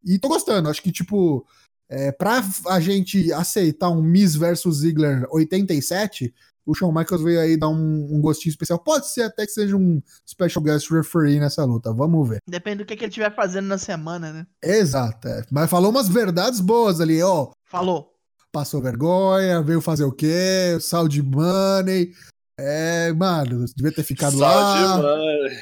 E 0.06 0.18
tô 0.18 0.28
gostando, 0.28 0.70
acho 0.70 0.82
que, 0.82 0.92
tipo, 0.92 1.46
é, 1.90 2.12
pra 2.12 2.44
a 2.68 2.80
gente 2.80 3.32
aceitar 3.34 3.90
um 3.90 4.02
Miss 4.02 4.36
versus 4.36 4.78
Ziggler 4.78 5.28
87, 5.30 6.34
o 6.66 6.74
Shawn 6.74 6.92
Michaels 6.92 7.24
veio 7.24 7.40
aí 7.40 7.58
dar 7.58 7.70
um, 7.70 8.08
um, 8.16 8.22
gostinho 8.22 8.52
especial. 8.52 8.80
Pode 8.80 9.10
ser 9.10 9.24
até 9.24 9.46
que 9.46 9.52
seja 9.52 9.76
um 9.76 10.02
special 10.28 10.64
guest 10.64 10.90
referee 10.90 11.40
nessa 11.40 11.66
luta. 11.66 11.92
Vamos 11.94 12.30
ver. 12.30 12.40
Depende 12.48 12.78
do 12.78 12.86
que, 12.86 12.96
que 12.96 13.04
ele 13.04 13.10
estiver 13.10 13.34
fazendo 13.36 13.68
na 13.68 13.78
semana, 13.78 14.32
né? 14.32 14.48
Exato. 14.64 15.28
É. 15.28 15.44
Mas 15.52 15.70
falou 15.70 15.92
umas 15.92 16.08
verdades 16.08 16.60
boas 16.60 17.02
ali, 17.02 17.22
ó. 17.22 17.52
Falou. 17.66 18.11
Passou 18.52 18.82
vergonha, 18.82 19.62
veio 19.62 19.80
fazer 19.80 20.04
o 20.04 20.12
quê? 20.12 20.78
Saudi 20.80 21.22
money. 21.22 22.12
É, 22.64 23.12
mano, 23.14 23.66
devia 23.76 23.92
ter 23.92 24.04
ficado 24.04 24.38
lá. 24.38 25.02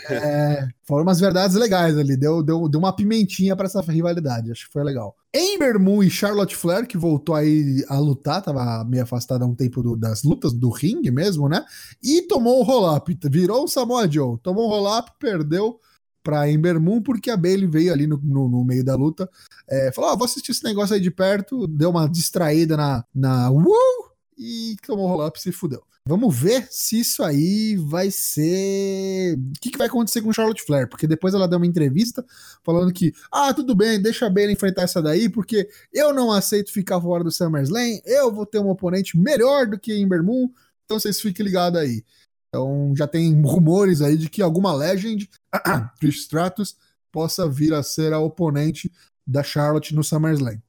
É, 0.10 0.68
foram 0.86 1.04
umas 1.04 1.20
verdades 1.20 1.56
legais 1.56 1.98
ali. 1.98 2.18
Deu, 2.18 2.44
deu, 2.44 2.68
deu 2.68 2.80
uma 2.80 2.94
pimentinha 2.94 3.56
para 3.56 3.68
essa 3.68 3.80
rivalidade. 3.82 4.52
Acho 4.52 4.68
que 4.68 4.74
foi 4.74 4.84
legal. 4.84 5.16
Ember 5.34 5.80
Moon 5.80 6.04
e 6.04 6.10
Charlotte 6.10 6.56
Flair, 6.56 6.88
que 6.88 6.98
voltou 6.98 7.36
aí 7.36 7.86
a 7.88 7.98
lutar, 8.00 8.42
tava 8.42 8.84
meio 8.84 9.04
afastada 9.04 9.46
há 9.46 9.48
um 9.48 9.56
tempo 9.56 9.82
do, 9.82 9.96
das 9.96 10.24
lutas, 10.24 10.52
do 10.52 10.70
ringue 10.70 11.12
mesmo, 11.12 11.48
né? 11.48 11.64
E 12.04 12.24
tomou 12.24 12.60
um 12.60 12.64
roll-up. 12.64 13.18
Virou 13.26 13.64
o 13.64 13.68
Samoa 13.68 14.10
Joe. 14.12 14.38
Tomou 14.44 14.66
um 14.66 14.70
roll-up, 14.70 15.12
perdeu 15.20 15.80
pra 16.24 16.50
Ember 16.50 16.80
Moon, 16.80 17.02
porque 17.02 17.30
a 17.30 17.38
Bailey 17.38 17.68
veio 17.68 17.94
ali 17.94 18.08
no, 18.08 18.18
no, 18.18 18.50
no 18.50 18.64
meio 18.64 18.84
da 18.84 18.96
luta. 18.96 19.30
É, 19.68 19.92
falou: 19.92 20.12
ah, 20.12 20.16
vou 20.16 20.26
assistir 20.26 20.52
esse 20.52 20.64
negócio 20.64 20.96
aí 20.96 21.02
de 21.02 21.12
perto. 21.12 21.68
Deu 21.68 21.90
uma 21.90 22.08
distraída 22.08 22.76
na. 22.78 23.06
na 23.14 23.52
uh! 23.52 23.66
E 24.38 24.78
tomou 24.86 25.08
roll-up 25.08 25.38
e 25.38 25.42
se 25.42 25.52
fudeu. 25.52 25.84
Vamos 26.10 26.36
ver 26.36 26.68
se 26.72 27.00
isso 27.02 27.22
aí 27.22 27.76
vai 27.76 28.10
ser. 28.10 29.38
O 29.38 29.60
que, 29.62 29.70
que 29.70 29.78
vai 29.78 29.86
acontecer 29.86 30.22
com 30.22 30.34
Charlotte 30.34 30.64
Flair? 30.64 30.90
Porque 30.90 31.06
depois 31.06 31.36
ela 31.36 31.48
deu 31.48 31.60
uma 31.60 31.68
entrevista 31.68 32.26
falando 32.64 32.92
que, 32.92 33.14
ah, 33.32 33.54
tudo 33.54 33.76
bem, 33.76 34.02
deixa 34.02 34.26
a 34.26 34.30
Bailey 34.30 34.54
enfrentar 34.54 34.84
essa 34.84 35.04
daí, 35.04 35.30
porque 35.30 35.70
eu 35.94 36.12
não 36.12 36.32
aceito 36.32 36.72
ficar 36.72 37.00
fora 37.00 37.24
do 37.24 37.32
SummerSlam, 37.32 38.00
eu 38.06 38.34
vou 38.34 38.46
ter 38.46 38.58
um 38.58 38.70
oponente 38.70 39.20
melhor 39.20 39.68
do 39.68 39.78
que 39.78 39.94
Ember 39.94 40.24
Moon, 40.24 40.50
então 40.84 41.00
vocês 41.00 41.22
fiquem 41.22 41.46
ligados 41.46 41.80
aí. 41.80 42.04
Então 42.50 42.94
já 42.96 43.08
tem 43.08 43.40
rumores 43.42 44.02
aí 44.02 44.18
de 44.18 44.30
que 44.30 44.42
alguma 44.42 44.74
Legend, 44.74 45.30
Trish 46.00 46.22
Stratus, 46.22 46.76
possa 47.12 47.48
vir 47.48 47.74
a 47.74 47.82
ser 47.82 48.12
a 48.12 48.20
oponente 48.20 48.92
da 49.26 49.44
Charlotte 49.44 49.96
no 49.96 50.04
SummerSlam. 50.04 50.60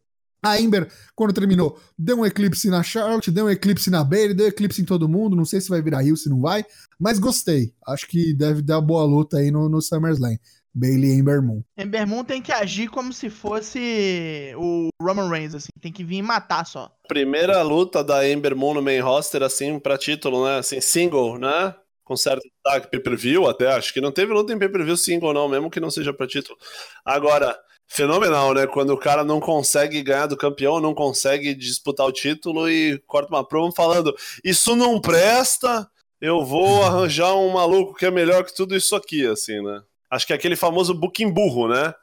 A 0.43 0.59
Ember, 0.59 0.91
quando 1.15 1.35
terminou, 1.35 1.79
deu 1.99 2.21
um 2.21 2.25
eclipse 2.27 2.71
na 2.71 2.83
Charlotte, 2.83 3.31
deu 3.31 3.45
um 3.45 3.51
eclipse 3.51 3.91
na 3.91 4.03
Bailey, 4.03 4.35
deu 4.35 4.49
eclipse 4.49 4.81
em 4.81 4.87
todo 4.87 5.09
mundo. 5.09 5.37
Não 5.37 5.45
sei 5.45 5.61
se 5.61 5.69
vai 5.69 5.83
virar 5.83 6.01
Rio, 6.01 6.17
se 6.17 6.31
não 6.31 6.41
vai, 6.41 6.65
mas 6.99 7.19
gostei. 7.19 7.75
Acho 7.87 8.07
que 8.07 8.33
deve 8.33 8.63
dar 8.63 8.81
boa 8.81 9.05
luta 9.05 9.37
aí 9.37 9.51
no, 9.51 9.69
no 9.69 9.83
SummerSlam. 9.83 10.39
Bailey 10.75 11.11
e 11.11 11.19
Ember 11.19 11.43
Moon. 11.43 11.63
Ember 11.77 12.07
Moon 12.07 12.25
tem 12.25 12.41
que 12.41 12.53
agir 12.53 12.89
como 12.89 13.13
se 13.13 13.29
fosse 13.29 14.55
o 14.57 14.89
Roman 15.01 15.29
Reigns, 15.29 15.55
assim. 15.55 15.69
Tem 15.81 15.93
que 15.93 16.05
vir 16.05 16.19
e 16.19 16.23
matar 16.23 16.65
só. 16.65 16.91
Primeira 17.09 17.63
luta 17.63 18.05
da 18.05 18.29
Ember 18.29 18.57
Moon 18.57 18.75
no 18.75 18.83
main 18.83 19.01
roster, 19.01 19.43
assim, 19.43 19.79
pra 19.79 19.99
título, 19.99 20.45
né? 20.45 20.59
Assim, 20.59 20.81
single, 20.81 21.39
né? 21.39 21.75
Com 22.05 22.17
certo 22.17 22.43
destaque 22.43 22.91
pay-per-view 22.91 23.49
até. 23.49 23.73
Acho 23.73 23.93
que 23.93 24.01
não 24.01 24.13
teve 24.13 24.33
luta 24.33 24.53
em 24.53 24.59
pay-per-view 24.59 24.97
single, 24.97 25.33
não, 25.33 25.49
mesmo 25.49 25.71
que 25.71 25.81
não 25.81 25.91
seja 25.91 26.13
pra 26.13 26.27
título. 26.27 26.59
Agora, 27.05 27.57
fenomenal, 27.87 28.55
né? 28.55 28.67
Quando 28.67 28.91
o 28.91 28.99
cara 28.99 29.25
não 29.25 29.41
consegue 29.41 30.03
ganhar 30.03 30.27
do 30.27 30.37
campeão, 30.37 30.81
não 30.81 30.95
consegue 30.95 31.55
disputar 31.55 32.07
o 32.07 32.13
título 32.13 32.71
e 32.71 32.99
corta 33.07 33.35
uma 33.35 33.47
promo 33.47 33.73
falando: 33.73 34.15
Isso 34.45 34.77
não 34.77 35.01
presta, 35.01 35.89
eu 36.21 36.45
vou 36.45 36.85
arranjar 36.85 37.35
um 37.35 37.51
maluco 37.51 37.95
que 37.95 38.07
é 38.07 38.11
melhor 38.11 38.45
que 38.45 38.55
tudo 38.55 38.77
isso 38.77 38.95
aqui, 38.95 39.27
assim, 39.27 39.61
né? 39.63 39.83
Acho 40.11 40.27
que 40.27 40.33
é 40.33 40.37
aquele 40.37 40.57
famoso 40.57 40.93
booking 40.95 41.31
burro, 41.31 41.69
né? 41.69 41.95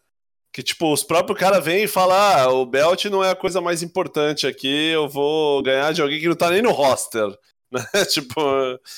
Que, 0.53 0.63
tipo, 0.63 0.91
os 0.91 1.03
próprios 1.03 1.39
caras 1.39 1.63
vêm 1.63 1.83
e 1.83 1.87
falam: 1.87 2.17
ah, 2.17 2.49
o 2.51 2.65
belt 2.65 3.05
não 3.05 3.23
é 3.23 3.31
a 3.31 3.35
coisa 3.35 3.59
mais 3.61 3.83
importante 3.83 4.47
aqui, 4.47 4.91
eu 4.91 5.07
vou 5.07 5.61
ganhar 5.61 5.91
de 5.93 6.01
alguém 6.01 6.19
que 6.19 6.27
não 6.27 6.35
tá 6.35 6.49
nem 6.49 6.61
no 6.61 6.71
roster. 6.71 7.27
Né? 7.69 7.83
tipo. 8.05 8.39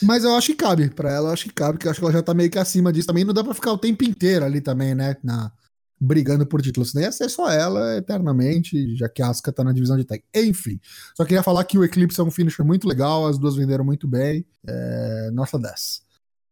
Mas 0.03 0.23
eu 0.23 0.35
acho 0.35 0.49
que 0.49 0.55
cabe, 0.55 0.91
pra 0.91 1.11
ela, 1.11 1.29
eu 1.29 1.33
acho 1.33 1.45
que 1.45 1.53
cabe, 1.53 1.73
porque 1.73 1.87
eu 1.87 1.91
acho 1.91 1.99
que 1.99 2.05
ela 2.05 2.13
já 2.13 2.21
tá 2.21 2.35
meio 2.35 2.51
que 2.51 2.59
acima 2.59 2.93
disso 2.93 3.07
também. 3.07 3.25
Não 3.25 3.33
dá 3.33 3.43
pra 3.43 3.55
ficar 3.55 3.73
o 3.73 3.79
tempo 3.79 4.03
inteiro 4.03 4.45
ali 4.45 4.61
também, 4.61 4.93
né? 4.93 5.17
Na, 5.23 5.51
brigando 5.99 6.45
por 6.45 6.61
título. 6.61 6.85
Senão 6.85 7.03
ia 7.03 7.11
ser 7.11 7.29
só 7.29 7.51
ela 7.51 7.97
eternamente, 7.97 8.95
já 8.95 9.09
que 9.09 9.21
a 9.21 9.27
Asuka 9.27 9.51
tá 9.51 9.63
na 9.63 9.73
divisão 9.73 9.97
de 9.97 10.05
tag. 10.05 10.23
Enfim, 10.33 10.79
só 11.15 11.25
queria 11.25 11.43
falar 11.43 11.63
que 11.65 11.77
o 11.77 11.83
Eclipse 11.83 12.19
é 12.19 12.23
um 12.23 12.31
finisher 12.31 12.65
muito 12.65 12.87
legal, 12.87 13.27
as 13.27 13.37
duas 13.37 13.55
venderam 13.55 13.83
muito 13.83 14.07
bem. 14.07 14.45
É, 14.65 15.29
nota 15.31 15.59
10. 15.59 16.01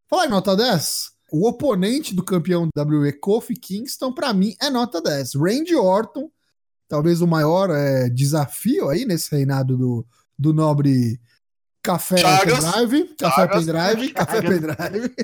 Falar 0.08 0.26
em 0.26 0.30
nota 0.30 0.56
10, 0.56 1.12
o 1.30 1.46
oponente 1.46 2.14
do 2.14 2.22
campeão 2.22 2.68
WWE, 2.76 3.12
Kofi 3.12 3.54
Kingston, 3.54 4.12
para 4.12 4.32
mim 4.32 4.54
é 4.60 4.70
nota 4.70 5.00
10. 5.00 5.34
Randy 5.34 5.74
Orton, 5.74 6.30
talvez 6.88 7.20
o 7.20 7.26
maior 7.26 7.70
é, 7.70 8.08
desafio 8.08 8.88
aí 8.88 9.04
nesse 9.04 9.30
reinado 9.30 9.76
do, 9.76 10.06
do 10.38 10.52
nobre 10.52 11.20
Café 11.88 12.18
Chagas. 12.18 12.64
Pendrive, 12.74 13.14
Café 13.16 13.36
Chagas. 13.36 13.64
Pendrive, 13.64 14.12
Café 14.12 14.42
Pendrive. 14.42 15.14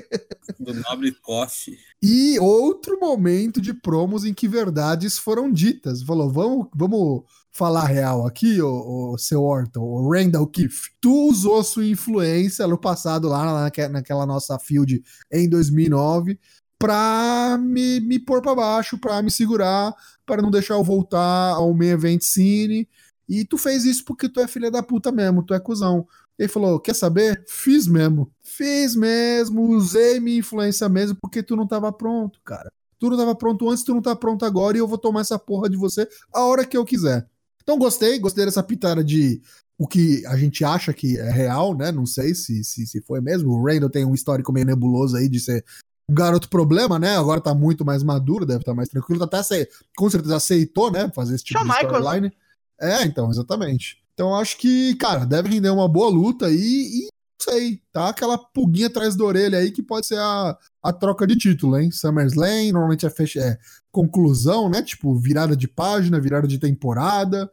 Do 0.59 0.73
Nobre 0.73 1.11
Coffee. 1.21 1.77
E 2.01 2.39
outro 2.39 2.99
momento 2.99 3.61
de 3.61 3.71
promos 3.71 4.25
em 4.25 4.33
que 4.33 4.47
verdades 4.47 5.17
foram 5.19 5.51
ditas. 5.51 6.01
Falou, 6.01 6.31
vamos, 6.31 6.67
vamos 6.75 7.21
falar 7.51 7.85
real 7.85 8.25
aqui, 8.25 8.59
o, 8.61 9.13
o 9.13 9.17
seu 9.19 9.43
Orton, 9.43 9.79
o 9.81 10.11
Randall 10.11 10.47
Keefe. 10.47 10.89
Tu 10.99 11.29
usou 11.29 11.63
sua 11.63 11.85
influência 11.85 12.65
no 12.67 12.79
passado, 12.79 13.27
lá 13.27 13.61
naque- 13.63 13.87
naquela 13.87 14.25
nossa 14.25 14.57
field 14.57 15.03
em 15.31 15.47
2009, 15.47 16.39
pra 16.79 17.57
me, 17.61 17.99
me 17.99 18.17
pôr 18.19 18.41
pra 18.41 18.55
baixo, 18.55 18.97
pra 18.97 19.21
me 19.21 19.29
segurar, 19.31 19.93
para 20.25 20.41
não 20.41 20.49
deixar 20.51 20.73
eu 20.73 20.83
voltar 20.83 21.51
ao 21.53 21.73
main 21.75 21.89
event 21.89 22.21
scene. 22.23 22.89
E 23.27 23.43
tu 23.45 23.57
fez 23.57 23.85
isso 23.85 24.03
porque 24.05 24.27
tu 24.29 24.39
é 24.39 24.47
filha 24.47 24.69
da 24.69 24.83
puta 24.83 25.11
mesmo, 25.11 25.43
tu 25.43 25.53
é 25.53 25.59
cuzão. 25.59 26.05
Ele 26.37 26.49
falou: 26.49 26.79
Quer 26.79 26.93
saber? 26.95 27.43
Fiz 27.47 27.87
mesmo. 27.87 28.31
Fiz 28.43 28.95
mesmo, 28.95 29.69
usei 29.69 30.19
minha 30.19 30.37
influência 30.39 30.87
mesmo, 30.89 31.17
porque 31.21 31.41
tu 31.43 31.55
não 31.55 31.67
tava 31.67 31.91
pronto, 31.91 32.39
cara. 32.43 32.71
Tu 32.99 33.09
não 33.09 33.17
tava 33.17 33.35
pronto 33.35 33.69
antes, 33.69 33.83
tu 33.83 33.93
não 33.93 34.01
tá 34.01 34.15
pronto 34.15 34.45
agora, 34.45 34.77
e 34.77 34.79
eu 34.79 34.87
vou 34.87 34.97
tomar 34.97 35.21
essa 35.21 35.37
porra 35.37 35.69
de 35.69 35.77
você 35.77 36.07
a 36.33 36.41
hora 36.45 36.65
que 36.65 36.77
eu 36.77 36.85
quiser. 36.85 37.27
Então 37.61 37.77
gostei, 37.77 38.19
gostei 38.19 38.45
dessa 38.45 38.63
pitada 38.63 39.03
de 39.03 39.41
o 39.77 39.87
que 39.87 40.25
a 40.27 40.37
gente 40.37 40.63
acha 40.63 40.93
que 40.93 41.17
é 41.17 41.29
real, 41.29 41.75
né? 41.75 41.91
Não 41.91 42.05
sei 42.05 42.33
se, 42.33 42.63
se, 42.63 42.85
se 42.87 43.01
foi 43.01 43.19
mesmo. 43.19 43.51
O 43.51 43.65
Randall 43.65 43.89
tem 43.89 44.05
um 44.05 44.13
histórico 44.13 44.53
meio 44.53 44.65
nebuloso 44.65 45.17
aí 45.17 45.27
de 45.27 45.39
ser 45.39 45.65
um 46.09 46.13
garoto 46.15 46.47
problema, 46.47 46.97
né? 46.97 47.17
Agora 47.17 47.41
tá 47.41 47.53
muito 47.53 47.83
mais 47.83 48.01
maduro, 48.03 48.45
deve 48.45 48.59
estar 48.59 48.73
mais 48.73 48.87
tranquilo. 48.87 49.23
Até 49.23 49.39
ace- 49.39 49.67
com 49.97 50.09
certeza 50.09 50.37
aceitou, 50.37 50.91
né? 50.91 51.11
Fazer 51.13 51.35
esse 51.35 51.43
tipo 51.43 51.59
de 51.59 51.65
Michaels, 51.65 51.97
storyline. 51.97 52.31
É, 52.79 53.03
então, 53.03 53.29
exatamente. 53.29 54.04
Então 54.15 54.33
acho 54.33 54.57
que, 54.57 54.95
cara, 54.95 55.25
deve 55.25 55.49
render 55.49 55.69
uma 55.69 55.89
boa 55.89 56.09
luta 56.09 56.47
aí 56.47 56.55
e 56.55 57.01
não 57.03 57.53
sei, 57.53 57.81
tá 57.91 58.09
aquela 58.09 58.37
pulguinha 58.37 58.87
atrás 58.87 59.15
da 59.15 59.25
orelha 59.25 59.57
aí 59.57 59.71
que 59.71 59.83
pode 59.83 60.07
ser 60.07 60.17
a, 60.17 60.57
a 60.81 60.93
troca 60.93 61.27
de 61.27 61.35
título, 61.35 61.77
hein? 61.77 61.91
SummerSlam, 61.91 62.71
normalmente 62.71 63.05
é, 63.05 63.09
fecha, 63.09 63.41
é 63.41 63.57
conclusão, 63.91 64.69
né? 64.69 64.81
Tipo, 64.81 65.13
virada 65.15 65.55
de 65.55 65.67
página, 65.67 66.19
virada 66.19 66.47
de 66.47 66.57
temporada. 66.57 67.51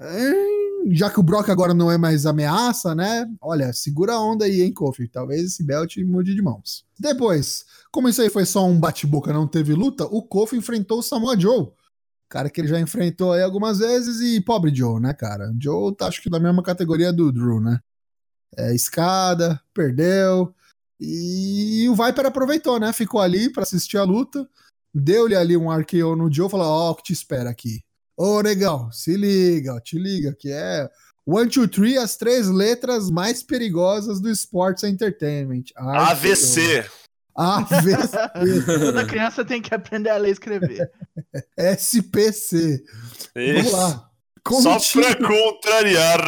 É, 0.00 0.32
já 0.88 1.10
que 1.10 1.20
o 1.20 1.22
Brock 1.22 1.50
agora 1.50 1.74
não 1.74 1.92
é 1.92 1.98
mais 1.98 2.24
ameaça, 2.24 2.94
né? 2.94 3.26
Olha, 3.40 3.70
segura 3.74 4.14
a 4.14 4.20
onda 4.20 4.46
aí, 4.46 4.62
hein, 4.62 4.72
Kofi? 4.72 5.06
Talvez 5.06 5.42
esse 5.42 5.62
belt 5.62 5.98
mude 5.98 6.34
de 6.34 6.40
mãos. 6.40 6.86
Depois, 6.98 7.66
como 7.92 8.08
isso 8.08 8.22
aí 8.22 8.30
foi 8.30 8.46
só 8.46 8.66
um 8.66 8.80
bate-boca, 8.80 9.32
não 9.32 9.46
teve 9.46 9.74
luta, 9.74 10.04
o 10.06 10.22
Kofi 10.22 10.56
enfrentou 10.56 11.00
o 11.00 11.02
Samoa 11.02 11.38
Joe. 11.38 11.68
Cara 12.30 12.48
que 12.48 12.60
ele 12.60 12.68
já 12.68 12.80
enfrentou 12.80 13.32
aí 13.32 13.42
algumas 13.42 13.80
vezes 13.80 14.20
e 14.20 14.40
pobre 14.40 14.74
Joe, 14.74 15.00
né, 15.00 15.12
cara? 15.12 15.52
Joe 15.60 15.94
tá 15.94 16.06
acho 16.06 16.22
que 16.22 16.30
na 16.30 16.38
mesma 16.38 16.62
categoria 16.62 17.12
do 17.12 17.30
Drew, 17.30 17.60
né? 17.60 17.80
É, 18.56 18.74
escada, 18.74 19.60
perdeu. 19.74 20.54
E 20.98 21.88
o 21.88 21.94
Viper 21.94 22.26
aproveitou, 22.26 22.78
né? 22.78 22.92
Ficou 22.92 23.20
ali 23.20 23.52
pra 23.52 23.64
assistir 23.64 23.98
a 23.98 24.04
luta. 24.04 24.48
Deu-lhe 24.94 25.34
ali 25.34 25.56
um 25.56 25.70
RKO 25.70 26.16
no 26.16 26.32
Joe, 26.32 26.48
falou: 26.48 26.66
Ó, 26.66 26.90
o 26.92 26.94
que 26.94 27.02
te 27.02 27.12
espera 27.12 27.50
aqui. 27.50 27.82
Ô, 28.16 28.40
negão, 28.40 28.90
se 28.92 29.16
liga, 29.16 29.80
te 29.80 29.98
liga, 29.98 30.34
que 30.38 30.50
é 30.50 30.88
One, 31.26 31.48
two, 31.48 31.68
three, 31.68 31.96
as 31.96 32.16
três 32.16 32.48
letras 32.48 33.10
mais 33.10 33.42
perigosas 33.42 34.20
do 34.20 34.30
Sports 34.30 34.82
Entertainment. 34.82 35.64
Ai, 35.76 36.12
AVC. 36.12 36.84
AVC. 37.40 38.16
Toda 38.66 39.06
criança 39.06 39.44
tem 39.44 39.60
que 39.62 39.74
aprender 39.74 40.10
a 40.10 40.16
ler 40.16 40.28
e 40.28 40.32
escrever. 40.32 40.90
SPC. 41.56 42.82
Vamos 43.34 43.66
Isso. 43.66 43.76
lá. 43.76 44.06
Só 44.48 44.72
Continu- 44.74 45.02
pra 45.04 45.28
contrariar. 45.28 46.20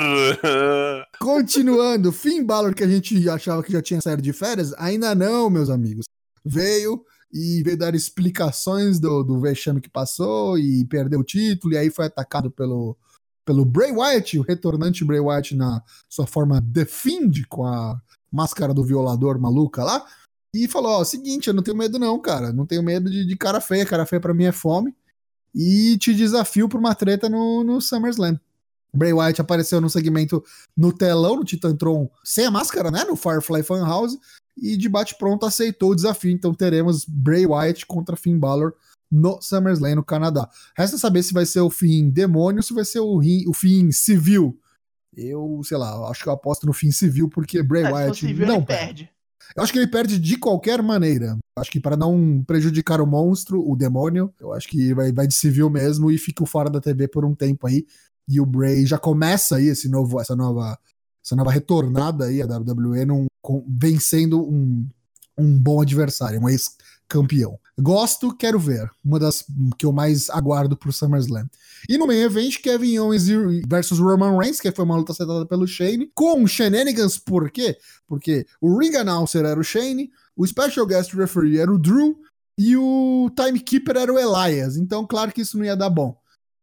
Continuando, 1.18 2.12
Finn 2.12 2.44
Balor, 2.44 2.74
que 2.74 2.84
a 2.84 2.88
gente 2.88 3.28
achava 3.28 3.62
que 3.62 3.72
já 3.72 3.80
tinha 3.80 4.00
saído 4.00 4.20
de 4.22 4.32
férias, 4.32 4.72
ainda 4.78 5.14
não, 5.14 5.48
meus 5.48 5.70
amigos. 5.70 6.04
Veio 6.44 7.02
e 7.32 7.62
veio 7.62 7.78
dar 7.78 7.94
explicações 7.94 9.00
do, 9.00 9.22
do 9.22 9.40
vexame 9.40 9.80
que 9.80 9.88
passou 9.88 10.58
e 10.58 10.84
perdeu 10.84 11.20
o 11.20 11.24
título, 11.24 11.72
e 11.72 11.78
aí 11.78 11.88
foi 11.90 12.04
atacado 12.06 12.50
pelo, 12.50 12.96
pelo 13.46 13.64
Bray 13.64 13.92
Wyatt, 13.92 14.38
o 14.38 14.42
retornante 14.42 15.04
Bray 15.04 15.20
Wyatt 15.20 15.56
na 15.56 15.82
sua 16.08 16.26
forma 16.26 16.62
The 16.74 16.84
Fiend, 16.84 17.46
com 17.48 17.64
a 17.64 17.98
máscara 18.30 18.74
do 18.74 18.84
violador 18.84 19.38
maluca 19.40 19.82
lá, 19.82 20.04
e 20.54 20.68
falou, 20.68 21.00
ó, 21.00 21.04
seguinte, 21.04 21.48
eu 21.48 21.54
não 21.54 21.62
tenho 21.62 21.76
medo 21.76 21.98
não, 21.98 22.18
cara, 22.20 22.52
não 22.52 22.66
tenho 22.66 22.82
medo 22.82 23.10
de, 23.10 23.24
de 23.24 23.36
cara 23.36 23.60
feia, 23.60 23.86
cara 23.86 24.04
feia 24.06 24.20
pra 24.20 24.34
mim 24.34 24.44
é 24.44 24.52
fome, 24.52 24.94
e 25.54 25.96
te 25.98 26.14
desafio 26.14 26.68
pra 26.68 26.78
uma 26.78 26.94
treta 26.94 27.28
no, 27.28 27.64
no 27.64 27.80
SummerSlam. 27.80 28.38
Bray 28.94 29.12
Wyatt 29.12 29.40
apareceu 29.40 29.80
no 29.80 29.88
segmento 29.88 30.44
no 30.76 30.92
telão, 30.92 31.36
no 31.36 31.44
Titantron, 31.44 32.10
sem 32.22 32.44
a 32.44 32.50
máscara, 32.50 32.90
né? 32.90 33.04
No 33.04 33.16
Firefly 33.16 33.62
Funhouse. 33.62 34.18
E 34.54 34.76
de 34.76 34.86
bate-pronto 34.86 35.46
aceitou 35.46 35.92
o 35.92 35.94
desafio. 35.94 36.30
Então 36.30 36.52
teremos 36.52 37.06
Bray 37.06 37.46
Wyatt 37.46 37.86
contra 37.86 38.16
Finn 38.16 38.38
Balor 38.38 38.74
no 39.10 39.40
SummerSlam, 39.40 39.94
no 39.94 40.04
Canadá. 40.04 40.46
Resta 40.76 40.98
saber 40.98 41.22
se 41.22 41.32
vai 41.32 41.46
ser 41.46 41.60
o 41.60 41.70
fim 41.70 42.10
demônio 42.10 42.58
ou 42.58 42.62
se 42.62 42.74
vai 42.74 42.84
ser 42.84 43.00
o, 43.00 43.16
rim- 43.16 43.48
o 43.48 43.54
fim 43.54 43.90
civil. 43.90 44.58
Eu, 45.16 45.62
sei 45.64 45.78
lá, 45.78 46.10
acho 46.10 46.22
que 46.22 46.28
eu 46.28 46.32
aposto 46.34 46.66
no 46.66 46.74
fim 46.74 46.90
civil, 46.90 47.30
porque 47.30 47.62
Bray 47.62 47.84
É, 47.84 47.86
se 47.86 47.92
Wyatt 47.92 48.08
for 48.20 48.26
civil, 48.28 48.46
não 48.46 48.56
ele 48.56 48.66
perde. 48.66 49.10
Eu 49.56 49.62
acho 49.62 49.72
que 49.72 49.78
ele 49.78 49.86
perde 49.86 50.18
de 50.18 50.36
qualquer 50.36 50.82
maneira. 50.82 51.36
Acho 51.56 51.70
que 51.70 51.80
para 51.80 51.96
não 51.96 52.42
prejudicar 52.46 53.00
o 53.00 53.06
monstro, 53.06 53.62
o 53.68 53.76
demônio, 53.76 54.32
eu 54.40 54.52
acho 54.52 54.68
que 54.68 54.94
vai, 54.94 55.12
vai 55.12 55.26
de 55.26 55.34
civil 55.34 55.68
mesmo 55.68 56.10
e 56.10 56.18
fica 56.18 56.44
fora 56.46 56.70
da 56.70 56.80
TV 56.80 57.08
por 57.08 57.24
um 57.24 57.34
tempo 57.34 57.66
aí. 57.66 57.86
E 58.28 58.40
o 58.40 58.46
Bray 58.46 58.86
já 58.86 58.98
começa 58.98 59.56
aí 59.56 59.66
esse 59.66 59.88
novo, 59.88 60.20
essa 60.20 60.34
nova, 60.34 60.78
essa 61.24 61.36
nova 61.36 61.50
retornada 61.50 62.26
aí 62.26 62.40
a 62.40 62.46
WWE 62.46 63.04
num, 63.04 63.26
com- 63.42 63.64
vencendo 63.68 64.40
um, 64.40 64.86
um 65.36 65.58
bom 65.58 65.80
adversário, 65.82 66.40
um 66.40 66.48
ex-campeão. 66.48 67.58
Gosto, 67.78 68.34
quero 68.34 68.58
ver. 68.58 68.90
Uma 69.04 69.18
das 69.18 69.44
que 69.76 69.84
eu 69.84 69.92
mais 69.92 70.30
aguardo 70.30 70.76
pro 70.76 70.92
SummerSlam. 70.92 71.46
E 71.88 71.98
no 71.98 72.06
main 72.06 72.22
event, 72.22 72.58
Kevin 72.62 72.98
Owens 72.98 73.26
versus 73.68 73.98
Roman 73.98 74.38
Reigns, 74.38 74.60
que 74.60 74.70
foi 74.70 74.84
uma 74.84 74.96
luta 74.96 75.12
acertada 75.12 75.46
pelo 75.46 75.66
Shane, 75.66 76.10
com 76.14 76.46
shenanigans, 76.46 77.18
por 77.18 77.50
quê? 77.50 77.76
Porque 78.06 78.46
o 78.60 78.78
ring 78.78 78.96
announcer 78.96 79.44
era 79.44 79.58
o 79.58 79.64
Shane, 79.64 80.10
o 80.36 80.46
special 80.46 80.86
guest 80.86 81.12
referee 81.14 81.58
era 81.58 81.72
o 81.72 81.78
Drew 81.78 82.16
e 82.58 82.76
o 82.76 83.30
timekeeper 83.34 83.96
era 83.96 84.12
o 84.12 84.18
Elias. 84.18 84.76
Então, 84.76 85.06
claro 85.06 85.32
que 85.32 85.40
isso 85.40 85.58
não 85.58 85.64
ia 85.64 85.76
dar 85.76 85.90
bom. 85.90 86.16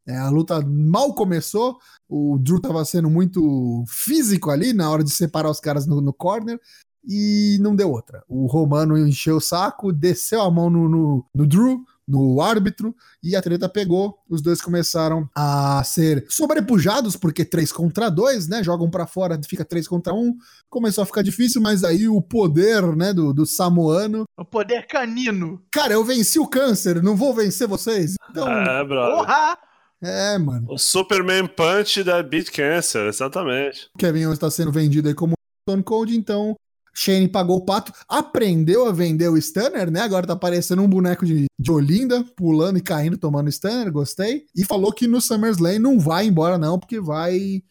É, 0.08 0.17
a 0.17 0.29
luta 0.29 0.60
mal 0.62 1.13
começou, 1.13 1.77
o 2.08 2.39
Drew 2.39 2.60
tava 2.60 2.84
sendo 2.84 3.10
muito 3.10 3.84
físico 3.88 4.49
ali 4.49 4.73
na 4.73 4.89
hora 4.89 5.03
de 5.03 5.12
separar 5.12 5.51
os 5.51 5.60
caras 5.60 5.86
no, 5.86 6.01
no 6.01 6.12
corner 6.12 6.60
e 7.08 7.58
não 7.62 7.75
deu 7.75 7.91
outra. 7.91 8.23
O 8.27 8.47
Romano 8.47 8.97
encheu 8.97 9.38
o 9.38 9.41
saco, 9.41 9.93
desceu 9.93 10.41
a 10.41 10.49
mão 10.49 10.69
no, 10.69 10.89
no, 10.89 11.25
no 11.34 11.45
Drew, 11.45 11.84
no 12.09 12.41
árbitro, 12.41 12.95
e 13.23 13.35
a 13.35 13.41
treta 13.41 13.69
pegou. 13.69 14.17
Os 14.27 14.41
dois 14.41 14.59
começaram 14.61 15.29
a 15.35 15.81
ser 15.85 16.25
sobrepujados, 16.27 17.15
porque 17.15 17.45
3 17.45 17.71
contra 17.71 18.09
2, 18.09 18.47
né? 18.47 18.63
Jogam 18.63 18.89
pra 18.89 19.05
fora, 19.05 19.39
fica 19.47 19.63
3 19.63 19.87
contra 19.87 20.13
1. 20.13 20.35
Começou 20.69 21.03
a 21.03 21.05
ficar 21.05 21.21
difícil, 21.21 21.61
mas 21.61 21.83
aí 21.83 22.07
o 22.07 22.21
poder, 22.21 22.81
né, 22.95 23.13
do, 23.13 23.31
do 23.33 23.45
Samoano. 23.45 24.23
O 24.35 24.43
poder 24.43 24.87
canino. 24.87 25.61
Cara, 25.71 25.93
eu 25.93 26.03
venci 26.03 26.39
o 26.39 26.47
câncer, 26.47 27.01
não 27.03 27.15
vou 27.15 27.33
vencer 27.33 27.67
vocês. 27.67 28.15
Então, 28.29 28.47
É, 28.47 28.83
brother. 28.83 29.15
Porra! 29.17 29.57
é, 30.01 30.37
mano. 30.37 30.65
O 30.69 30.77
Superman 30.77 31.45
Punch 31.47 32.03
da 32.03 32.23
Beat 32.23 32.49
Cancer, 32.51 33.07
exatamente. 33.07 33.89
Kevin 33.97 34.25
Owens 34.25 34.37
está 34.37 34.49
sendo 34.49 34.71
vendido 34.71 35.07
aí 35.07 35.13
como 35.13 35.33
Stone 35.67 35.83
Cold, 35.83 36.15
então 36.15 36.55
Shane 36.93 37.28
pagou 37.28 37.58
o 37.58 37.65
pato, 37.65 37.93
aprendeu 38.08 38.88
a 38.88 38.91
vender 38.91 39.30
o 39.30 39.38
Stunner, 39.41 39.89
né? 39.91 40.02
Agora 40.02 40.28
tá 40.28 40.36
parecendo 40.36 40.82
um 40.82 40.88
boneco 40.88 41.25
de, 41.25 41.45
de 41.60 41.71
Olinda, 41.71 42.23
pulando 42.36 42.78
e 42.78 42.82
caindo, 42.82 43.17
tomando 43.17 43.49
Stunner, 43.52 43.91
gostei. 43.91 44.45
E 44.56 44.65
falou 44.65 44.91
que 44.91 45.08
no 45.08 45.21
SummerSlam 45.21 45.80
não 45.80 45.99
vai 45.99 46.25
embora 46.28 46.58
não, 46.58 46.78
porque 46.80 46.99
vai 46.99 47.62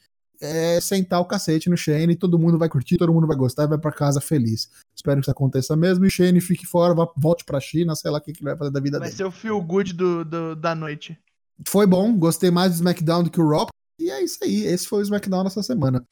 é, 0.40 0.80
sentar 0.80 1.20
o 1.20 1.24
cacete 1.24 1.68
no 1.68 1.76
Shane, 1.76 2.14
todo 2.14 2.38
mundo 2.38 2.56
vai 2.58 2.68
curtir, 2.68 2.96
todo 2.96 3.12
mundo 3.12 3.26
vai 3.26 3.36
gostar 3.36 3.64
e 3.64 3.68
vai 3.68 3.78
pra 3.78 3.90
casa 3.92 4.20
feliz. 4.20 4.68
Espero 4.96 5.16
que 5.20 5.24
isso 5.24 5.30
aconteça 5.30 5.76
mesmo 5.76 6.06
e 6.06 6.10
Shane 6.10 6.40
fique 6.40 6.64
fora, 6.64 6.94
vá, 6.94 7.08
volte 7.16 7.44
pra 7.44 7.58
China, 7.60 7.94
sei 7.96 8.10
lá 8.10 8.18
o 8.18 8.20
que, 8.20 8.32
que 8.32 8.38
ele 8.38 8.50
vai 8.50 8.56
fazer 8.56 8.70
da 8.70 8.80
vida 8.80 8.98
Vai 8.98 9.08
dele. 9.08 9.16
ser 9.16 9.24
o 9.24 9.30
feel 9.32 9.60
good 9.60 9.92
do, 9.92 10.24
do- 10.24 10.54
da 10.56 10.74
noite. 10.74 11.18
Foi 11.66 11.86
bom, 11.86 12.16
gostei 12.16 12.50
mais 12.52 12.70
do 12.70 12.74
SmackDown 12.76 13.24
do 13.24 13.30
que 13.30 13.40
o 13.40 13.48
Raw. 13.48 13.66
E 14.00 14.10
é 14.10 14.22
isso 14.22 14.38
aí, 14.44 14.64
esse 14.64 14.86
foi 14.86 15.00
o 15.00 15.02
SmackDown 15.02 15.42
dessa 15.42 15.60
semana. 15.60 16.06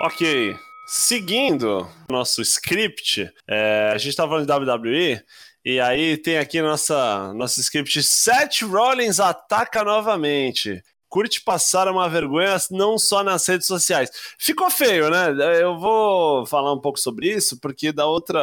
Ok. 0.00 0.54
Seguindo 0.88 1.90
nosso 2.08 2.40
script, 2.42 3.28
é, 3.48 3.90
a 3.92 3.98
gente 3.98 4.14
tá 4.14 4.22
falando 4.22 4.46
de 4.46 4.52
WWE, 4.52 5.20
e 5.64 5.80
aí 5.80 6.16
tem 6.16 6.38
aqui 6.38 6.62
nossa, 6.62 7.32
nosso 7.34 7.60
script: 7.60 8.00
Seth 8.04 8.62
Rollins 8.62 9.18
ataca 9.18 9.82
novamente. 9.82 10.80
Curte 11.08 11.40
passar 11.40 11.88
uma 11.88 12.08
vergonha 12.08 12.56
não 12.70 12.98
só 12.98 13.24
nas 13.24 13.44
redes 13.46 13.66
sociais. 13.66 14.10
Ficou 14.38 14.70
feio, 14.70 15.10
né? 15.10 15.34
Eu 15.60 15.76
vou 15.76 16.46
falar 16.46 16.72
um 16.72 16.80
pouco 16.80 17.00
sobre 17.00 17.32
isso, 17.34 17.58
porque 17.60 17.90
da 17.90 18.06
outra. 18.06 18.40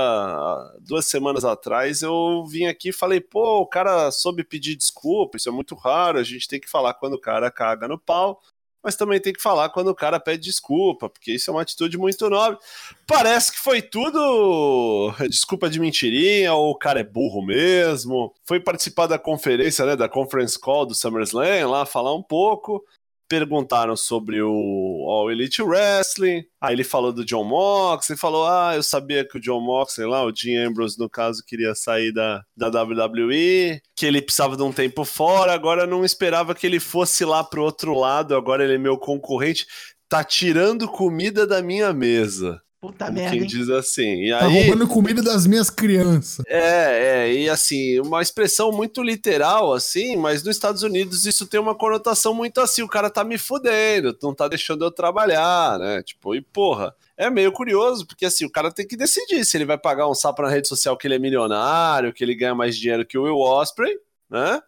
duas 0.81 1.05
semanas 1.05 1.45
atrás 1.45 2.01
eu 2.01 2.43
vim 2.45 2.65
aqui 2.65 2.89
e 2.89 2.93
falei: 2.93 3.21
pô, 3.21 3.61
o 3.61 3.67
cara 3.67 4.11
soube 4.11 4.43
pedir 4.43 4.75
desculpa, 4.75 5.37
isso 5.37 5.47
é 5.47 5.51
muito 5.51 5.75
raro, 5.75 6.19
a 6.19 6.23
gente 6.23 6.47
tem 6.47 6.59
que 6.59 6.69
falar 6.69 6.93
quando 6.95 7.13
o 7.13 7.21
cara 7.21 7.49
caga 7.49 7.87
no 7.87 7.97
pau 7.97 8.41
mas 8.83 8.95
também 8.95 9.19
tem 9.19 9.31
que 9.31 9.41
falar 9.41 9.69
quando 9.69 9.87
o 9.87 9.95
cara 9.95 10.19
pede 10.19 10.43
desculpa, 10.43 11.09
porque 11.09 11.33
isso 11.33 11.49
é 11.49 11.53
uma 11.53 11.61
atitude 11.61 11.97
muito 11.97 12.29
nobre. 12.29 12.59
Parece 13.07 13.51
que 13.51 13.59
foi 13.59 13.81
tudo 13.81 15.13
desculpa 15.29 15.69
de 15.69 15.79
mentirinha, 15.79 16.53
ou 16.53 16.71
o 16.71 16.77
cara 16.77 16.99
é 16.99 17.03
burro 17.03 17.45
mesmo. 17.45 18.33
Foi 18.45 18.59
participar 18.59 19.07
da 19.07 19.17
conferência, 19.17 19.85
né, 19.85 19.95
da 19.95 20.09
conference 20.09 20.59
call 20.59 20.85
do 20.85 20.93
SummerSlam, 20.93 21.69
lá 21.69 21.85
falar 21.85 22.13
um 22.13 22.23
pouco. 22.23 22.83
Perguntaram 23.27 23.95
sobre 23.95 24.41
o 24.41 25.05
All 25.07 25.31
Elite 25.31 25.61
Wrestling. 25.61 26.43
Aí 26.61 26.75
ele 26.75 26.83
falou 26.83 27.11
do 27.11 27.25
John 27.25 27.43
Moxley, 27.43 28.17
falou: 28.17 28.47
Ah, 28.47 28.73
eu 28.75 28.83
sabia 28.83 29.27
que 29.27 29.37
o 29.37 29.41
John 29.41 29.61
Moxley 29.61 30.07
lá, 30.07 30.23
o 30.23 30.31
Dean 30.31 30.67
Ambrose, 30.67 30.99
no 30.99 31.09
caso, 31.09 31.43
queria 31.45 31.73
sair 31.73 32.11
da, 32.11 32.43
da 32.55 32.67
WWE, 32.83 33.81
que 33.95 34.05
ele 34.05 34.21
precisava 34.21 34.55
de 34.55 34.63
um 34.63 34.71
tempo 34.71 35.03
fora, 35.03 35.53
agora 35.53 35.87
não 35.87 36.05
esperava 36.05 36.53
que 36.53 36.67
ele 36.67 36.79
fosse 36.79 37.25
lá 37.25 37.43
pro 37.43 37.63
outro 37.63 37.93
lado, 37.97 38.35
agora 38.35 38.63
ele 38.63 38.75
é 38.75 38.77
meu 38.77 38.97
concorrente. 38.97 39.65
Tá 40.07 40.23
tirando 40.23 40.87
comida 40.87 41.47
da 41.47 41.61
minha 41.61 41.91
mesa. 41.91 42.61
Puta 42.83 43.05
Como 43.05 43.17
merda, 43.17 43.31
quem 43.31 43.43
hein? 43.43 43.47
diz 43.47 43.69
assim. 43.69 44.25
E 44.25 44.29
Tá 44.31 44.45
aí, 44.45 44.67
roubando 44.67 44.85
comida 44.89 45.21
das 45.23 45.47
minhas 45.47 45.69
crianças. 45.69 46.45
é, 46.45 47.29
é, 47.29 47.33
e 47.33 47.49
assim, 47.49 47.97
uma 48.01 48.21
expressão 48.21 48.73
muito 48.73 49.01
literal, 49.01 49.71
assim, 49.71 50.17
mas 50.17 50.43
nos 50.43 50.53
Estados 50.53 50.83
Unidos 50.83 51.25
isso 51.25 51.47
tem 51.47 51.61
uma 51.61 51.73
conotação 51.73 52.33
muito 52.33 52.59
assim, 52.59 52.81
o 52.81 52.87
cara 52.89 53.09
tá 53.09 53.23
me 53.23 53.37
fudendo, 53.37 54.17
não 54.21 54.35
tá 54.35 54.49
deixando 54.49 54.83
eu 54.83 54.91
trabalhar, 54.91 55.79
né? 55.79 56.03
Tipo, 56.03 56.35
e 56.35 56.41
porra, 56.41 56.93
é 57.15 57.29
meio 57.29 57.53
curioso, 57.53 58.05
porque 58.05 58.25
assim, 58.25 58.43
o 58.43 58.51
cara 58.51 58.69
tem 58.69 58.85
que 58.85 58.97
decidir 58.97 59.45
se 59.45 59.55
ele 59.55 59.63
vai 59.63 59.77
pagar 59.77 60.09
um 60.09 60.13
sapo 60.13 60.41
na 60.41 60.49
rede 60.49 60.67
social 60.67 60.97
que 60.97 61.07
ele 61.07 61.15
é 61.15 61.19
milionário, 61.19 62.11
que 62.11 62.21
ele 62.21 62.35
ganha 62.35 62.53
mais 62.53 62.75
dinheiro 62.75 63.05
que 63.05 63.17
o 63.17 63.23
Will 63.23 63.39
Osprey, 63.39 63.97
né? 64.29 64.61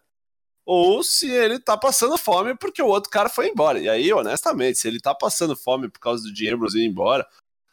Ou 0.64 1.02
se 1.02 1.30
ele 1.30 1.60
tá 1.60 1.76
passando 1.76 2.16
fome 2.16 2.56
porque 2.56 2.80
o 2.80 2.86
outro 2.86 3.10
cara 3.10 3.28
foi 3.28 3.48
embora. 3.48 3.78
E 3.78 3.90
aí, 3.90 4.10
honestamente, 4.10 4.78
se 4.78 4.88
ele 4.88 5.00
tá 5.00 5.14
passando 5.14 5.54
fome 5.54 5.90
por 5.90 6.00
causa 6.00 6.24
do 6.24 6.54
Ambrose 6.54 6.80
ir 6.80 6.86
embora, 6.86 7.26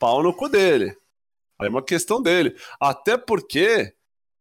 pau 0.04 0.22
no 0.22 0.34
cu 0.34 0.50
dele. 0.50 0.98
Aí 1.58 1.68
é 1.68 1.70
uma 1.70 1.82
questão 1.82 2.22
dele. 2.22 2.54
Até 2.78 3.16
porque, 3.16 3.94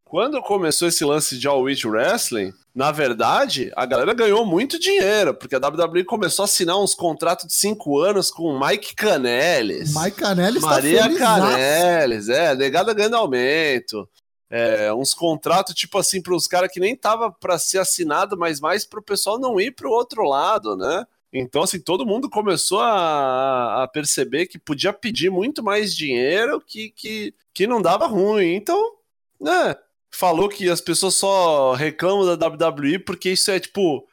quando 0.03 0.42
começou 0.42 0.88
esse 0.88 1.05
lance 1.05 1.38
de 1.38 1.46
All 1.46 1.68
Elite 1.68 1.87
Wrestling, 1.87 2.53
na 2.75 2.90
verdade, 2.90 3.70
a 3.77 3.87
galera 3.87 4.12
ganhou 4.12 4.44
muito 4.44 4.77
dinheiro, 4.77 5.33
porque 5.33 5.55
a 5.55 5.59
WWE 5.59 6.03
começou 6.03 6.42
a 6.42 6.46
assinar 6.46 6.77
uns 6.81 6.96
contratos 6.96 7.46
de 7.46 7.55
cinco 7.55 8.01
anos 8.01 8.29
com 8.29 8.59
Mike 8.59 8.96
Canelis. 8.96 9.94
Mike 9.94 10.16
Canelli 10.16 10.57
está 10.57 10.68
Maria 10.68 11.03
feliz. 11.05 11.18
Canelis, 11.18 12.29
é, 12.29 12.57
negada 12.57 12.92
ganhando 12.92 13.16
aumento. 13.18 14.09
É, 14.51 14.92
uns 14.92 15.14
contratos, 15.14 15.77
tipo 15.77 15.96
assim, 15.96 16.20
para 16.20 16.35
os 16.35 16.48
caras 16.48 16.72
que 16.72 16.81
nem 16.81 16.96
tava 16.96 17.31
para 17.31 17.57
ser 17.57 17.79
assinado, 17.79 18.37
mas 18.37 18.59
mais 18.59 18.85
para 18.85 18.98
o 18.98 19.05
pessoal 19.05 19.38
não 19.38 19.61
ir 19.61 19.70
para 19.70 19.87
o 19.87 19.92
outro 19.92 20.25
lado, 20.25 20.77
né? 20.77 21.07
Então, 21.33 21.62
assim, 21.62 21.81
todo 21.81 22.05
mundo 22.05 22.29
começou 22.29 22.81
a, 22.81 23.85
a 23.85 23.88
perceber 23.88 24.47
que 24.47 24.59
podia 24.59 24.92
pedir 24.92 25.31
muito 25.31 25.62
mais 25.62 25.97
dinheiro 25.97 26.61
que, 26.61 26.90
que, 26.90 27.35
que 27.55 27.66
não 27.66 27.81
dava 27.81 28.07
ruim. 28.07 28.55
Então, 28.55 28.97
né? 29.40 29.75
Falou 30.14 30.49
que 30.49 30.68
as 30.68 30.81
pessoas 30.81 31.14
só 31.14 31.73
reclamam 31.73 32.37
da 32.37 32.47
WWE 32.49 32.99
porque 32.99 33.31
isso 33.31 33.51
é, 33.51 33.59
tipo, 33.59 34.07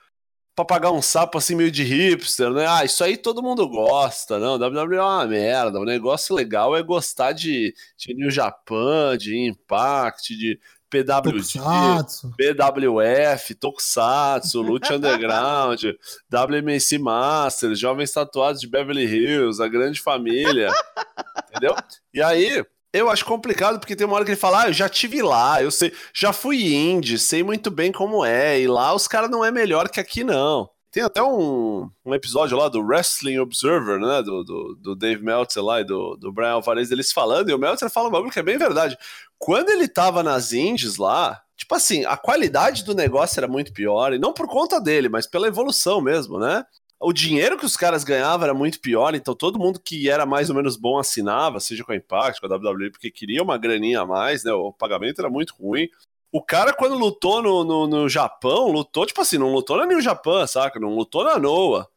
pra 0.55 0.65
pagar 0.65 0.91
um 0.91 1.01
sapo 1.01 1.37
assim 1.37 1.55
meio 1.55 1.71
de 1.71 1.83
hipster, 1.83 2.51
né? 2.51 2.65
Ah, 2.67 2.85
isso 2.85 3.03
aí 3.03 3.17
todo 3.17 3.43
mundo 3.43 3.67
gosta, 3.67 4.39
não. 4.39 4.55
WWE 4.55 4.95
é 4.95 5.01
uma 5.01 5.25
merda. 5.27 5.79
O 5.79 5.85
negócio 5.85 6.35
legal 6.35 6.75
é 6.75 6.81
gostar 6.81 7.33
de, 7.33 7.73
de 7.97 8.13
New 8.13 8.31
Japan, 8.31 9.17
de 9.17 9.37
Impact, 9.37 10.35
de 10.37 10.59
PWG, 10.89 11.59
Tokusatsu. 11.59 12.33
BWF, 12.37 13.55
Tokusatsu, 13.55 14.61
Lucha 14.61 14.95
Underground, 14.95 15.83
WMC 16.31 16.97
Masters, 16.97 17.79
Jovens 17.79 18.11
Tatuados 18.11 18.61
de 18.61 18.67
Beverly 18.67 19.05
Hills, 19.05 19.61
A 19.61 19.67
Grande 19.67 20.01
Família, 20.01 20.71
entendeu? 21.49 21.75
E 22.13 22.21
aí, 22.21 22.65
eu 22.91 23.09
acho 23.09 23.23
complicado 23.25 23.79
porque 23.79 23.95
tem 23.95 24.07
uma 24.07 24.15
hora 24.15 24.25
que 24.25 24.31
ele 24.31 24.39
fala, 24.39 24.63
ah, 24.63 24.67
eu 24.69 24.73
já 24.73 24.89
tive 24.89 25.21
lá, 25.21 25.61
eu 25.61 25.69
sei, 25.69 25.93
já 26.13 26.33
fui 26.33 26.73
indie, 26.73 27.19
sei 27.19 27.43
muito 27.43 27.69
bem 27.69 27.91
como 27.91 28.25
é, 28.25 28.59
e 28.59 28.67
lá 28.67 28.93
os 28.93 29.07
caras 29.07 29.29
não 29.29 29.45
é 29.45 29.51
melhor 29.51 29.89
que 29.89 29.99
aqui 29.99 30.23
não. 30.23 30.69
Tem 30.91 31.03
até 31.03 31.21
um, 31.21 31.89
um 32.03 32.15
episódio 32.15 32.57
lá 32.57 32.67
do 32.67 32.81
Wrestling 32.81 33.37
Observer, 33.37 33.99
né, 33.99 34.23
do, 34.23 34.43
do, 34.43 34.75
do 34.75 34.95
Dave 34.95 35.23
Meltzer 35.23 35.63
lá 35.63 35.81
e 35.81 35.83
do, 35.83 36.15
do 36.15 36.31
Brian 36.31 36.53
Alvarez, 36.53 36.91
eles 36.91 37.11
falando, 37.11 37.49
e 37.49 37.53
o 37.53 37.59
Meltzer 37.59 37.91
fala 37.91 38.07
um 38.07 38.11
bagulho 38.11 38.31
que 38.31 38.39
é 38.39 38.43
bem 38.43 38.57
verdade. 38.57 38.97
Quando 39.37 39.69
ele 39.69 39.87
tava 39.87 40.23
nas 40.23 40.51
indies 40.51 40.97
lá, 40.97 41.39
tipo 41.55 41.75
assim, 41.75 42.05
a 42.05 42.17
qualidade 42.17 42.83
do 42.83 42.95
negócio 42.95 43.39
era 43.39 43.47
muito 43.47 43.71
pior, 43.71 44.13
e 44.13 44.19
não 44.19 44.33
por 44.33 44.47
conta 44.47 44.81
dele, 44.81 45.09
mas 45.09 45.27
pela 45.27 45.47
evolução 45.47 46.01
mesmo, 46.01 46.39
né? 46.39 46.65
O 46.99 47.13
dinheiro 47.13 47.57
que 47.57 47.65
os 47.65 47.77
caras 47.77 48.03
ganhavam 48.03 48.43
era 48.43 48.53
muito 48.53 48.81
pior, 48.81 49.15
então 49.15 49.33
todo 49.33 49.59
mundo 49.59 49.79
que 49.79 50.09
era 50.09 50.25
mais 50.25 50.49
ou 50.49 50.55
menos 50.55 50.75
bom 50.75 50.97
assinava, 50.99 51.59
seja 51.59 51.83
com 51.83 51.93
a 51.93 51.95
Impact, 51.95 52.41
com 52.41 52.47
a 52.47 52.57
WWE, 52.57 52.91
porque 52.91 53.09
queria 53.09 53.41
uma 53.41 53.57
graninha 53.57 54.01
a 54.01 54.05
mais, 54.05 54.43
né? 54.43 54.51
O 54.51 54.73
pagamento 54.73 55.19
era 55.19 55.29
muito 55.29 55.53
ruim. 55.57 55.87
O 56.31 56.43
cara, 56.43 56.73
quando 56.73 56.95
lutou 56.95 57.41
no, 57.41 57.63
no, 57.63 57.87
no 57.87 58.09
Japão, 58.09 58.71
lutou, 58.71 59.05
tipo 59.05 59.21
assim, 59.21 59.37
não 59.37 59.51
lutou 59.51 59.77
na 59.77 59.85
New 59.85 60.01
Japan, 60.01 60.45
saca? 60.45 60.79
Não 60.79 60.95
lutou 60.95 61.23
na 61.23 61.39
Noah. 61.39 61.87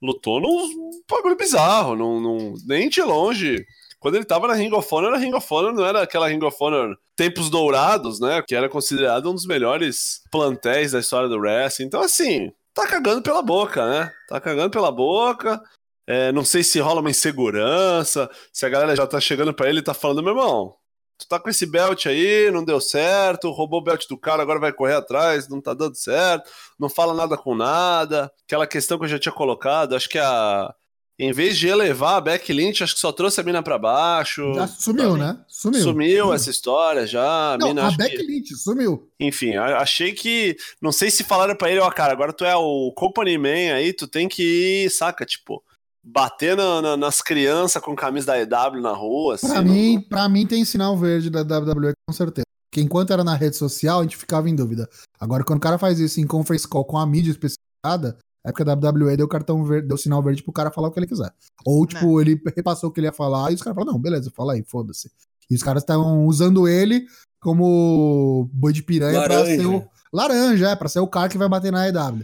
Lutou 0.00 0.40
num 0.40 0.90
bagulho 1.08 1.36
bizarro, 1.36 1.94
num, 1.94 2.20
num, 2.20 2.54
nem 2.66 2.88
de 2.88 3.02
longe. 3.02 3.64
Quando 4.00 4.16
ele 4.16 4.24
tava 4.24 4.48
na 4.48 4.54
Ring 4.54 4.72
of 4.72 4.88
Honor, 4.92 5.14
a 5.14 5.18
Ring 5.18 5.32
of 5.32 5.46
Honor 5.48 5.72
não 5.72 5.84
era 5.84 6.02
aquela 6.02 6.28
Ring 6.28 6.42
of 6.42 6.56
Honor 6.60 6.98
tempos 7.14 7.48
dourados, 7.48 8.18
né? 8.18 8.42
Que 8.42 8.54
era 8.54 8.68
considerado 8.68 9.30
um 9.30 9.34
dos 9.34 9.46
melhores 9.46 10.22
plantéis 10.30 10.92
da 10.92 10.98
história 10.98 11.28
do 11.28 11.38
wrestling. 11.38 11.86
Então, 11.86 12.02
assim, 12.02 12.50
tá 12.74 12.86
cagando 12.86 13.22
pela 13.22 13.42
boca, 13.42 13.86
né? 13.88 14.12
Tá 14.28 14.40
cagando 14.40 14.70
pela 14.70 14.90
boca. 14.90 15.62
É, 16.06 16.32
não 16.32 16.44
sei 16.44 16.64
se 16.64 16.80
rola 16.80 17.00
uma 17.00 17.10
insegurança, 17.10 18.28
se 18.52 18.66
a 18.66 18.68
galera 18.68 18.96
já 18.96 19.06
tá 19.06 19.20
chegando 19.20 19.54
pra 19.54 19.68
ele 19.68 19.78
e 19.78 19.82
tá 19.82 19.94
falando, 19.94 20.22
meu 20.22 20.32
irmão, 20.32 20.74
tu 21.18 21.26
tá 21.28 21.38
com 21.38 21.48
esse 21.50 21.64
belt 21.66 22.06
aí, 22.06 22.50
não 22.50 22.64
deu 22.64 22.80
certo, 22.80 23.50
roubou 23.50 23.80
o 23.80 23.84
belt 23.84 24.06
do 24.08 24.16
cara, 24.18 24.42
agora 24.42 24.58
vai 24.60 24.72
correr 24.72 24.94
atrás, 24.94 25.48
não 25.48 25.60
tá 25.60 25.72
dando 25.74 25.94
certo, 25.96 26.50
não 26.78 26.88
fala 26.88 27.14
nada 27.14 27.36
com 27.36 27.54
nada. 27.54 28.30
Aquela 28.46 28.66
questão 28.66 28.98
que 28.98 29.04
eu 29.04 29.08
já 29.08 29.18
tinha 29.18 29.32
colocado, 29.32 29.94
acho 29.94 30.08
que 30.08 30.18
a. 30.18 30.74
Em 31.18 31.30
vez 31.30 31.56
de 31.58 31.68
elevar 31.68 32.16
a 32.16 32.20
Beck 32.20 32.52
Lynch, 32.52 32.82
acho 32.82 32.94
que 32.94 33.00
só 33.00 33.12
trouxe 33.12 33.38
a 33.40 33.44
mina 33.44 33.62
pra 33.62 33.78
baixo. 33.78 34.54
Já 34.54 34.66
sumiu, 34.66 35.16
né? 35.16 35.38
Sumiu. 35.46 35.82
Sumiu 35.82 36.32
essa 36.32 36.50
história 36.50 37.06
já. 37.06 37.56
Não, 37.60 37.68
mina, 37.68 37.82
a 37.82 37.86
acho 37.88 37.96
que- 37.98 38.02
Beck 38.02 38.16
Lynch 38.16 38.56
sumiu. 38.56 39.08
enfim, 39.20 39.54
a- 39.54 39.78
achei 39.78 40.12
que. 40.12 40.56
Não 40.80 40.90
sei 40.90 41.10
se 41.10 41.22
falaram 41.22 41.54
pra 41.54 41.70
ele, 41.70 41.78
ó, 41.80 41.88
cara, 41.90 42.12
agora 42.12 42.32
tu 42.32 42.44
é 42.44 42.56
o 42.56 42.90
Company 42.96 43.38
Man 43.38 43.74
aí, 43.74 43.92
tu 43.92 44.08
tem 44.08 44.26
que 44.26 44.84
ir, 44.86 44.90
saca? 44.90 45.24
Tipo, 45.24 45.62
bater 46.04 46.56
na- 46.56 46.82
na- 46.82 46.96
nas 46.96 47.20
crianças 47.22 47.82
com 47.82 47.94
camisa 47.94 48.26
da 48.26 48.38
EW 48.40 48.80
na 48.80 48.92
rua. 48.92 49.34
Assim, 49.34 49.46
Pra 49.48 49.62
não- 49.62 49.72
mim, 49.72 50.00
pra 50.00 50.28
mim 50.28 50.46
tem 50.46 50.64
sinal 50.64 50.96
verde 50.96 51.30
da 51.30 51.42
WWE, 51.42 51.92
com 52.08 52.12
certeza. 52.14 52.44
Porque 52.70 52.80
enquanto 52.80 53.12
era 53.12 53.22
na 53.22 53.34
rede 53.34 53.56
social, 53.56 54.00
a 54.00 54.02
gente 54.02 54.16
ficava 54.16 54.48
em 54.48 54.54
dúvida. 54.56 54.88
Agora, 55.20 55.44
quando 55.44 55.58
o 55.58 55.62
cara 55.62 55.78
faz 55.78 56.00
isso 56.00 56.20
em 56.20 56.26
conference 56.26 56.66
call 56.66 56.84
com 56.84 56.96
a 56.98 57.06
mídia 57.06 57.30
especificada, 57.30 58.16
é 58.44 58.50
porque 58.50 58.62
a 58.62 58.74
WWE 58.74 59.16
deu 59.16 59.28
cartão 59.28 59.62
verde, 59.64 59.86
deu 59.88 59.96
sinal 59.98 60.22
verde 60.22 60.42
pro 60.42 60.52
cara 60.52 60.70
falar 60.70 60.88
o 60.88 60.90
que 60.90 60.98
ele 60.98 61.06
quiser. 61.06 61.30
Ou, 61.66 61.86
tipo, 61.86 62.20
ele 62.20 62.40
repassou 62.56 62.88
o 62.88 62.92
que 62.92 62.98
ele 62.98 63.06
ia 63.08 63.12
falar 63.12 63.52
e 63.52 63.54
os 63.54 63.62
caras 63.62 63.74
falaram, 63.76 63.92
não, 63.92 64.00
beleza, 64.00 64.32
fala 64.34 64.54
aí, 64.54 64.64
foda-se. 64.66 65.10
E 65.50 65.54
os 65.54 65.62
caras 65.62 65.82
estavam 65.82 66.24
usando 66.26 66.66
ele 66.66 67.04
como 67.40 68.48
boi 68.52 68.72
de 68.72 68.82
piranha 68.82 69.22
pra 69.22 69.36
Laranja. 69.40 69.56
ser 69.62 69.66
o. 69.66 69.84
Laranja, 70.12 70.70
é, 70.70 70.76
pra 70.76 70.88
ser 70.88 71.00
o 71.00 71.06
cara 71.06 71.28
que 71.28 71.38
vai 71.38 71.48
bater 71.48 71.70
na 71.72 71.86
EW. 71.88 72.22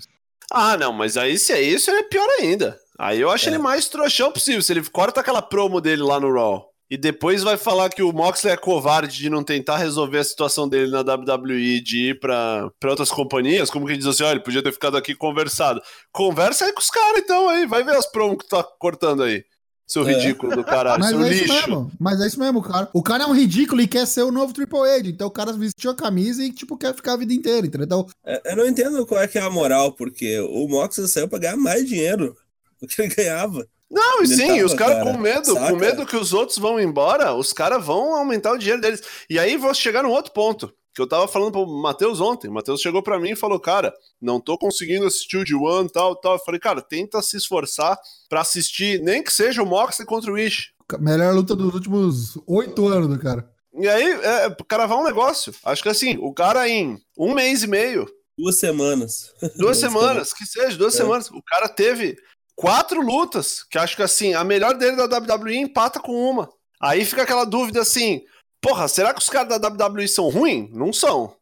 Ah, 0.50 0.76
não, 0.78 0.92
mas 0.92 1.16
aí 1.18 1.38
se 1.38 1.52
é 1.52 1.60
isso, 1.60 1.90
é 1.90 2.02
pior 2.04 2.26
ainda. 2.40 2.78
Aí 2.98 3.20
eu 3.20 3.30
acho 3.30 3.48
É. 3.48 3.52
ele 3.52 3.58
mais 3.58 3.88
trouxão 3.88 4.32
possível. 4.32 4.60
Se 4.62 4.72
ele 4.72 4.82
corta 4.90 5.20
aquela 5.20 5.40
promo 5.40 5.80
dele 5.80 6.02
lá 6.02 6.18
no 6.18 6.32
Raw 6.32 6.66
e 6.90 6.96
depois 6.96 7.42
vai 7.42 7.56
falar 7.56 7.90
que 7.90 8.02
o 8.02 8.12
Moxley 8.12 8.52
é 8.52 8.56
covarde 8.56 9.18
de 9.18 9.30
não 9.30 9.44
tentar 9.44 9.76
resolver 9.76 10.18
a 10.18 10.24
situação 10.24 10.68
dele 10.68 10.90
na 10.90 11.00
WWE, 11.02 11.80
de 11.80 12.10
ir 12.10 12.18
pra, 12.18 12.70
pra 12.80 12.90
outras 12.90 13.10
companhias, 13.10 13.70
como 13.70 13.86
que 13.86 13.96
diz 13.96 14.06
assim, 14.06 14.24
olha, 14.24 14.32
ele 14.32 14.40
podia 14.44 14.62
ter 14.62 14.72
ficado 14.72 14.96
aqui 14.96 15.14
conversado. 15.14 15.80
Conversa 16.12 16.64
aí 16.64 16.72
com 16.72 16.80
os 16.80 16.90
caras 16.90 17.20
então 17.20 17.48
aí, 17.48 17.66
vai 17.66 17.84
ver 17.84 17.94
as 17.94 18.06
promos 18.10 18.38
que 18.38 18.44
tu 18.48 18.56
tá 18.56 18.64
cortando 18.78 19.22
aí. 19.22 19.44
Seu 19.86 20.06
É. 20.06 20.12
ridículo 20.12 20.54
do 20.54 20.62
caralho, 20.64 21.00
Mas 21.00 21.10
seu 21.10 21.22
é 21.24 21.30
isso 21.32 21.42
lixo. 21.44 21.54
mesmo. 21.54 21.90
Mas 21.98 22.20
é 22.20 22.26
isso 22.26 22.38
mesmo, 22.38 22.62
cara. 22.62 22.90
O 22.92 23.02
cara 23.02 23.24
é 23.24 23.26
um 23.26 23.32
ridículo 23.34 23.80
e 23.80 23.86
quer 23.88 24.06
ser 24.06 24.22
o 24.22 24.30
novo 24.30 24.52
Triple 24.52 24.80
H. 24.80 25.08
Então 25.08 25.28
o 25.28 25.30
cara 25.30 25.50
vestiu 25.52 25.90
a 25.90 25.94
camisa 25.94 26.42
e, 26.44 26.52
tipo, 26.52 26.76
quer 26.76 26.94
ficar 26.94 27.14
a 27.14 27.16
vida 27.16 27.32
inteira, 27.32 27.66
entendeu? 27.66 27.84
Então, 27.86 28.06
É, 28.26 28.52
Eu 28.52 28.56
não 28.56 28.66
entendo 28.66 29.06
qual 29.06 29.20
é 29.22 29.26
que 29.26 29.38
é 29.38 29.40
a 29.40 29.48
moral, 29.48 29.92
porque 29.92 30.38
o 30.40 30.68
Moxley 30.68 31.08
saiu 31.08 31.26
pra 31.28 31.38
ganhar 31.38 31.56
mais 31.56 31.86
dinheiro 31.88 32.36
do 32.80 32.86
que 32.88 33.02
ele 33.02 33.14
ganhava. 33.14 33.66
Não, 33.90 34.22
e 34.22 34.26
sim, 34.26 34.62
os 34.62 34.74
caras 34.74 34.98
cara, 34.98 35.12
com 35.12 35.18
medo, 35.18 35.46
saca? 35.54 35.70
com 35.70 35.76
medo 35.76 36.04
que 36.06 36.16
os 36.16 36.32
outros 36.34 36.58
vão 36.58 36.78
embora, 36.78 37.32
os 37.34 37.52
caras 37.54 37.82
vão 37.84 38.14
aumentar 38.14 38.52
o 38.52 38.58
dinheiro 38.58 38.80
deles. 38.82 39.02
E 39.30 39.38
aí 39.38 39.56
vou 39.56 39.72
chegar 39.72 40.02
num 40.02 40.10
outro 40.10 40.30
ponto, 40.32 40.70
que 40.94 41.00
eu 41.00 41.06
tava 41.08 41.26
falando 41.26 41.52
pro 41.52 41.66
Matheus 41.66 42.20
ontem. 42.20 42.48
O 42.48 42.52
Matheus 42.52 42.82
chegou 42.82 43.02
pra 43.02 43.18
mim 43.18 43.30
e 43.30 43.36
falou, 43.36 43.58
cara, 43.58 43.94
não 44.20 44.38
tô 44.40 44.58
conseguindo 44.58 45.06
assistir 45.06 45.38
o 45.38 45.44
D1 45.44 45.88
tal, 45.90 46.14
tal. 46.16 46.34
Eu 46.34 46.38
falei, 46.40 46.60
cara, 46.60 46.82
tenta 46.82 47.22
se 47.22 47.38
esforçar 47.38 47.98
pra 48.28 48.42
assistir, 48.42 49.00
nem 49.00 49.22
que 49.22 49.32
seja 49.32 49.62
o 49.62 49.66
Moxley 49.66 50.06
contra 50.06 50.30
o 50.30 50.34
Wish. 50.34 50.68
melhor 51.00 51.34
luta 51.34 51.56
dos 51.56 51.72
últimos 51.72 52.38
oito 52.46 52.86
anos 52.88 53.08
do 53.08 53.18
cara. 53.18 53.48
E 53.80 53.88
aí, 53.88 54.04
é, 54.22 54.54
cravar 54.68 54.98
um 54.98 55.04
negócio. 55.04 55.54
Acho 55.64 55.82
que 55.82 55.88
assim, 55.88 56.18
o 56.20 56.34
cara 56.34 56.68
em 56.68 56.98
um 57.16 57.32
mês 57.32 57.62
e 57.62 57.66
meio, 57.66 58.06
Duas 58.36 58.56
semanas. 58.56 59.32
Duas 59.56 59.78
semanas, 59.80 60.32
que 60.32 60.44
seja, 60.46 60.76
duas 60.76 60.94
É. 60.94 60.98
semanas. 60.98 61.28
O 61.30 61.42
cara 61.42 61.68
teve 61.68 62.16
quatro 62.58 63.00
lutas, 63.00 63.62
que 63.70 63.78
acho 63.78 63.94
que 63.94 64.02
assim, 64.02 64.34
a 64.34 64.42
melhor 64.42 64.74
dele 64.74 64.96
da 64.96 65.18
WWE 65.18 65.56
empata 65.56 66.00
com 66.00 66.12
uma. 66.12 66.50
Aí 66.80 67.04
fica 67.04 67.22
aquela 67.22 67.44
dúvida 67.44 67.80
assim: 67.80 68.22
porra, 68.60 68.88
será 68.88 69.14
que 69.14 69.20
os 69.20 69.28
caras 69.28 69.56
da 69.56 69.68
WWE 69.68 70.08
são 70.08 70.28
ruins? 70.28 70.68
Não 70.72 70.92
são. 70.92 71.32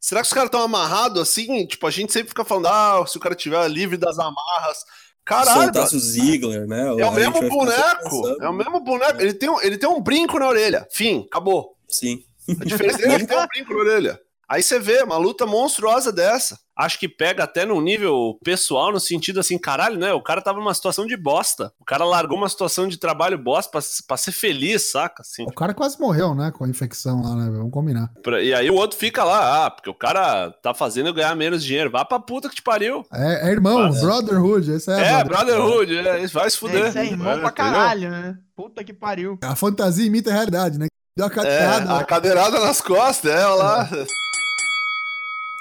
Será 0.00 0.22
que 0.22 0.26
os 0.26 0.32
caras 0.32 0.48
estão 0.48 0.62
amarrados 0.62 1.20
assim? 1.20 1.66
Tipo, 1.66 1.86
a 1.86 1.90
gente 1.90 2.12
sempre 2.12 2.30
fica 2.30 2.44
falando, 2.44 2.66
ah, 2.66 3.04
se 3.06 3.16
o 3.16 3.20
cara 3.20 3.34
tiver 3.34 3.68
livre 3.68 3.96
das 3.96 4.18
amarras. 4.18 4.84
Caralho, 5.24 5.72
Soltasse 5.72 5.94
o 5.94 6.00
Ziggler, 6.00 6.66
né? 6.66 6.88
é 6.98 7.06
o 7.06 7.12
mesmo 7.12 7.48
boneco. 7.48 8.42
É 8.42 8.48
o 8.48 8.52
mesmo 8.52 8.80
boneco. 8.80 9.20
Ele 9.20 9.32
tem, 9.32 9.48
um, 9.48 9.60
ele 9.60 9.78
tem 9.78 9.88
um 9.88 10.00
brinco 10.00 10.36
na 10.36 10.48
orelha. 10.48 10.88
Fim, 10.90 11.24
acabou. 11.30 11.76
Sim. 11.86 12.24
A 12.60 12.64
diferença 12.64 12.98
dele 12.98 13.12
é 13.12 13.18
que 13.20 13.26
tem 13.26 13.38
um 13.38 13.46
brinco 13.54 13.72
na 13.72 13.78
orelha. 13.78 14.20
Aí 14.52 14.62
você 14.62 14.78
vê 14.78 15.02
uma 15.02 15.16
luta 15.16 15.46
monstruosa 15.46 16.12
dessa. 16.12 16.58
Acho 16.76 16.98
que 16.98 17.08
pega 17.08 17.44
até 17.44 17.64
num 17.64 17.80
nível 17.80 18.38
pessoal, 18.44 18.92
no 18.92 19.00
sentido 19.00 19.40
assim, 19.40 19.58
caralho, 19.58 19.98
né? 19.98 20.12
O 20.12 20.22
cara 20.22 20.42
tava 20.42 20.58
numa 20.58 20.74
situação 20.74 21.06
de 21.06 21.16
bosta. 21.16 21.72
O 21.80 21.84
cara 21.86 22.04
largou 22.04 22.36
uma 22.36 22.48
situação 22.50 22.86
de 22.86 22.98
trabalho 22.98 23.38
bosta 23.38 23.70
pra, 23.70 23.80
pra 24.06 24.16
ser 24.18 24.32
feliz, 24.32 24.90
saca? 24.90 25.22
Assim, 25.22 25.44
O 25.44 25.52
cara 25.54 25.72
quase 25.72 25.98
morreu, 25.98 26.34
né? 26.34 26.50
Com 26.50 26.64
a 26.64 26.68
infecção 26.68 27.22
lá, 27.22 27.34
né? 27.34 27.50
Vamos 27.50 27.72
combinar. 27.72 28.10
pra- 28.22 28.42
e 28.42 28.52
aí 28.52 28.70
o 28.70 28.74
outro 28.74 28.98
fica 28.98 29.24
lá, 29.24 29.64
ah, 29.66 29.70
porque 29.70 29.88
o 29.88 29.94
cara 29.94 30.50
tá 30.62 30.74
fazendo 30.74 31.06
eu 31.08 31.14
ganhar 31.14 31.34
menos 31.34 31.64
dinheiro. 31.64 31.90
Vá 31.90 32.04
pra 32.04 32.20
puta 32.20 32.48
que 32.50 32.56
te 32.56 32.62
pariu. 32.62 33.04
É, 33.12 33.48
é 33.48 33.52
irmão, 33.52 33.78
Ah, 33.84 33.96
é. 33.96 34.00
Brotherhood. 34.00 34.70
Esse 34.72 34.90
é, 34.90 34.94
É, 35.20 35.24
brother. 35.24 35.56
Brotherhood, 35.56 35.96
é, 35.98 36.26
vai 36.26 36.50
se 36.50 36.58
fuder. 36.58 36.86
Esse 36.88 36.98
é 36.98 37.06
irmão 37.06 37.28
É, 37.32 37.38
pra 37.38 37.48
entendeu? 37.48 37.52
caralho, 37.72 38.10
né? 38.10 38.38
Puta 38.54 38.84
que 38.84 38.92
pariu. 38.92 39.38
A 39.42 39.56
fantasia 39.56 40.04
imita 40.06 40.28
a 40.30 40.34
realidade, 40.34 40.78
né? 40.78 40.88
Deu 41.16 41.26
uma 41.26 41.32
É, 41.32 41.34
cadeada. 41.34 41.98
a 41.98 42.04
cadeirada 42.04 42.60
nas 42.60 42.80
costas, 42.80 43.30
é, 43.30 43.46
olha 43.46 43.54
lá. 43.62 43.88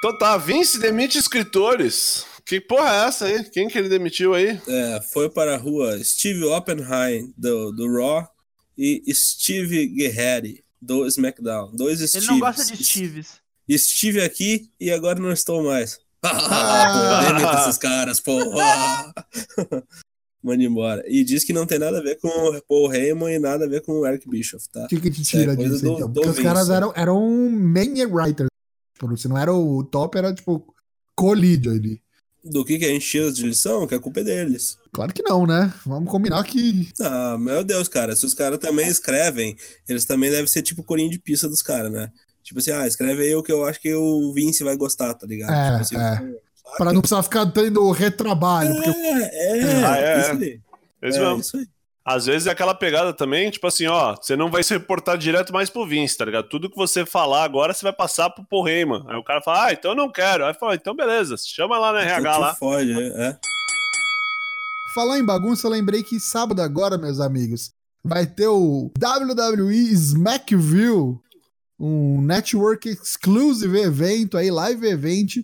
Então 0.04 0.18
tá, 0.18 0.36
Vince 0.38 0.80
demite 0.80 1.18
escritores. 1.20 2.26
Que 2.44 2.60
porra 2.60 2.90
é 2.90 3.08
essa 3.08 3.26
aí? 3.26 3.44
Quem 3.52 3.68
que 3.68 3.78
ele 3.78 3.88
demitiu 3.88 4.34
aí? 4.34 4.60
É, 4.68 5.00
foi 5.14 5.30
para 5.30 5.54
a 5.54 5.58
rua 5.58 6.04
Steve 6.04 6.44
Oppenheim, 6.46 7.32
do, 7.38 7.72
do 7.72 7.88
Raw, 7.94 8.28
e 8.76 9.04
Steve 9.14 9.86
Guerreri, 9.88 10.64
do 10.82 11.06
SmackDown. 11.06 11.72
Dois 11.76 12.00
Ele 12.00 12.08
Steves. 12.08 12.28
não 12.28 12.40
gosta 12.40 12.66
de 12.76 12.84
Steves. 12.84 13.28
Estive 13.70 14.22
aqui 14.24 14.70
e 14.80 14.90
agora 14.92 15.20
não 15.20 15.32
estou 15.32 15.64
mais. 15.64 16.00
Ah. 16.24 17.24
Demita 17.34 17.62
esses 17.62 17.78
caras, 17.80 18.20
porra! 18.20 19.12
Manda 20.44 20.64
embora. 20.64 21.04
E 21.08 21.24
diz 21.24 21.44
que 21.44 21.52
não 21.54 21.66
tem 21.66 21.80
nada 21.80 21.98
a 21.98 22.02
ver 22.02 22.20
com 22.20 22.28
o 22.28 22.62
Paul 22.68 22.94
Heyman 22.94 23.36
e 23.36 23.40
nada 23.40 23.66
a 23.66 23.68
ver 23.68 23.82
com 23.82 23.94
o 23.94 24.06
Eric 24.06 24.28
Bischoff, 24.30 24.68
tá? 24.70 24.86
O 24.86 24.88
que, 24.88 25.00
que 25.00 25.10
te 25.10 25.22
é 25.22 25.40
tira 25.42 25.56
coisa 25.56 25.72
disso, 25.74 25.84
do- 25.86 25.94
então? 25.94 26.08
do 26.08 26.14
Porque 26.14 26.30
os 26.30 26.36
Vince. 26.36 26.48
caras 26.48 26.70
eram, 26.70 26.94
eram 26.96 27.50
main 27.50 28.06
writers. 28.06 28.51
Tipo, 29.02 29.18
se 29.18 29.28
não 29.28 29.38
era 29.38 29.54
o 29.54 29.84
top, 29.84 30.18
era 30.18 30.34
tipo 30.34 30.74
colídio 31.16 31.72
ali. 31.72 32.02
Do 32.44 32.66
que, 32.66 32.78
que 32.80 32.86
a 32.86 32.90
gente 32.90 33.08
tira 33.08 33.32
de 33.32 33.46
lição? 33.46 33.86
Que 33.86 33.96
a 33.96 34.00
culpa 34.00 34.20
é 34.20 34.24
deles. 34.24 34.78
Claro 34.92 35.14
que 35.14 35.22
não, 35.22 35.46
né? 35.46 35.74
Vamos 35.86 36.10
combinar 36.10 36.44
que. 36.44 36.90
Ah, 37.00 37.38
meu 37.40 37.64
Deus, 37.64 37.88
cara. 37.88 38.16
Se 38.16 38.26
os 38.26 38.34
caras 38.34 38.60
também 38.60 38.88
escrevem, 38.88 39.56
eles 39.88 40.06
também 40.06 40.30
devem 40.32 40.48
ser 40.48 40.62
tipo 40.64 40.84
corinho 40.84 41.10
de 41.12 41.20
pista 41.20 41.48
dos 41.48 41.62
caras, 41.62 41.92
né? 41.92 42.12
Tipo 42.44 42.60
assim, 42.60 42.72
ah, 42.72 42.88
escreve 42.88 43.24
aí 43.24 43.36
o 43.36 43.44
que 43.44 43.52
eu 43.52 43.64
acho 43.66 43.80
que 43.80 43.94
o 43.94 44.34
Vince 44.34 44.64
vai 44.64 44.76
gostar, 44.76 45.14
tá 45.14 45.28
ligado? 45.28 45.52
É, 45.52 45.70
tipo 45.72 45.82
assim, 45.82 45.98
é. 45.98 46.42
Pra 46.78 46.92
não 46.92 47.02
precisar 47.02 47.22
ficar 47.22 47.46
tendo 47.48 47.92
retrabalho. 47.92 48.74
Porque 48.76 48.90
É, 48.90 49.60
é, 49.60 49.86
Ah, 49.86 49.98
é, 49.98 50.20
isso 50.20 50.30
é. 50.30 50.34
aí. 50.34 50.62
É, 51.02 51.10
isso 51.38 51.58
aí. 51.58 51.68
Às 52.14 52.26
vezes 52.26 52.48
é 52.48 52.52
aquela 52.52 52.74
pegada 52.74 53.14
também, 53.14 53.50
tipo 53.50 53.66
assim, 53.68 53.88
ó, 53.88 54.16
você 54.16 54.36
não 54.36 54.50
vai 54.50 54.64
se 54.64 54.74
reportar 54.74 55.18
direto 55.18 55.54
mais 55.54 55.70
pro 55.70 55.86
Vince, 55.86 56.18
tá 56.18 56.26
ligado? 56.26 56.50
Tudo 56.50 56.70
que 56.70 56.76
você 56.76 57.06
falar 57.06 57.44
agora, 57.44 57.74
você 57.74 57.84
vai 57.84 57.94
passar 57.94 58.30
pro 58.30 58.44
Paul 58.44 58.68
Heyman. 58.68 59.06
Aí 59.08 59.16
o 59.16 59.24
cara 59.24 59.42
fala, 59.42 59.68
ah, 59.68 59.74
então 59.74 59.92
eu 59.92 59.98
não 59.98 60.12
quero. 60.12 60.46
Aí 60.46 60.54
fala, 60.54 60.76
então 60.76 60.96
beleza, 60.96 61.36
chama 61.38 61.78
lá 61.78 61.92
no 61.92 62.00
RH 62.00 62.38
lá. 62.38 62.56
fode, 62.56 62.92
é. 62.92 63.08
é. 63.30 63.40
Falar 64.94 65.20
em 65.20 65.26
bagunça, 65.26 65.68
eu 65.68 65.72
lembrei 65.72 66.04
que 66.04 66.20
sábado 66.20 66.62
agora, 66.62 66.98
meus 66.98 67.22
amigos, 67.22 67.72
vai 68.04 68.26
ter 68.26 68.48
o 68.48 68.92
WWE 68.98 69.92
Smackville, 69.94 71.18
um 71.80 72.22
network 72.22 72.90
exclusive 72.90 73.80
evento 73.80 74.38
aí, 74.38 74.52
live 74.52 74.86
event 74.86 75.38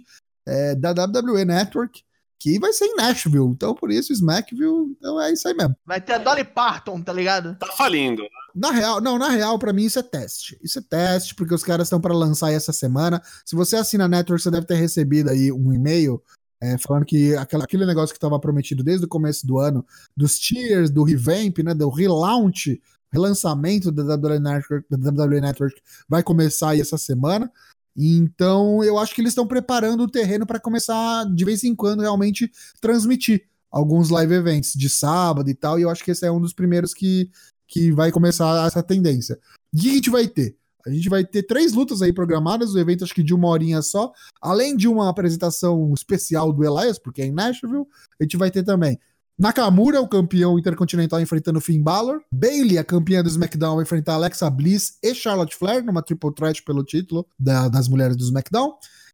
é, 0.45 0.75
da 0.75 0.91
WWE 0.91 1.45
Network, 1.45 2.03
que 2.39 2.59
vai 2.59 2.71
ser 2.73 2.85
em 2.85 2.95
Nashville. 2.95 3.47
Então, 3.47 3.73
por 3.73 3.91
isso, 3.91 4.13
Smackville, 4.13 4.95
então 4.97 5.21
é 5.21 5.31
isso 5.31 5.47
aí 5.47 5.53
mesmo. 5.53 5.75
Vai 5.85 5.99
ter 5.99 6.13
a 6.13 6.17
Dolly 6.17 6.43
Parton, 6.43 7.01
tá 7.01 7.11
ligado? 7.11 7.55
Tá 7.55 7.67
falindo. 7.67 8.23
Na 8.55 8.71
real, 8.71 9.01
não, 9.01 9.17
na 9.17 9.29
real, 9.29 9.57
pra 9.59 9.73
mim 9.73 9.85
isso 9.85 9.99
é 9.99 10.03
teste. 10.03 10.57
Isso 10.63 10.79
é 10.79 10.81
teste, 10.81 11.35
porque 11.35 11.53
os 11.53 11.63
caras 11.63 11.87
estão 11.87 12.01
pra 12.01 12.13
lançar 12.13 12.47
aí 12.47 12.55
essa 12.55 12.73
semana. 12.73 13.21
Se 13.45 13.55
você 13.55 13.75
assina 13.75 14.05
a 14.05 14.07
Network, 14.07 14.41
você 14.41 14.51
deve 14.51 14.65
ter 14.65 14.75
recebido 14.75 15.29
aí 15.29 15.51
um 15.51 15.73
e-mail 15.73 16.21
é, 16.61 16.77
falando 16.77 17.05
que 17.05 17.35
aquela, 17.35 17.63
aquele 17.63 17.85
negócio 17.85 18.13
que 18.13 18.17
estava 18.17 18.39
prometido 18.39 18.83
desde 18.83 19.05
o 19.05 19.09
começo 19.09 19.45
do 19.45 19.59
ano, 19.59 19.85
dos 20.15 20.39
tiers, 20.39 20.89
do 20.89 21.03
revamp, 21.03 21.59
né, 21.59 21.73
do 21.73 21.89
relaunch, 21.89 22.81
relançamento 23.11 23.91
da 23.91 24.15
WWE 24.15 24.39
Network, 24.39 24.85
da 24.89 24.97
WWE 24.97 25.41
Network 25.41 25.81
vai 26.09 26.23
começar 26.23 26.71
aí 26.71 26.81
essa 26.81 26.97
semana. 26.97 27.51
Então, 27.97 28.83
eu 28.83 28.99
acho 28.99 29.15
que 29.15 29.21
eles 29.21 29.31
estão 29.31 29.47
preparando 29.47 30.03
o 30.03 30.09
terreno 30.09 30.45
para 30.45 30.59
começar 30.59 31.25
de 31.33 31.43
vez 31.43 31.63
em 31.63 31.73
quando 31.73 32.01
realmente 32.01 32.51
transmitir 32.79 33.43
alguns 33.71 34.09
live 34.09 34.35
events 34.35 34.73
de 34.73 34.87
sábado 34.87 35.49
e 35.49 35.55
tal. 35.55 35.79
E 35.79 35.81
eu 35.81 35.89
acho 35.89 36.03
que 36.03 36.11
esse 36.11 36.25
é 36.25 36.31
um 36.31 36.39
dos 36.39 36.53
primeiros 36.53 36.93
que, 36.93 37.31
que 37.67 37.91
vai 37.91 38.11
começar 38.11 38.67
essa 38.67 38.83
tendência. 38.83 39.39
O 39.73 39.77
que 39.79 39.89
a 39.89 39.93
gente 39.93 40.09
vai 40.11 40.27
ter? 40.27 40.55
A 40.85 40.89
gente 40.89 41.09
vai 41.09 41.25
ter 41.25 41.43
três 41.43 41.73
lutas 41.73 42.01
aí 42.01 42.13
programadas, 42.13 42.73
o 42.73 42.79
evento 42.79 43.03
acho 43.03 43.13
que 43.13 43.23
de 43.23 43.33
uma 43.33 43.49
horinha 43.49 43.81
só, 43.81 44.13
além 44.41 44.75
de 44.75 44.87
uma 44.87 45.09
apresentação 45.09 45.93
especial 45.93 46.53
do 46.53 46.63
Elias, 46.63 46.97
porque 46.97 47.21
é 47.21 47.25
em 47.25 47.31
Nashville, 47.31 47.85
a 48.17 48.23
gente 48.23 48.37
vai 48.37 48.49
ter 48.49 48.63
também 48.63 48.97
Nakamura, 49.37 50.01
o 50.01 50.07
campeão 50.07 50.57
intercontinental, 50.57 51.21
enfrentando 51.21 51.61
Finn 51.61 51.81
Balor. 51.81 52.21
Bailey, 52.31 52.77
a 52.77 52.83
campeã 52.83 53.21
do 53.21 53.29
SmackDown, 53.29 53.75
vai 53.75 53.83
enfrentar 53.83 54.15
Alexa 54.15 54.49
Bliss 54.49 54.97
e 55.03 55.13
Charlotte 55.13 55.55
Flair 55.55 55.83
numa 55.85 56.01
triple 56.01 56.33
threat 56.33 56.63
pelo 56.63 56.83
título 56.83 57.27
da- 57.39 57.67
das 57.67 57.87
mulheres 57.87 58.15
do 58.17 58.23
SmackDown. 58.23 58.73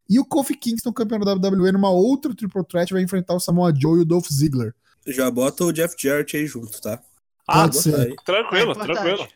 E 0.10 0.20
o 0.20 0.26
Kofi 0.26 0.56
Kingston, 0.56 0.94
campeão 0.94 1.20
da 1.20 1.34
WWE, 1.34 1.72
numa 1.74 1.90
outra 1.90 2.34
triple 2.34 2.64
threat, 2.66 2.94
vai 2.94 3.02
enfrentar 3.02 3.34
o 3.34 3.40
Samoa 3.40 3.74
Joe 3.76 4.00
e 4.00 4.02
o 4.02 4.06
Dolph 4.06 4.28
Ziggler. 4.32 4.74
Já 5.08 5.30
bota 5.30 5.66
o 5.66 5.74
Jeff 5.74 5.96
Jarrett 6.00 6.38
aí 6.38 6.48
junto, 6.48 6.80
tá? 6.80 7.00
Ah, 7.48 7.64
Pode 7.64 7.76
Bota 7.78 7.82
ser. 7.82 7.96
aí. 8.00 8.16
tranquilo, 8.26 8.72
É 8.72 8.76
tranquilo. 8.76 9.28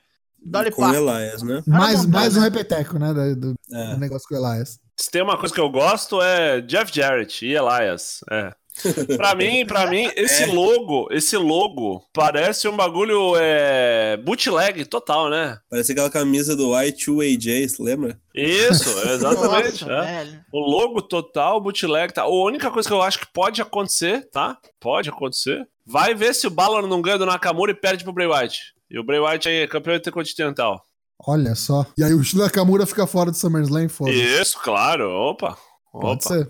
Dolly 0.45 0.71
Com 0.71 0.81
o 0.81 0.85
Parton. 0.85 1.09
Elias, 1.19 1.41
né? 1.41 1.63
Mais, 1.67 2.05
mais 2.05 2.37
um 2.37 2.39
né? 2.39 2.45
repeteco, 2.45 2.97
né? 2.97 3.13
Do, 3.13 3.35
do- 3.35 3.55
É. 3.73 3.93
do 3.93 3.99
negócio 3.99 4.25
com 4.29 4.35
o 4.35 4.37
Elias. 4.37 4.79
Se 4.95 5.11
tem 5.11 5.21
uma 5.21 5.37
coisa 5.37 5.53
que 5.53 5.59
eu 5.59 5.69
gosto 5.69 6.21
é 6.21 6.61
Jeff 6.61 6.89
Jarrett 6.95 7.45
e 7.45 7.53
Elias. 7.55 8.21
É. 8.31 8.53
Pra 9.17 9.35
mim, 9.35 9.65
para 9.65 9.87
mim, 9.89 10.09
esse 10.15 10.45
logo, 10.45 11.07
esse 11.11 11.35
logo 11.37 12.03
parece 12.13 12.67
um 12.67 12.75
bagulho 12.75 13.33
é, 13.37 14.17
bootleg 14.17 14.85
total, 14.85 15.29
né? 15.29 15.57
Parece 15.69 15.91
aquela 15.91 16.09
camisa 16.09 16.55
do 16.55 16.69
Y2AJ, 16.71 17.69
você 17.69 17.83
lembra? 17.83 18.19
Isso, 18.33 18.89
exatamente. 19.09 19.85
Nossa, 19.85 20.09
é. 20.09 20.41
O 20.51 20.59
logo 20.59 21.01
total, 21.01 21.59
bootleg, 21.59 22.13
tá? 22.13 22.23
A 22.23 22.27
única 22.29 22.69
coisa 22.69 22.87
que 22.87 22.93
eu 22.93 23.01
acho 23.01 23.19
que 23.19 23.27
pode 23.33 23.61
acontecer, 23.61 24.29
tá? 24.31 24.57
Pode 24.79 25.09
acontecer. 25.09 25.67
Vai 25.85 26.13
ver 26.13 26.35
se 26.35 26.45
o 26.45 26.51
Balor 26.51 26.85
não 26.87 27.01
ganha 27.01 27.17
do 27.17 27.25
Nakamura 27.25 27.71
e 27.71 27.75
perde 27.75 28.03
pro 28.03 28.13
Bray 28.13 28.27
Wyatt. 28.27 28.73
E 28.89 28.99
o 28.99 29.03
Bray 29.03 29.19
Wyatt 29.19 29.47
aí 29.47 29.55
é 29.63 29.67
campeão 29.67 29.95
intercontinental. 29.95 30.81
Olha 31.25 31.55
só. 31.55 31.85
E 31.97 32.03
aí 32.03 32.13
o 32.13 32.21
Nakamura 32.35 32.85
fica 32.85 33.07
fora 33.07 33.31
do 33.31 33.37
SummerSlam, 33.37 33.89
foda 33.89 34.11
Isso, 34.11 34.59
claro. 34.61 35.09
Opa. 35.09 35.57
Pode 35.91 36.25
Opa. 36.25 36.35
ser. 36.35 36.47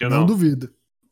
Não 0.00 0.20
não? 0.20 0.26
duvido. 0.26 0.70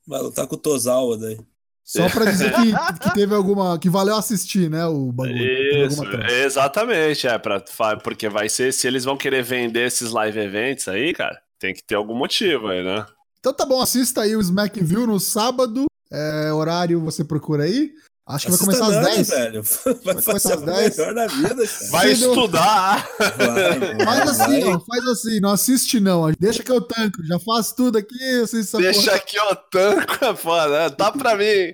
Vai 0.09 0.23
lutar 0.23 0.47
com 0.47 0.55
o 0.55 0.59
Tozawa 0.59 1.19
daí. 1.19 1.39
Só 1.85 2.09
pra 2.09 2.25
dizer 2.25 2.51
que, 2.53 2.73
que 3.03 3.15
teve 3.15 3.35
alguma. 3.35 3.79
que 3.79 3.91
valeu 3.91 4.17
assistir, 4.17 4.71
né? 4.71 4.87
O 4.87 5.13
bagulho. 5.13 5.87
Isso, 5.87 6.03
exatamente, 6.31 7.27
é, 7.27 7.39
pra, 7.39 7.63
porque 8.03 8.29
vai 8.29 8.49
ser, 8.49 8.73
se 8.73 8.87
eles 8.87 9.05
vão 9.05 9.17
querer 9.17 9.43
vender 9.43 9.87
esses 9.87 10.11
live 10.11 10.39
events 10.39 10.89
aí, 10.89 11.13
cara, 11.13 11.39
tem 11.59 11.75
que 11.75 11.83
ter 11.83 11.95
algum 11.95 12.15
motivo 12.15 12.69
aí, 12.69 12.83
né? 12.83 13.07
Então 13.39 13.53
tá 13.53 13.67
bom, 13.67 13.81
assista 13.83 14.23
aí 14.23 14.35
o 14.35 14.41
Smackville 14.41 15.07
no 15.07 15.21
sábado. 15.21 15.85
É, 16.11 16.51
horário 16.53 17.01
você 17.01 17.23
procura 17.23 17.65
aí. 17.65 17.93
Acho 18.29 18.45
que 18.47 18.51
vai 18.53 18.61
começar 18.61 18.87
às 18.87 18.95
nada, 18.95 19.09
10. 19.09 19.29
velho. 19.31 19.63
Vai, 20.05 20.15
começar 20.15 20.33
fazer 20.33 20.53
às 20.55 20.61
o 20.63 20.67
10. 20.67 20.97
melhor 20.99 21.15
da 21.15 21.27
vida, 21.29 21.49
cara. 21.49 21.91
Vai 21.91 22.15
Cedo. 22.15 22.29
estudar! 22.31 23.09
Vai, 23.19 23.79
vai, 23.97 24.05
Faz 24.05 24.29
assim, 24.31 24.61
vai. 24.61 24.75
ó, 24.75 24.81
faz 24.81 25.07
assim, 25.09 25.41
não 25.41 25.51
assiste 25.51 25.99
não. 26.01 26.31
Deixa 26.39 26.63
que 26.63 26.71
eu 26.71 26.81
tanco, 26.83 27.25
já 27.25 27.39
faço 27.39 27.75
tudo 27.75 27.97
aqui, 27.97 28.41
assim, 28.43 28.61
essa 28.61 28.77
Deixa 28.79 29.01
porra. 29.03 29.17
aqui 29.17 29.39
o 29.41 29.57
tanco, 29.57 30.25
é 30.27 30.37
foda? 30.37 30.91
Dá 30.91 31.11
pra 31.11 31.37
mim. 31.37 31.73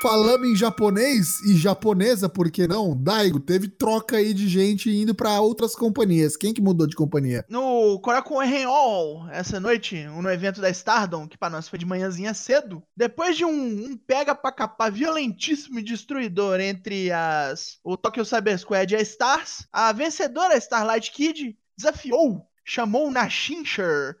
Falando 0.00 0.46
em 0.46 0.54
japonês 0.54 1.40
e 1.40 1.56
japonesa, 1.56 2.28
por 2.28 2.48
que 2.52 2.68
não? 2.68 2.96
Daigo, 2.96 3.40
teve 3.40 3.66
troca 3.66 4.18
aí 4.18 4.32
de 4.32 4.46
gente 4.46 4.88
indo 4.88 5.12
pra 5.12 5.40
outras 5.40 5.74
companhias. 5.74 6.36
Quem 6.36 6.54
que 6.54 6.62
mudou 6.62 6.86
de 6.86 6.94
companhia? 6.94 7.44
No 7.48 7.98
Korakuen 7.98 8.48
Renhol, 8.48 9.28
essa 9.28 9.58
noite, 9.58 10.04
no 10.04 10.30
evento 10.30 10.60
da 10.60 10.70
Stardom, 10.70 11.26
que 11.26 11.36
pra 11.36 11.50
nós 11.50 11.68
foi 11.68 11.80
de 11.80 11.84
manhãzinha 11.84 12.32
cedo, 12.32 12.80
depois 12.96 13.36
de 13.36 13.44
um, 13.44 13.50
um 13.50 13.96
pega 13.96 14.36
pra 14.36 14.52
capar 14.52 14.92
violentíssimo 14.92 15.80
e 15.80 15.82
destruidor 15.82 16.60
entre 16.60 17.10
as 17.10 17.78
o 17.82 17.96
Tokyo 17.96 18.24
Cyber 18.24 18.56
Squad 18.56 18.94
e 18.94 18.96
a 18.96 19.00
Stars, 19.00 19.66
a 19.72 19.92
vencedora 19.92 20.56
Starlight 20.56 21.10
Kid 21.10 21.58
desafiou, 21.76 22.46
chamou 22.64 23.10
na 23.10 23.28
Shincher, 23.28 24.16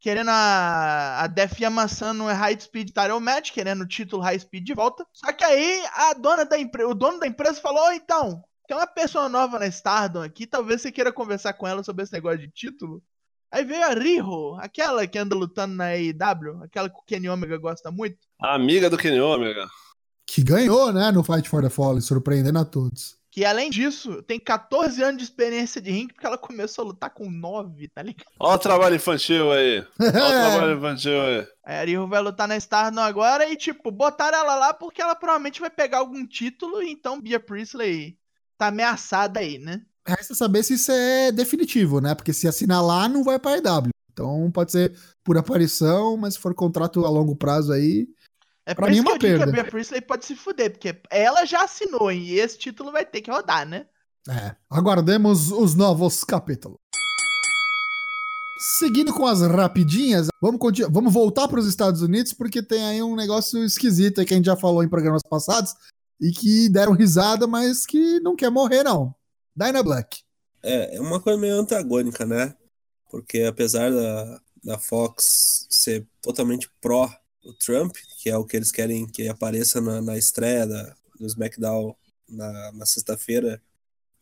querendo 0.00 0.30
a, 0.30 1.22
a 1.22 1.26
Def 1.26 1.60
Yamasan 1.60 2.14
no 2.14 2.26
High 2.26 2.60
Speed 2.60 2.88
Title 2.88 3.20
Match, 3.20 3.52
querendo 3.52 3.82
o 3.82 3.88
título 3.88 4.22
High 4.22 4.38
Speed 4.40 4.64
de 4.64 4.74
volta. 4.74 5.06
Só 5.12 5.32
que 5.32 5.44
aí 5.44 5.84
a 5.94 6.14
dona 6.14 6.44
da 6.44 6.58
empresa, 6.58 6.88
o 6.88 6.94
dono 6.94 7.18
da 7.18 7.26
empresa 7.26 7.60
falou, 7.60 7.88
"Ô, 7.88 7.92
então, 7.92 8.42
tem 8.66 8.76
uma 8.76 8.86
pessoa 8.86 9.28
nova 9.28 9.58
na 9.58 9.66
Stardom 9.66 10.22
aqui, 10.22 10.46
talvez 10.46 10.82
você 10.82 10.92
queira 10.92 11.10
conversar 11.12 11.54
com 11.54 11.66
ela 11.66 11.82
sobre 11.82 12.04
esse 12.04 12.12
negócio 12.12 12.38
de 12.38 12.48
título. 12.48 13.02
Aí 13.50 13.64
veio 13.64 13.82
a 13.82 13.94
Riho, 13.94 14.56
aquela 14.60 15.06
que 15.06 15.18
anda 15.18 15.34
lutando 15.34 15.74
na 15.74 15.86
AEW, 15.86 16.62
aquela 16.62 16.90
que 16.90 16.98
o 16.98 17.02
Kenny 17.06 17.30
Omega 17.30 17.56
gosta 17.56 17.90
muito. 17.90 18.18
Amiga 18.38 18.90
do 18.90 18.98
Kenny 18.98 19.20
Omega. 19.20 19.66
Que 20.26 20.44
ganhou, 20.44 20.92
né, 20.92 21.10
no 21.10 21.24
Fight 21.24 21.48
for 21.48 21.62
the 21.62 21.70
Fallen, 21.70 22.02
surpreendendo 22.02 22.58
a 22.58 22.64
todos. 22.64 23.17
Que 23.38 23.44
além 23.44 23.70
disso, 23.70 24.20
tem 24.24 24.40
14 24.40 25.00
anos 25.00 25.18
de 25.18 25.22
experiência 25.22 25.80
de 25.80 25.92
ringue, 25.92 26.12
porque 26.12 26.26
ela 26.26 26.36
começou 26.36 26.82
a 26.82 26.88
lutar 26.88 27.10
com 27.10 27.30
9, 27.30 27.86
tá 27.86 28.02
ligado? 28.02 28.26
Ó 28.36 28.52
o 28.52 28.58
trabalho 28.58 28.96
infantil 28.96 29.52
aí. 29.52 29.78
Ó 30.00 30.06
o 30.06 30.10
trabalho 30.10 30.74
infantil 30.76 31.20
aí. 31.22 31.46
Aí 31.64 31.78
a 31.78 31.84
Riho 31.84 32.08
vai 32.08 32.20
lutar 32.20 32.48
na 32.48 32.56
Stardom 32.56 33.00
agora 33.00 33.48
e, 33.48 33.54
tipo, 33.54 33.92
botaram 33.92 34.38
ela 34.38 34.56
lá 34.56 34.74
porque 34.74 35.00
ela 35.00 35.14
provavelmente 35.14 35.60
vai 35.60 35.70
pegar 35.70 35.98
algum 35.98 36.26
título, 36.26 36.82
então 36.82 37.20
Bia 37.20 37.38
Priestley 37.38 38.18
tá 38.58 38.66
ameaçada 38.66 39.38
aí, 39.38 39.56
né? 39.56 39.82
Resta 40.04 40.34
saber 40.34 40.64
se 40.64 40.74
isso 40.74 40.90
é 40.90 41.30
definitivo, 41.30 42.00
né? 42.00 42.16
Porque 42.16 42.32
se 42.32 42.48
assinar 42.48 42.84
lá, 42.84 43.08
não 43.08 43.22
vai 43.22 43.38
pra 43.38 43.56
EW. 43.56 43.90
Então 44.12 44.50
pode 44.50 44.72
ser 44.72 44.92
por 45.22 45.38
aparição, 45.38 46.16
mas 46.16 46.34
se 46.34 46.40
for 46.40 46.52
contrato 46.56 47.06
a 47.06 47.08
longo 47.08 47.36
prazo 47.36 47.72
aí. 47.72 48.08
É 48.70 48.74
Pra 48.74 48.88
mim 48.90 48.98
é 48.98 49.02
que 49.02 49.08
uma 49.08 49.12
eu 49.12 49.18
digo 49.18 49.36
que 49.36 49.42
a 49.42 49.46
perda. 49.46 49.52
Bia 49.62 49.64
Priestley 49.70 50.00
pode 50.02 50.26
se 50.26 50.36
fuder, 50.36 50.70
porque 50.70 50.94
ela 51.10 51.44
já 51.46 51.64
assinou 51.64 52.12
e 52.12 52.38
esse 52.38 52.58
título 52.58 52.92
vai 52.92 53.04
ter 53.06 53.22
que 53.22 53.30
rodar, 53.30 53.66
né? 53.66 53.86
É. 54.28 54.54
Aguardemos 54.70 55.50
os 55.50 55.74
novos 55.74 56.22
capítulos. 56.22 56.78
Seguindo 58.80 59.14
com 59.14 59.24
as 59.24 59.40
rapidinhas, 59.40 60.26
vamos, 60.40 60.60
continu- 60.60 60.90
vamos 60.90 61.12
voltar 61.12 61.46
para 61.48 61.60
os 61.60 61.66
Estados 61.66 62.02
Unidos, 62.02 62.32
porque 62.32 62.60
tem 62.62 62.84
aí 62.84 63.02
um 63.02 63.14
negócio 63.16 63.64
esquisito 63.64 64.20
aí 64.20 64.26
que 64.26 64.34
a 64.34 64.36
gente 64.36 64.46
já 64.46 64.56
falou 64.56 64.82
em 64.82 64.88
programas 64.88 65.22
passados 65.22 65.74
e 66.20 66.30
que 66.32 66.68
deram 66.68 66.92
risada, 66.92 67.46
mas 67.46 67.86
que 67.86 68.18
não 68.20 68.34
quer 68.36 68.50
morrer, 68.50 68.82
não. 68.82 69.14
Dyna 69.56 69.82
Black. 69.82 70.18
É, 70.62 70.96
é 70.96 71.00
uma 71.00 71.20
coisa 71.20 71.38
meio 71.40 71.54
antagônica, 71.58 72.26
né? 72.26 72.54
Porque 73.08 73.42
apesar 73.44 73.90
da, 73.92 74.40
da 74.64 74.78
Fox 74.78 75.66
ser 75.70 76.06
totalmente 76.20 76.68
pró 76.80 77.08
o 77.44 77.52
Trump, 77.54 77.96
que 78.18 78.28
é 78.30 78.36
o 78.36 78.44
que 78.44 78.56
eles 78.56 78.70
querem 78.72 79.06
que 79.06 79.28
apareça 79.28 79.80
na, 79.80 80.00
na 80.02 80.16
estreia 80.18 80.66
da, 80.66 80.94
do 81.18 81.26
SmackDown 81.26 81.94
na, 82.28 82.72
na 82.72 82.86
sexta-feira, 82.86 83.60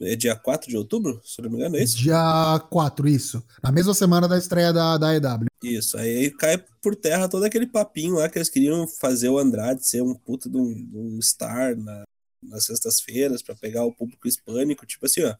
é 0.00 0.14
dia 0.14 0.36
4 0.36 0.68
de 0.68 0.76
outubro, 0.76 1.20
se 1.24 1.40
não 1.40 1.48
me 1.48 1.56
engano, 1.56 1.76
é 1.76 1.82
isso? 1.82 1.96
Dia 1.96 2.60
4, 2.70 3.08
isso. 3.08 3.42
Na 3.62 3.72
mesma 3.72 3.94
semana 3.94 4.28
da 4.28 4.36
estreia 4.36 4.72
da, 4.72 4.98
da 4.98 5.14
EW. 5.14 5.46
Isso, 5.62 5.96
aí 5.96 6.30
cai 6.30 6.58
por 6.82 6.94
terra 6.94 7.28
todo 7.28 7.44
aquele 7.44 7.66
papinho 7.66 8.16
lá 8.16 8.28
que 8.28 8.36
eles 8.38 8.50
queriam 8.50 8.86
fazer 8.86 9.30
o 9.30 9.38
Andrade 9.38 9.86
ser 9.88 10.02
um 10.02 10.14
puta 10.14 10.50
de 10.50 10.56
um, 10.58 10.74
de 10.74 10.96
um 10.98 11.18
star 11.22 11.74
na, 11.76 12.04
nas 12.42 12.64
sextas-feiras 12.66 13.42
pra 13.42 13.54
pegar 13.54 13.84
o 13.84 13.92
público 13.92 14.28
hispânico, 14.28 14.84
tipo 14.84 15.06
assim, 15.06 15.22
ó, 15.24 15.34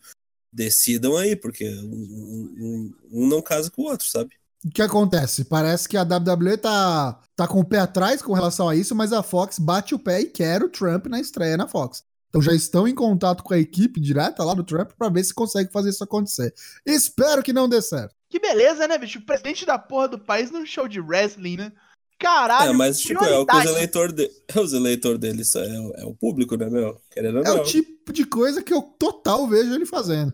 decidam 0.51 1.17
aí, 1.19 1.37
porque 1.37 1.69
um- 1.69 2.55
um- 2.59 2.95
um 3.13 3.27
não 3.27 3.43
casa 3.43 3.71
com 3.71 3.83
o 3.83 3.87
outro, 3.87 4.09
sabe? 4.09 4.35
O 4.67 4.71
que 4.71 4.83
acontece? 4.83 5.45
Parece 5.45 5.89
que 5.89 5.97
a 5.97 6.03
WWE 6.03 6.57
tá, 6.57 7.21
tá 7.37 7.47
com 7.47 7.61
o 7.61 7.65
pé 7.65 7.79
atrás 7.81 8.21
com 8.23 8.33
relação 8.33 8.69
a 8.69 8.75
isso, 8.77 8.95
mas 8.95 9.13
a 9.13 9.23
Fox 9.23 9.59
bate 9.59 9.95
o 9.95 9.99
pé 9.99 10.21
e 10.23 10.27
quer 10.27 10.63
o 10.63 10.69
Trump 10.69 11.07
na 11.07 11.21
estreia 11.21 11.57
na 11.57 11.69
Fox. 11.69 12.03
Então 12.29 12.43
já 12.43 12.53
estão 12.53 12.87
em 12.87 12.95
contato 12.95 13.43
com 13.43 13.55
a 13.55 13.59
equipe 13.59 14.01
direta 14.01 14.43
lá 14.45 14.53
do 14.55 14.65
Trump 14.65 14.91
para 14.99 15.09
ver 15.09 15.25
se 15.25 15.33
consegue 15.33 15.73
fazer 15.73 15.91
isso 15.91 16.05
acontecer. 16.05 16.53
Espero 16.85 17.43
que 17.43 17.53
não 17.53 17.69
dê 17.69 17.81
certo. 17.81 18.15
Que 18.29 18.41
beleza, 18.41 18.87
né, 18.89 18.99
bicho? 18.99 19.21
O 19.21 19.25
presidente 19.25 19.65
da 19.65 19.79
porra 19.79 20.09
do 20.09 20.19
país 20.19 20.51
num 20.51 20.67
show 20.67 20.89
de 20.89 21.01
wrestling, 21.01 21.57
né? 21.57 21.73
Caralho, 22.19 22.71
É, 22.71 22.73
mas 22.73 22.99
tipo, 22.99 23.23
é 23.25 23.39
o 23.39 23.45
que 23.47 23.55
os 23.57 23.65
eleitores 23.67 24.15
de... 24.15 24.31
é 24.49 24.59
os 24.61 24.73
eleitor 24.73 25.19
deles, 25.19 25.55
é, 25.55 25.61
o- 25.81 25.93
é 25.97 26.05
o 26.07 26.15
público, 26.15 26.57
né, 26.57 26.69
meu? 26.69 27.01
Querendo 27.11 27.39
É 27.41 27.43
não. 27.45 27.61
o 27.61 27.63
tipo 27.63 28.13
de 28.13 28.25
coisa 28.25 28.63
que 28.63 28.73
eu 28.73 28.83
total 28.83 29.47
vejo 29.47 29.73
ele 29.75 29.87
fazendo. 29.87 30.33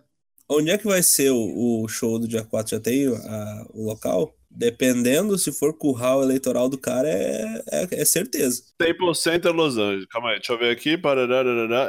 Onde 0.58 0.70
é 0.70 0.78
que 0.78 0.86
vai 0.86 1.02
ser 1.02 1.30
o, 1.30 1.82
o 1.82 1.88
show 1.88 2.18
do 2.18 2.28
dia 2.28 2.42
4? 2.44 2.76
Já 2.76 2.80
tem 2.80 3.06
a- 3.08 3.66
o 3.74 3.84
local? 3.86 4.34
Dependendo, 4.54 5.38
se 5.38 5.50
for 5.50 5.72
curral 5.72 6.22
eleitoral 6.22 6.68
do 6.68 6.76
cara, 6.76 7.08
é, 7.08 7.62
é, 7.70 7.88
é 8.02 8.04
certeza. 8.04 8.62
Staples 8.78 9.18
Center 9.20 9.50
Los 9.50 9.78
Angeles. 9.78 10.04
Calma 10.10 10.28
aí, 10.28 10.34
deixa 10.36 10.52
eu 10.52 10.58
ver 10.58 10.70
aqui. 10.70 10.90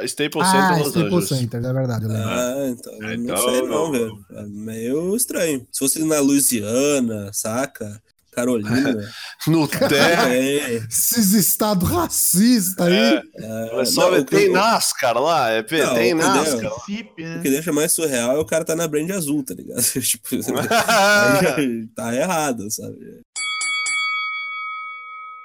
Staples 0.06 0.46
Ah, 0.46 0.50
Center 0.50 0.78
Los 0.78 0.88
Staples 0.88 0.96
Angeles. 1.12 1.28
Center, 1.28 1.64
é 1.64 1.72
verdade, 1.74 2.04
eu 2.06 2.10
lembro. 2.10 2.28
Ah, 2.30 2.68
então, 2.70 2.92
eu 2.94 3.12
Então, 3.14 3.36
não 3.36 3.36
sei 3.52 3.60
não, 3.62 3.68
não. 3.68 3.92
velho. 3.92 4.24
É 4.30 4.42
meio 4.46 5.14
estranho. 5.14 5.66
Se 5.70 5.78
fosse 5.80 6.02
na 6.04 6.20
Louisiana, 6.20 7.30
saca? 7.34 8.02
Carolina. 8.34 9.12
No 9.46 9.68
Terra. 9.68 10.34
é, 10.34 10.76
Esses 10.90 11.32
estados 11.32 11.88
racistas 11.88 12.86
aí. 12.86 12.94
É, 12.94 13.22
é, 13.36 13.80
é 13.80 13.84
só 13.84 14.10
não, 14.10 14.24
tem 14.24 14.48
o- 14.48 14.52
NASCAR 14.54 15.18
lá, 15.20 15.50
é, 15.50 15.62
P, 15.62 15.82
Não, 15.84 15.94
tem? 15.94 16.14
NASCAR. 16.14 16.62
Né? 16.62 17.36
O 17.38 17.42
que 17.42 17.50
deixa 17.50 17.70
mais 17.72 17.92
surreal 17.92 18.36
é 18.36 18.38
o 18.38 18.44
cara 18.46 18.64
tá 18.64 18.74
na 18.74 18.88
brand 18.88 19.10
azul, 19.10 19.44
tá 19.44 19.52
ligado? 19.54 19.82
tipo, 20.00 20.28
tá 21.94 22.14
errado, 22.14 22.70
sabe? 22.70 22.96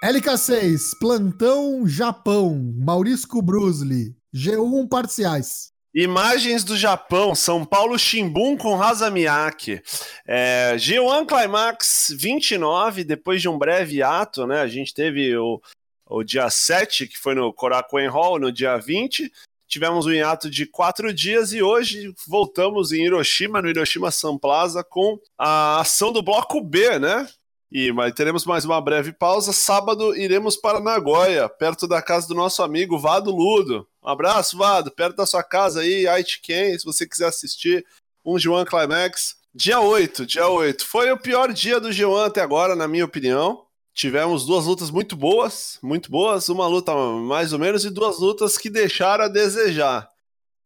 LK6, 0.04 0.98
Plantão 0.98 1.86
Japão, 1.86 2.58
Maurício 2.78 3.28
Brusli, 3.42 4.16
G1 4.34 4.88
Parciais. 4.88 5.72
Imagens 6.02 6.64
do 6.64 6.78
Japão, 6.78 7.36
São 7.36 7.66
Paulo 7.66 8.00
Shimbun 8.00 8.56
com 8.56 8.82
Hazamiaki. 8.82 9.82
É, 10.26 10.74
G1 10.78 11.28
Climax 11.28 12.16
29, 12.18 13.04
depois 13.04 13.42
de 13.42 13.50
um 13.50 13.58
breve 13.58 14.02
ato, 14.02 14.48
né? 14.48 14.62
A 14.62 14.68
gente 14.68 14.94
teve 14.94 15.36
o, 15.36 15.62
o 16.06 16.24
dia 16.24 16.50
7, 16.50 17.06
que 17.06 17.18
foi 17.18 17.36
no 17.36 17.52
Korakuen 17.52 18.08
Hall, 18.08 18.40
no 18.40 18.50
dia 18.50 18.78
20. 18.78 19.30
Tivemos 19.68 20.06
um 20.06 20.12
hiato 20.14 20.50
de 20.50 20.66
quatro 20.66 21.14
dias 21.14 21.52
e 21.52 21.62
hoje 21.62 22.14
voltamos 22.26 22.94
em 22.94 23.04
Hiroshima, 23.04 23.62
no 23.62 23.70
Hiroshima 23.70 24.10
Sun 24.10 24.38
Plaza, 24.38 24.86
com 24.86 25.20
a 25.38 25.82
ação 25.82 26.14
do 26.14 26.22
bloco 26.22 26.62
B, 26.62 26.98
né? 26.98 27.28
E 27.70 27.92
mas 27.92 28.14
teremos 28.14 28.46
mais 28.46 28.64
uma 28.64 28.80
breve 28.80 29.12
pausa. 29.12 29.52
Sábado 29.52 30.16
iremos 30.16 30.56
para 30.56 30.80
Nagoya, 30.80 31.50
perto 31.50 31.86
da 31.90 32.02
casa 32.02 32.26
do 32.26 32.36
nosso 32.36 32.64
amigo 32.64 32.98
Vado 32.98 33.32
Ludo. 33.32 33.86
Abraço, 34.10 34.58
Vado, 34.58 34.90
perto 34.90 35.18
da 35.18 35.26
sua 35.28 35.44
casa 35.44 35.82
aí, 35.82 36.08
Aitken, 36.08 36.80
se 36.80 36.84
você 36.84 37.06
quiser 37.06 37.28
assistir 37.28 37.86
um 38.26 38.38
G1 38.38 38.66
Climax. 38.66 39.36
Dia 39.54 39.80
8, 39.80 40.26
dia 40.26 40.48
8. 40.48 40.84
Foi 40.84 41.12
o 41.12 41.18
pior 41.18 41.54
dia 41.54 41.80
do 41.80 41.90
G1 41.90 42.26
até 42.26 42.42
agora, 42.42 42.76
na 42.76 42.88
minha 42.88 43.06
opinião. 43.06 43.66
Tivemos 43.94 44.48
duas 44.48 44.66
lutas 44.66 44.90
muito 44.90 45.16
boas, 45.16 45.78
muito 45.84 46.10
boas, 46.10 46.50
uma 46.50 46.66
luta 46.66 46.92
mais 46.96 47.54
ou 47.54 47.60
menos 47.60 47.86
e 47.86 47.92
duas 47.92 48.18
lutas 48.18 48.58
que 48.58 48.68
deixaram 48.68 49.26
a 49.26 49.28
desejar. 49.28 50.10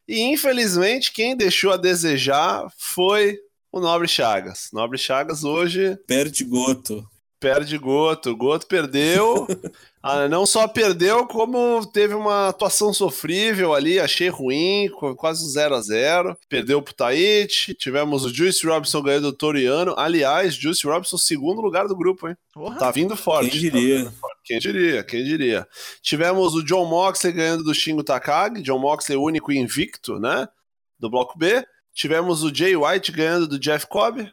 E 0.07 0.21
infelizmente 0.21 1.11
quem 1.11 1.35
deixou 1.35 1.73
a 1.73 1.77
desejar 1.77 2.71
foi 2.77 3.37
o 3.69 3.81
Nobre 3.81 4.07
Chagas. 4.07 4.69
Nobre 4.71 4.97
Chagas 4.97 5.43
hoje 5.43 5.97
Perde 6.07 6.45
Goto. 6.45 7.05
Perde 7.43 7.77
Goto. 7.77 8.35
Goto 8.35 8.65
perdeu. 8.67 9.45
Ah, 10.05 10.27
não 10.27 10.45
só 10.45 10.67
perdeu, 10.67 11.25
como 11.25 11.85
teve 11.85 12.13
uma 12.13 12.49
atuação 12.49 12.93
sofrível 12.93 13.73
ali, 13.73 14.01
achei 14.01 14.27
ruim, 14.27 14.89
quase 15.15 15.49
0 15.49 15.75
a 15.75 15.81
0 15.81 16.37
Perdeu 16.49 16.81
pro 16.81 16.93
Taichi. 16.93 17.73
Tivemos 17.73 18.25
o 18.25 18.33
Juice 18.33 18.67
Robinson 18.67 19.01
ganhando 19.01 19.31
do 19.31 19.37
Toriano. 19.37 19.95
Aliás, 19.97 20.55
Juice 20.55 20.85
Robinson, 20.85 21.17
segundo 21.17 21.61
lugar 21.61 21.87
do 21.87 21.95
grupo, 21.95 22.27
hein? 22.27 22.35
Porra. 22.53 22.77
Tá 22.77 22.91
vindo 22.91 23.15
forte. 23.15 23.51
Quem 23.51 23.61
diria? 23.61 23.95
Tá 23.95 24.03
vindo 24.03 24.19
forte. 24.19 24.37
Quem 24.43 24.59
diria? 24.59 25.03
Quem 25.05 25.23
diria? 25.23 25.67
Tivemos 26.01 26.53
o 26.53 26.61
John 26.61 26.83
Moxley 26.83 27.31
ganhando 27.31 27.63
do 27.63 27.73
Shingo 27.73 28.03
Takagi. 28.03 28.61
John 28.61 28.79
Moxley, 28.79 29.17
o 29.17 29.23
único 29.23 29.53
invicto, 29.53 30.19
né? 30.19 30.49
Do 30.99 31.09
bloco 31.09 31.39
B. 31.39 31.65
Tivemos 31.93 32.43
o 32.43 32.53
Jay 32.53 32.75
White 32.75 33.13
ganhando 33.13 33.47
do 33.47 33.57
Jeff 33.57 33.87
Cobb. 33.87 34.29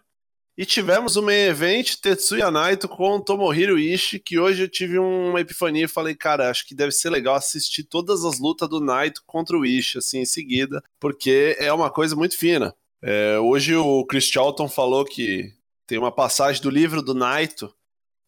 E 0.60 0.66
tivemos 0.66 1.16
o 1.16 1.22
main 1.22 1.46
event 1.46 1.94
Tetsuya 2.02 2.50
Naito 2.50 2.86
com 2.86 3.18
Tomohiro 3.18 3.78
Ishii, 3.78 4.20
que 4.20 4.38
hoje 4.38 4.64
eu 4.64 4.68
tive 4.68 4.98
uma 4.98 5.40
epifania 5.40 5.86
e 5.86 5.88
falei, 5.88 6.14
cara, 6.14 6.50
acho 6.50 6.66
que 6.66 6.74
deve 6.74 6.92
ser 6.92 7.08
legal 7.08 7.34
assistir 7.34 7.82
todas 7.82 8.26
as 8.26 8.38
lutas 8.38 8.68
do 8.68 8.78
Naito 8.78 9.22
contra 9.26 9.56
o 9.56 9.64
Ishii, 9.64 10.00
assim, 10.00 10.18
em 10.18 10.26
seguida, 10.26 10.84
porque 11.00 11.56
é 11.58 11.72
uma 11.72 11.88
coisa 11.88 12.14
muito 12.14 12.36
fina. 12.36 12.74
É, 13.00 13.38
hoje 13.38 13.74
o 13.74 14.04
Chris 14.04 14.24
Charlton 14.24 14.68
falou 14.68 15.02
que 15.02 15.50
tem 15.86 15.96
uma 15.96 16.12
passagem 16.12 16.60
do 16.60 16.68
livro 16.68 17.00
do 17.00 17.14
Naito 17.14 17.74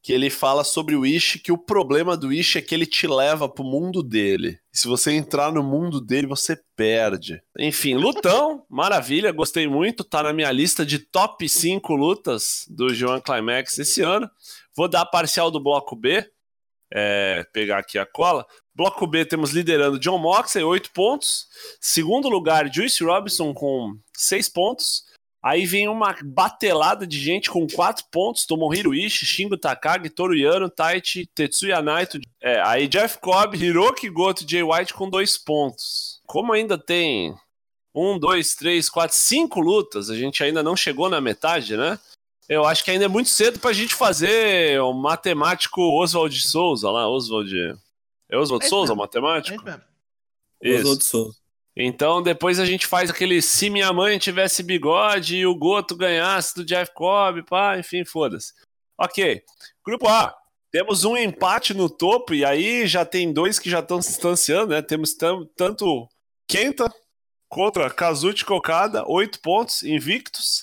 que 0.03 0.13
ele 0.13 0.29
fala 0.29 0.65
sobre 0.65 0.97
o 0.97 1.07
Ishi, 1.07 1.39
que 1.39 1.53
o 1.53 1.57
problema 1.57 2.17
do 2.17 2.33
Ishi 2.33 2.59
é 2.59 2.63
que 2.63 2.75
ele 2.75 2.85
te 2.85 3.07
leva 3.07 3.49
pro 3.49 3.63
mundo 3.63 4.03
dele. 4.03 4.59
Se 4.73 4.89
você 4.89 5.13
entrar 5.13 5.53
no 5.53 5.63
mundo 5.63 6.01
dele, 6.01 6.27
você 6.27 6.59
perde. 6.75 7.41
Enfim, 7.57 7.95
lutão, 7.95 8.67
maravilha, 8.69 9.31
gostei 9.31 9.69
muito, 9.69 10.03
tá 10.03 10.25
na 10.25 10.33
minha 10.33 10.51
lista 10.51 10.85
de 10.85 10.99
top 10.99 11.49
5 11.49 11.95
lutas 11.95 12.65
do 12.69 12.93
Joan 12.93 13.21
Climax 13.21 13.79
esse 13.79 14.03
ano. 14.03 14.29
Vou 14.77 14.89
dar 14.89 15.03
a 15.03 15.07
parcial 15.07 15.53
do 15.53 15.61
bloco 15.61 15.95
B, 15.95 16.29
é, 16.93 17.47
pegar 17.53 17.79
aqui 17.79 17.97
a 17.97 18.05
cola. 18.05 18.45
Bloco 18.75 19.07
B 19.07 19.25
temos 19.25 19.53
liderando 19.53 20.01
John 20.01 20.19
Moxley, 20.19 20.65
8 20.65 20.91
pontos. 20.93 21.47
Segundo 21.81 22.29
lugar, 22.29 22.73
Juice 22.73 23.05
Robinson 23.05 23.55
com 23.55 23.97
6 24.15 24.49
pontos. 24.49 25.05
Aí 25.43 25.67
vem 25.67 25.89
uma 25.89 26.15
batelada 26.25 27.05
de 27.05 27.19
gente 27.19 27.51
com 27.51 27.67
4 27.67 28.05
pontos: 28.13 28.47
Tomohiro 28.47 28.95
Ishii, 28.95 29.27
Shingo 29.27 29.57
Takagi, 29.57 30.09
Toru 30.09 30.37
Yano, 30.37 30.71
Taichi, 30.71 31.27
Tetsuya 31.27 31.83
Naito. 31.83 32.21
É, 32.41 32.61
aí 32.63 32.87
Jeff 32.87 33.19
Cobb, 33.19 33.57
Hiroki 33.57 34.09
Goto 34.09 34.45
e 34.45 34.49
Jay 34.49 34.63
White 34.63 34.95
com 34.95 35.11
2 35.11 35.39
pontos. 35.39 36.21
Como 36.27 36.53
ainda 36.53 36.79
tem 36.79 37.35
1, 37.95 38.19
2, 38.19 38.55
3, 38.55 38.89
4, 38.89 39.17
5 39.17 39.61
lutas, 39.61 40.09
a 40.11 40.17
gente 40.17 40.43
ainda 40.45 40.63
não 40.63 40.77
chegou 40.77 41.11
na 41.11 41.21
metade, 41.21 41.77
né? 41.77 41.99
Eu 42.49 42.65
acho 42.65 42.85
que 42.85 42.91
ainda 42.91 43.07
é 43.07 43.09
muito 43.09 43.31
cedo 43.31 43.59
pra 43.59 43.73
gente 43.73 43.95
fazer 43.95 44.81
o 44.81 44.93
matemático 44.93 45.81
Oswald 45.81 46.39
Souza 46.41 46.91
lá, 46.91 47.09
Oswald. 47.09 47.53
É 48.29 48.37
Oswald 48.37 48.65
É 48.65 48.69
Souza, 48.69 48.93
o. 48.93 48.95
É 48.95 48.99
matemático? 48.99 49.57
isso 49.57 49.65
mesmo. 49.65 49.83
Os 50.85 50.85
outros 50.91 51.09
Souza. 51.09 51.42
Então 51.77 52.23
depois 52.23 52.61
a 52.61 52.67
gente 52.67 52.87
faz 52.87 53.11
aquele 53.11 53.41
se 53.41 53.71
minha 53.71 53.93
mãe 53.93 54.19
tivesse 54.19 54.63
bigode 54.63 55.37
e 55.37 55.47
o 55.47 55.55
Goto 55.55 55.97
ganhasse 55.97 56.55
do 56.55 56.65
Jeff 56.65 56.93
Cobb, 56.95 57.43
pá, 57.45 57.79
enfim, 57.79 58.05
foda-se. 58.05 58.53
Ok. 58.99 59.43
Grupo 59.85 60.07
A. 60.09 60.35
Temos 60.71 61.05
um 61.05 61.17
empate 61.17 61.75
no 61.75 61.89
topo 61.91 62.33
e 62.33 62.45
aí 62.45 62.87
já 62.87 63.05
tem 63.05 63.33
dois 63.33 63.59
que 63.59 63.69
já 63.69 63.81
estão 63.81 64.01
se 64.01 64.09
distanciando, 64.09 64.69
né? 64.69 64.81
Temos 64.81 65.15
tanto 65.15 66.09
Kenta 66.49 66.91
contra 67.49 67.91
Kazuchi 67.91 68.45
Kokada, 68.45 69.05
oito 69.07 69.41
pontos, 69.41 69.83
invictos. 69.83 70.63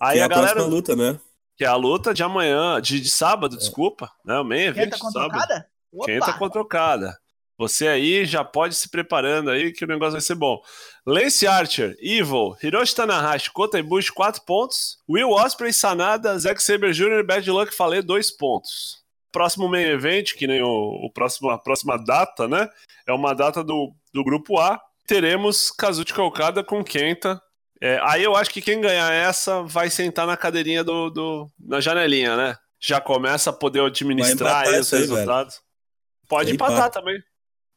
Aí 0.00 0.14
que 0.14 0.20
é 0.20 0.22
a 0.22 0.26
a 0.26 0.28
galera. 0.28 0.64
luta, 0.64 0.94
né? 0.94 1.18
Que 1.56 1.64
é 1.64 1.66
a 1.66 1.74
luta 1.74 2.14
de 2.14 2.22
amanhã, 2.22 2.80
de, 2.80 3.00
de 3.00 3.10
sábado, 3.10 3.56
desculpa. 3.56 4.12
Né? 4.24 4.38
O 4.38 4.44
main 4.44 4.58
Quem 4.58 4.66
event 4.68 4.90
tá 4.90 4.96
de 4.96 5.02
contra 5.02 5.20
o 5.20 5.22
sábado. 5.24 5.40
cada? 5.40 5.68
Quem 6.04 6.20
tá 6.20 6.32
contra 6.34 6.60
o 6.60 6.64
cada. 6.64 7.18
Você 7.58 7.88
aí 7.88 8.24
já 8.24 8.44
pode 8.44 8.76
se 8.76 8.88
preparando 8.88 9.50
aí 9.50 9.72
que 9.72 9.84
o 9.84 9.88
negócio 9.88 10.12
vai 10.12 10.20
ser 10.20 10.36
bom. 10.36 10.62
Lance 11.04 11.44
Archer, 11.44 11.96
Evil, 12.00 12.56
Hiroshi 12.62 12.94
Tanahashi, 12.94 13.50
Kota 13.50 13.80
Ibushi, 13.80 14.12
4 14.12 14.42
pontos. 14.44 14.98
Will 15.08 15.30
Ospreay, 15.30 15.72
Sanada, 15.72 16.38
Zack 16.38 16.62
Saber 16.62 16.92
Jr. 16.92 17.18
e 17.18 17.22
Bad 17.24 17.50
Luck 17.50 17.74
Falei, 17.74 18.00
2 18.00 18.30
pontos. 18.30 19.02
Próximo 19.32 19.68
main 19.68 19.86
event, 19.86 20.34
que 20.34 20.46
nem 20.46 20.62
o, 20.62 20.68
o 20.68 21.10
próximo, 21.12 21.50
a 21.50 21.58
próxima 21.58 21.98
data, 21.98 22.46
né? 22.46 22.68
É 23.06 23.12
uma 23.12 23.34
data 23.34 23.64
do, 23.64 23.92
do 24.14 24.22
grupo 24.22 24.58
A. 24.58 24.80
Teremos 25.06 25.70
Kazuchi 25.72 26.18
Okada 26.20 26.62
com 26.62 26.84
Kenta. 26.84 27.42
É, 27.80 28.00
aí 28.04 28.22
eu 28.22 28.36
acho 28.36 28.50
que 28.50 28.60
quem 28.60 28.80
ganhar 28.80 29.12
essa 29.12 29.62
vai 29.62 29.90
sentar 29.90 30.26
na 30.26 30.36
cadeirinha 30.36 30.84
do, 30.84 31.10
do 31.10 31.50
na 31.58 31.80
janelinha, 31.80 32.36
né? 32.36 32.56
Já 32.80 33.00
começa 33.00 33.50
a 33.50 33.52
poder 33.52 33.80
administrar 33.80 34.66
aí 34.66 34.78
os 34.78 34.92
aí, 34.92 35.00
velho. 35.00 35.14
resultados. 35.14 35.60
Pode 36.28 36.52
empatar 36.52 36.76
empata. 36.76 37.00
também. 37.00 37.20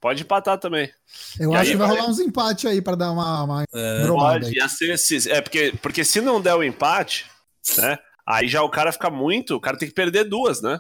Pode 0.02 0.24
empatar 0.24 0.58
também. 0.58 0.92
Eu 1.40 1.52
E 1.52 1.56
acho 1.56 1.62
aí 1.64 1.72
que 1.72 1.78
vai 1.78 1.88
vai- 1.88 1.98
rolar 1.98 2.10
uns 2.10 2.20
empates 2.20 2.66
aí 2.66 2.82
pra 2.82 2.96
dar 2.96 3.12
uma, 3.12 3.44
uma 3.44 3.64
É, 3.74 4.08
Pode. 4.08 4.54
Ia 4.58 4.68
ser 4.68 4.92
esses- 4.94 5.28
É 5.28 5.40
porque, 5.42 5.74
porque 5.82 6.04
se 6.04 6.20
não 6.20 6.42
der 6.42 6.56
o 6.56 6.64
empate, 6.64 7.30
né? 7.78 7.98
Aí 8.28 8.48
já 8.48 8.64
o 8.64 8.70
cara 8.70 8.92
fica 8.92 9.10
muito. 9.12 9.56
O 9.56 9.62
cara 9.62 9.78
tem 9.78 9.88
que 9.88 9.94
perder 9.94 10.24
duas, 10.24 10.60
né? 10.62 10.80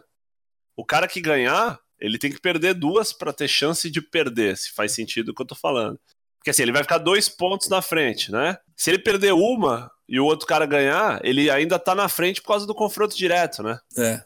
O 0.75 0.83
cara 0.83 1.07
que 1.07 1.21
ganhar, 1.21 1.77
ele 1.99 2.17
tem 2.17 2.31
que 2.31 2.41
perder 2.41 2.73
duas 2.73 3.13
pra 3.13 3.31
ter 3.31 3.47
chance 3.47 3.91
de 3.91 4.01
perder, 4.01 4.57
se 4.57 4.71
faz 4.73 4.91
sentido 4.91 5.29
o 5.29 5.35
que 5.35 5.41
eu 5.43 5.47
tô 5.47 5.55
falando. 5.55 5.99
Porque 6.39 6.49
assim, 6.49 6.63
ele 6.63 6.71
vai 6.71 6.81
ficar 6.81 6.97
dois 6.97 7.29
pontos 7.29 7.69
na 7.69 7.81
frente, 7.83 8.31
né? 8.31 8.57
Se 8.75 8.89
ele 8.89 8.97
perder 8.97 9.33
uma, 9.33 9.91
e 10.09 10.19
o 10.19 10.25
outro 10.25 10.47
cara 10.47 10.65
ganhar, 10.65 11.19
ele 11.23 11.47
ainda 11.51 11.77
tá 11.77 11.93
na 11.93 12.09
frente 12.09 12.41
por 12.41 12.47
causa 12.47 12.65
do 12.65 12.73
confronto 12.73 13.15
direto, 13.15 13.61
né? 13.61 13.77
É. 13.95 14.23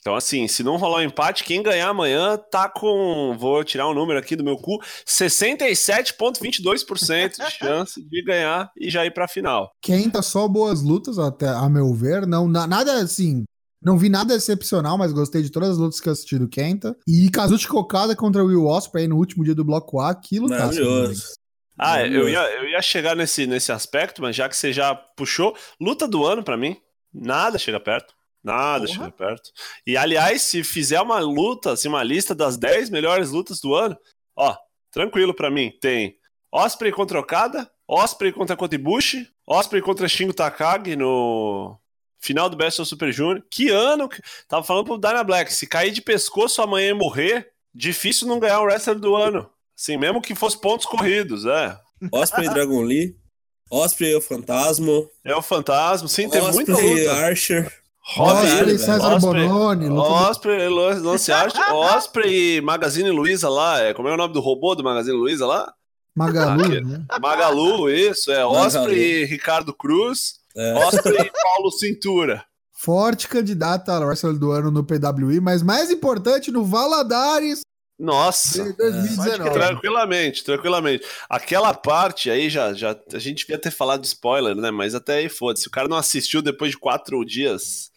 Então, 0.00 0.14
assim, 0.14 0.48
se 0.48 0.62
não 0.62 0.76
rolar 0.76 1.00
um 1.00 1.04
empate, 1.04 1.44
quem 1.44 1.62
ganhar 1.62 1.88
amanhã 1.88 2.38
tá 2.50 2.68
com. 2.68 3.36
Vou 3.38 3.62
tirar 3.62 3.88
um 3.88 3.94
número 3.94 4.18
aqui 4.18 4.34
do 4.34 4.42
meu 4.42 4.56
cu: 4.56 4.78
67,22% 5.06 7.36
de 7.44 7.50
chance 7.50 8.02
de 8.08 8.24
ganhar 8.24 8.70
e 8.76 8.90
já 8.90 9.04
ir 9.04 9.12
pra 9.12 9.28
final. 9.28 9.70
Quem 9.82 10.10
só 10.22 10.48
boas 10.48 10.82
lutas, 10.82 11.18
até 11.18 11.48
a 11.48 11.68
meu 11.68 11.92
ver. 11.94 12.26
Não, 12.26 12.48
na- 12.48 12.66
nada 12.66 12.94
assim. 13.00 13.44
Não 13.82 13.96
vi 13.96 14.10
nada 14.10 14.34
excepcional, 14.34 14.98
mas 14.98 15.10
gostei 15.12 15.42
de 15.42 15.50
todas 15.50 15.70
as 15.70 15.78
lutas 15.78 16.00
que 16.00 16.08
eu 16.08 16.12
assisti 16.12 16.38
do 16.38 16.48
Kenta. 16.48 16.94
E 17.08 17.30
Kazuchi 17.30 17.66
Kokada 17.66 18.14
contra 18.14 18.44
Will 18.44 18.66
Ospreay 18.66 19.08
no 19.08 19.16
último 19.16 19.42
dia 19.42 19.54
do 19.54 19.64
bloco 19.64 19.98
A. 20.00 20.14
Que 20.14 20.38
lutaço. 20.38 20.74
também. 20.74 20.84
Maravilhoso. 20.84 21.24
Ah, 21.78 22.06
eu 22.06 22.28
ia, 22.28 22.40
eu 22.58 22.68
ia 22.68 22.82
chegar 22.82 23.16
nesse, 23.16 23.46
nesse 23.46 23.72
aspecto, 23.72 24.20
mas 24.20 24.36
já 24.36 24.50
que 24.50 24.56
você 24.56 24.70
já 24.70 24.94
puxou, 24.94 25.56
luta 25.80 26.06
do 26.06 26.26
ano 26.26 26.44
pra 26.44 26.58
mim, 26.58 26.76
nada 27.10 27.56
chega 27.58 27.80
perto. 27.80 28.12
Nada 28.42 28.86
Porra. 28.86 28.98
chega 28.98 29.10
perto. 29.10 29.50
E 29.86 29.96
aliás, 29.96 30.42
se 30.42 30.64
fizer 30.64 31.00
uma 31.00 31.18
luta, 31.20 31.72
assim, 31.72 31.88
uma 31.88 32.02
lista 32.02 32.34
das 32.34 32.56
10 32.56 32.88
melhores 32.90 33.30
lutas 33.30 33.60
do 33.60 33.74
ano, 33.74 33.96
ó, 34.36 34.56
tranquilo 34.90 35.34
pra 35.34 35.50
mim. 35.50 35.70
Tem 35.80 36.16
Osprey 36.52 36.90
contra 36.92 37.20
Okada, 37.20 37.70
Osprey 37.86 38.32
contra 38.32 38.56
Kotibushi, 38.56 39.28
Osprey 39.46 39.82
contra 39.82 40.08
Shingo 40.08 40.32
Takagi 40.32 40.96
no 40.96 41.78
final 42.18 42.48
do 42.48 42.56
Best 42.56 42.80
of 42.80 42.88
Super 42.88 43.12
Junior. 43.12 43.42
Que 43.50 43.68
ano? 43.68 44.08
que- 44.08 44.22
Tava 44.48 44.64
falando 44.64 44.86
pro 44.86 44.98
Dana 44.98 45.22
Black, 45.24 45.52
se 45.52 45.66
cair 45.66 45.90
de 45.90 46.00
pescoço 46.02 46.62
amanhã 46.62 46.90
e 46.90 46.94
morrer, 46.94 47.50
difícil 47.74 48.26
não 48.26 48.38
ganhar 48.40 48.60
o 48.60 48.64
wrestler 48.64 48.98
do 48.98 49.14
ano. 49.16 49.50
Assim, 49.78 49.96
mesmo 49.96 50.20
que 50.20 50.34
fosse 50.34 50.60
pontos 50.60 50.86
corridos, 50.86 51.44
é. 51.46 51.76
Osprey 52.12 52.46
e 52.46 52.50
Dragon 52.50 52.82
Lee. 52.82 53.16
Osprey 53.70 54.10
e 54.12 54.16
o 54.16 54.20
Fantasma. 54.20 54.92
É 55.24 55.34
o 55.34 55.42
Fantasma, 55.42 56.08
sim, 56.08 56.28
tem 56.28 56.40
muita 56.52 56.72
Osprey 56.72 56.92
e 56.92 57.04
luta. 57.06 57.12
Archer. 57.16 57.79
Osprey. 58.18 58.78
César 58.78 59.14
Osprey. 59.16 59.46
Bononi. 59.48 59.88
Osprey, 59.90 60.68
Lance 60.68 61.30
Archer, 61.32 61.74
Osprey 61.74 62.56
e 62.56 62.60
Magazine 62.60 63.10
Luiza 63.10 63.48
lá, 63.48 63.80
é, 63.80 63.94
como 63.94 64.08
é 64.08 64.12
o 64.14 64.16
nome 64.16 64.34
do 64.34 64.40
robô 64.40 64.74
do 64.74 64.82
Magazine 64.82 65.16
Luiza 65.16 65.46
lá? 65.46 65.72
Magalu, 66.16 66.64
Aqui. 66.64 66.80
né? 66.80 67.04
Magalu, 67.20 67.88
isso, 67.90 68.32
é. 68.32 68.44
Osprey 68.44 69.22
e 69.22 69.24
Ricardo 69.24 69.72
Cruz, 69.72 70.34
É. 70.56 70.74
Osprey 70.86 71.20
e 71.26 71.30
Paulo 71.42 71.70
Cintura. 71.70 72.44
Forte 72.72 73.28
candidata 73.28 73.92
a 73.92 74.00
wrestler 74.00 74.34
do 74.38 74.50
ano 74.50 74.70
no 74.70 74.82
PWI, 74.82 75.38
mas 75.40 75.62
mais 75.62 75.90
importante 75.90 76.50
no 76.50 76.64
Valadares 76.64 77.60
Nossa, 77.98 78.72
2019. 78.72 79.50
tranquilamente, 79.50 80.42
tranquilamente. 80.42 81.04
Aquela 81.28 81.74
parte 81.74 82.30
aí 82.30 82.48
já, 82.48 82.72
já 82.72 82.96
a 83.12 83.18
gente 83.18 83.40
devia 83.40 83.58
ter 83.58 83.70
falado 83.70 84.00
de 84.00 84.06
spoiler, 84.06 84.56
né? 84.56 84.70
Mas 84.70 84.94
até 84.94 85.16
aí 85.16 85.28
foda-se. 85.28 85.68
O 85.68 85.70
cara 85.70 85.86
não 85.88 85.96
assistiu 85.98 86.40
depois 86.40 86.70
de 86.70 86.78
quatro 86.78 87.22
dias 87.24 87.89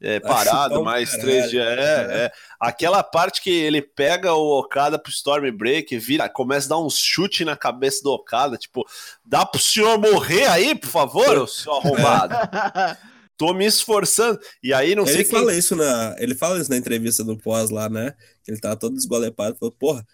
é, 0.00 0.20
parado, 0.20 0.82
mais 0.82 1.10
caralho. 1.10 1.28
três 1.28 1.50
dias. 1.50 1.66
É, 1.66 2.24
é. 2.26 2.32
Aquela 2.60 3.02
parte 3.02 3.42
que 3.42 3.50
ele 3.50 3.82
pega 3.82 4.32
o 4.34 4.58
Okada 4.58 4.98
pro 4.98 5.10
Stormbreak, 5.10 5.98
vira, 5.98 6.28
começa 6.28 6.66
a 6.66 6.70
dar 6.70 6.78
um 6.78 6.90
chute 6.90 7.44
na 7.44 7.56
cabeça 7.56 8.02
do 8.02 8.10
Okada, 8.12 8.56
tipo, 8.56 8.86
dá 9.24 9.44
pro 9.44 9.60
senhor 9.60 9.98
morrer 9.98 10.46
aí, 10.46 10.74
por 10.74 10.88
favor, 10.88 11.48
senhor 11.48 11.78
arrombado. 11.78 12.34
Tô 13.36 13.54
me 13.54 13.64
esforçando. 13.64 14.40
E 14.60 14.74
aí 14.74 14.96
não 14.96 15.06
sei 15.06 15.18
Ele 15.18 15.24
quem 15.24 15.38
fala 15.38 15.54
isso 15.54 15.76
na. 15.76 16.16
Ele 16.18 16.34
fala 16.34 16.60
isso 16.60 16.68
na 16.70 16.76
entrevista 16.76 17.22
do 17.22 17.38
pós 17.38 17.70
lá, 17.70 17.88
né? 17.88 18.12
Ele 18.48 18.58
tava 18.58 18.74
todo 18.74 18.96
esgolepado. 18.96 19.56
Falou, 19.56 19.70
porra, 19.70 20.04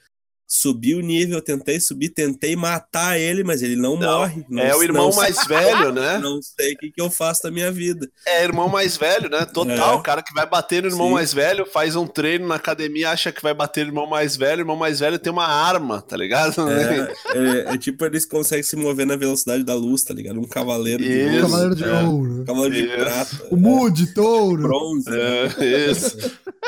subi 0.46 0.94
o 0.94 1.00
nível, 1.00 1.40
tentei 1.40 1.80
subir, 1.80 2.10
tentei 2.10 2.54
matar 2.54 3.18
ele, 3.18 3.42
mas 3.42 3.62
ele 3.62 3.76
não, 3.76 3.96
Não, 3.98 4.18
morre. 4.20 4.44
Não- 4.48 4.62
é 4.62 4.74
o 4.76 4.82
irmão 4.82 5.08
não- 5.10 5.16
mais 5.16 5.44
velho, 5.46 5.90
né? 5.92 6.18
Não 6.22 6.40
sei 6.42 6.74
o 6.74 6.78
que, 6.78 6.90
que 6.92 7.00
eu 7.00 7.10
faço 7.10 7.42
da 7.42 7.50
minha 7.50 7.72
vida. 7.72 8.08
É, 8.26 8.44
irmão 8.44 8.68
mais 8.68 8.96
velho, 8.96 9.28
né? 9.28 9.44
Total, 9.46 9.94
É. 9.94 9.96
o 9.96 10.02
cara 10.02 10.22
que 10.22 10.32
vai 10.34 10.46
bater 10.48 10.82
no 10.82 10.88
irmão 10.90 11.08
Sim. 11.08 11.14
mais 11.14 11.32
velho, 11.32 11.66
faz 11.66 11.96
um 11.96 12.06
treino 12.06 12.46
na 12.46 12.54
academia, 12.56 13.10
acha 13.10 13.32
que 13.32 13.42
vai 13.42 13.52
bater 13.54 13.84
no 13.84 13.90
irmão 13.90 14.06
mais 14.06 14.36
velho, 14.36 14.58
o 14.58 14.60
irmão 14.62 14.76
mais 14.76 15.00
velho 15.00 15.18
tem 15.18 15.32
uma 15.32 15.46
arma, 15.46 16.00
tá 16.02 16.16
ligado? 16.16 16.54
É, 16.70 17.12
é, 17.70 17.74
é 17.74 17.78
tipo, 17.78 18.04
eles 18.04 18.24
conseguem 18.24 18.62
se 18.62 18.76
mover 18.76 19.06
na 19.06 19.16
velocidade 19.16 19.64
da 19.64 19.74
luz, 19.74 20.02
tá 20.04 20.14
ligado? 20.14 20.38
Um 20.38 20.44
cavaleiro 20.46 21.02
de 21.02 21.10
Isso. 21.10 21.32
luz, 21.32 21.42
Cavaleiro 21.42 21.74
de 21.74 21.84
é, 21.84 22.02
Ouro. 22.02 22.40
um 22.40 22.44
cavaleiro 22.44 22.74
de 22.74 22.82
Isso. 22.86 22.96
prata. 23.04 23.46
O 23.50 23.56
Moody, 23.56 24.14
Touro. 24.14 24.62
Bronze. 24.62 25.08
É, 25.10 25.90
isso. 25.90 26.16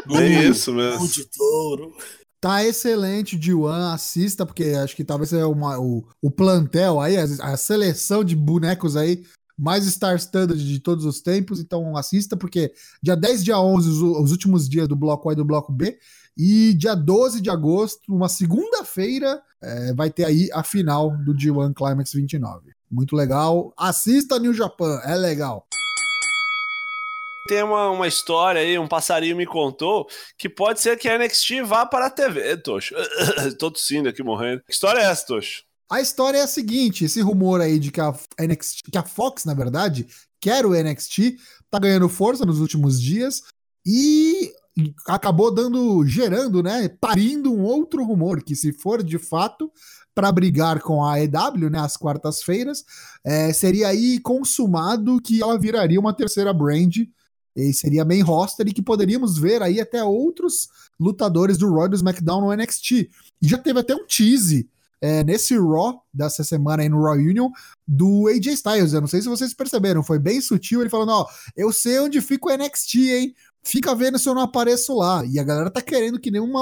Bem 0.07 0.49
isso 0.51 0.73
mesmo. 0.73 1.01
mundo 1.01 1.13
de 1.13 1.25
touro. 1.27 1.93
Tá 2.47 2.65
excelente 2.65 3.37
D1, 3.37 3.93
assista, 3.93 4.47
porque 4.47 4.67
acho 4.67 4.95
que 4.95 5.03
talvez 5.03 5.31
seja 5.31 5.49
uma- 5.49 5.81
o, 5.81 6.07
o 6.23 6.31
plantel 6.31 7.01
aí, 7.01 7.17
a, 7.17 7.25
a 7.25 7.57
seleção 7.57 8.23
de 8.23 8.37
bonecos 8.37 8.97
aí, 8.97 9.25
mais 9.59 9.85
star 9.87 10.15
standard 10.15 10.65
de 10.65 10.79
todos 10.79 11.05
os 11.05 11.21
tempos, 11.21 11.59
então 11.59 11.97
assista, 11.97 12.37
porque 12.37 12.73
dia 13.03 13.17
10, 13.17 13.43
dia 13.43 13.59
11, 13.59 13.89
os, 13.89 14.01
os 14.01 14.31
últimos 14.31 14.69
dias 14.69 14.87
do 14.87 14.95
bloco 14.95 15.29
A 15.29 15.33
e 15.33 15.35
do 15.35 15.45
bloco 15.45 15.73
B, 15.73 15.99
e 16.39 16.73
dia 16.75 16.95
12 16.95 17.41
de 17.41 17.51
agosto, 17.51 18.03
uma 18.09 18.29
segunda-feira, 18.29 19.43
é, 19.61 19.93
vai 19.93 20.09
ter 20.09 20.23
aí 20.25 20.49
a 20.53 20.63
final 20.63 21.17
do 21.25 21.35
D1 21.35 21.75
Climax 21.75 22.13
29. 22.13 22.71
Muito 22.89 23.17
legal. 23.17 23.75
Assista 23.77 24.39
New 24.39 24.55
Japan, 24.55 25.01
é 25.03 25.17
legal. 25.17 25.66
Tem 27.47 27.63
uma, 27.63 27.91
uma 27.91 28.09
história 28.09 28.61
aí, 28.61 28.79
um 28.79 28.89
passarinho 28.89 29.37
me 29.37 29.47
contou, 29.47 30.07
que 30.37 30.49
pode 30.49 30.81
ser 30.81 30.99
que 30.99 31.09
a 31.09 31.19
NXT 31.19 31.63
vá 31.65 31.87
para 31.87 32.07
a 32.07 32.11
TV, 32.11 32.57
Tocho. 32.57 32.95
Tô 33.59 33.71
tossindo 33.71 34.09
aqui, 34.09 34.23
morrendo. 34.23 34.63
Que 34.67 34.73
história 34.73 35.01
é 35.01 35.05
essa, 35.05 35.27
Tocho? 35.27 35.65
A 35.91 36.01
história 36.01 36.39
é 36.39 36.43
a 36.43 36.49
seguinte: 36.49 37.05
esse 37.05 37.21
rumor 37.21 37.61
aí 37.61 37.79
de 37.79 37.91
que 37.91 38.01
a 38.01 38.13
NXT, 38.41 38.91
que 38.91 38.99
a 38.99 39.03
Fox, 39.03 39.45
na 39.45 39.55
verdade, 39.55 40.07
quer 40.41 40.67
o 40.67 40.75
NXT, 40.75 41.37
tá 41.71 41.79
ganhando 41.79 42.09
força 42.09 42.45
nos 42.45 42.61
últimos 42.61 43.01
dias 43.01 43.43
e 43.85 44.53
acabou 45.07 45.55
dando, 45.55 46.05
gerando, 46.07 46.63
né, 46.63 46.89
parindo 47.01 47.53
um 47.53 47.63
outro 47.63 48.05
rumor 48.05 48.43
que 48.43 48.55
se 48.55 48.73
for 48.73 49.03
de 49.03 49.19
fato 49.19 49.73
para 50.15 50.33
brigar 50.33 50.81
com 50.81 51.05
a 51.05 51.21
EW, 51.21 51.71
né, 51.71 51.79
às 51.79 51.97
quartas-feiras, 51.97 52.85
é, 53.25 53.53
seria 53.53 53.89
aí 53.89 54.19
consumado 54.19 55.21
que 55.21 55.43
ela 55.43 55.59
viraria 55.59 56.01
uma 56.01 56.13
terceira 56.13 56.53
brand 56.53 56.97
e 57.57 57.73
seria 57.73 58.05
main 58.05 58.21
roster 58.21 58.69
e 58.69 58.73
que 58.73 58.83
poderíamos 58.83 59.39
ver 59.39 59.63
aí 59.63 59.81
até 59.81 60.05
outros 60.05 60.69
lutadores 61.01 61.57
do 61.57 61.89
do 61.89 61.97
SmackDown 61.97 62.43
no 62.43 62.55
NXT. 62.55 62.93
E 63.41 63.49
já 63.49 63.57
teve 63.57 63.81
até 63.81 63.95
um 63.95 64.07
tease 64.07 64.69
é, 65.01 65.25
nesse 65.25 65.57
Raw 65.57 66.03
dessa 66.13 66.45
semana 66.45 66.83
aí 66.83 66.89
no 66.89 67.03
Raw 67.03 67.15
Union 67.15 67.51
do 67.87 68.29
AJ 68.29 68.47
Styles. 68.49 68.93
Eu 68.93 69.01
não 69.01 69.09
sei 69.09 69.23
se 69.23 69.29
vocês 69.29 69.55
perceberam, 69.55 70.03
foi 70.03 70.19
bem 70.19 70.41
sutil 70.41 70.81
ele 70.81 70.91
falando: 70.91 71.13
Ó, 71.13 71.27
eu 71.57 71.73
sei 71.73 71.99
onde 71.99 72.21
fica 72.21 72.49
o 72.49 72.57
NXT, 72.57 72.95
hein? 72.97 73.35
Fica 73.63 73.95
vendo 73.95 74.19
se 74.19 74.29
eu 74.29 74.35
não 74.35 74.43
apareço 74.43 74.95
lá. 74.95 75.25
E 75.25 75.39
a 75.39 75.45
galera 75.45 75.71
tá 75.71 75.81
querendo 75.81 76.21
que 76.21 76.31
nenhuma 76.31 76.61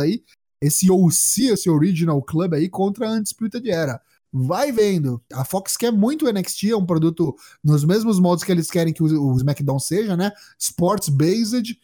aí, 0.00 0.22
esse 0.60 0.90
OC, 0.90 1.52
esse 1.52 1.70
Original 1.70 2.20
Club 2.22 2.54
aí 2.54 2.68
contra 2.68 3.08
a 3.08 3.12
Undisputed 3.12 3.68
Era. 3.70 4.00
Vai 4.32 4.70
vendo. 4.70 5.22
A 5.32 5.44
Fox 5.44 5.76
quer 5.76 5.90
muito 5.90 6.26
o 6.26 6.32
NXT, 6.32 6.70
é 6.70 6.76
um 6.76 6.84
produto 6.84 7.34
nos 7.64 7.84
mesmos 7.84 8.20
modos 8.20 8.44
que 8.44 8.52
eles 8.52 8.70
querem 8.70 8.92
que 8.92 9.02
o, 9.02 9.36
SmackDown 9.36 9.78
seja, 9.78 10.16
né? 10.16 10.32
Sports 10.58 11.08
based. 11.08 11.78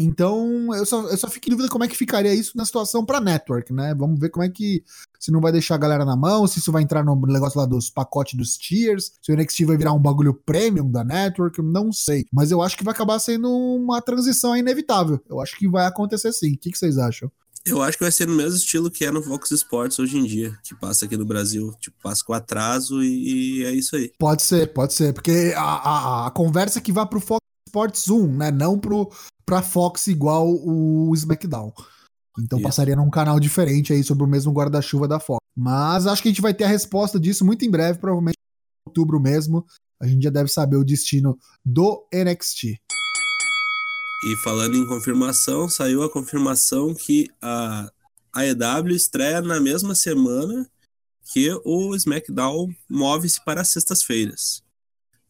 Então, 0.00 0.72
eu 0.74 0.86
só, 0.86 1.08
eu 1.08 1.16
só 1.16 1.28
fico 1.28 1.48
em 1.48 1.50
dúvida 1.50 1.68
como 1.68 1.82
é 1.82 1.88
que 1.88 1.96
ficaria 1.96 2.32
isso 2.32 2.56
na 2.56 2.64
situação 2.64 3.04
pra 3.04 3.20
network, 3.20 3.72
né? 3.72 3.94
Vamos 3.94 4.18
ver 4.20 4.28
como 4.28 4.44
é 4.44 4.48
que. 4.48 4.84
Se 5.18 5.32
não 5.32 5.40
vai 5.40 5.50
deixar 5.50 5.74
a 5.74 5.78
galera 5.78 6.04
na 6.04 6.16
mão, 6.16 6.46
se 6.46 6.60
isso 6.60 6.70
vai 6.70 6.82
entrar 6.82 7.04
no 7.04 7.20
negócio 7.26 7.58
lá 7.58 7.66
dos 7.66 7.90
pacotes 7.90 8.34
dos 8.34 8.56
tiers, 8.56 9.10
se 9.20 9.32
o 9.32 9.36
NXT 9.36 9.64
vai 9.64 9.76
virar 9.76 9.92
um 9.92 9.98
bagulho 9.98 10.32
premium 10.32 10.88
da 10.88 11.02
network, 11.02 11.60
não 11.60 11.92
sei. 11.92 12.24
Mas 12.32 12.52
eu 12.52 12.62
acho 12.62 12.76
que 12.76 12.84
vai 12.84 12.94
acabar 12.94 13.18
sendo 13.18 13.50
uma 13.50 14.00
transição 14.00 14.56
inevitável. 14.56 15.20
Eu 15.28 15.40
acho 15.40 15.58
que 15.58 15.68
vai 15.68 15.86
acontecer 15.86 16.32
sim. 16.32 16.54
O 16.54 16.58
que, 16.58 16.70
que 16.70 16.78
vocês 16.78 16.96
acham? 16.98 17.28
Eu 17.70 17.82
acho 17.82 17.98
que 17.98 18.04
vai 18.04 18.12
ser 18.12 18.26
no 18.26 18.34
mesmo 18.34 18.56
estilo 18.56 18.90
que 18.90 19.04
é 19.04 19.10
no 19.10 19.22
Fox 19.22 19.50
Sports 19.50 19.98
hoje 19.98 20.18
em 20.18 20.24
dia, 20.24 20.56
que 20.64 20.74
passa 20.74 21.04
aqui 21.04 21.16
no 21.16 21.24
Brasil. 21.24 21.72
Tipo, 21.80 21.96
passa 22.02 22.24
com 22.24 22.32
atraso 22.32 23.02
e, 23.02 23.60
e 23.60 23.64
é 23.64 23.72
isso 23.72 23.96
aí. 23.96 24.12
Pode 24.18 24.42
ser, 24.42 24.72
pode 24.72 24.94
ser. 24.94 25.12
Porque 25.12 25.52
a, 25.56 25.62
a, 25.62 26.26
a 26.26 26.30
conversa 26.30 26.78
é 26.78 26.82
que 26.82 26.92
vai 26.92 27.06
pro 27.06 27.20
Fox 27.20 27.40
Sports 27.68 28.08
1, 28.08 28.36
né? 28.36 28.50
Não 28.50 28.78
pro, 28.78 29.10
pra 29.44 29.62
Fox 29.62 30.06
igual 30.06 30.48
o 30.48 31.12
SmackDown. 31.14 31.72
Então 32.40 32.60
passaria 32.62 32.94
num 32.94 33.10
canal 33.10 33.40
diferente 33.40 33.92
aí 33.92 34.04
sobre 34.04 34.24
o 34.24 34.28
mesmo 34.28 34.52
guarda-chuva 34.52 35.08
da 35.08 35.18
Fox. 35.18 35.40
Mas 35.56 36.06
acho 36.06 36.22
que 36.22 36.28
a 36.28 36.30
gente 36.30 36.42
vai 36.42 36.54
ter 36.54 36.64
a 36.64 36.68
resposta 36.68 37.18
disso 37.18 37.44
muito 37.44 37.64
em 37.64 37.70
breve, 37.70 37.98
provavelmente 37.98 38.36
em 38.36 38.88
outubro 38.88 39.20
mesmo. 39.20 39.66
A 40.00 40.06
gente 40.06 40.22
já 40.22 40.30
deve 40.30 40.48
saber 40.48 40.76
o 40.76 40.84
destino 40.84 41.36
do 41.64 42.06
NXT. 42.14 42.78
E 44.24 44.36
falando 44.36 44.76
em 44.76 44.86
confirmação, 44.86 45.68
saiu 45.68 46.02
a 46.02 46.10
confirmação 46.10 46.92
que 46.92 47.28
a 47.40 47.90
AEW 48.32 48.94
estreia 48.94 49.40
na 49.40 49.60
mesma 49.60 49.94
semana 49.94 50.68
que 51.32 51.50
o 51.64 51.94
SmackDown 51.94 52.74
move-se 52.88 53.42
para 53.44 53.60
as 53.60 53.68
sextas-feiras. 53.68 54.62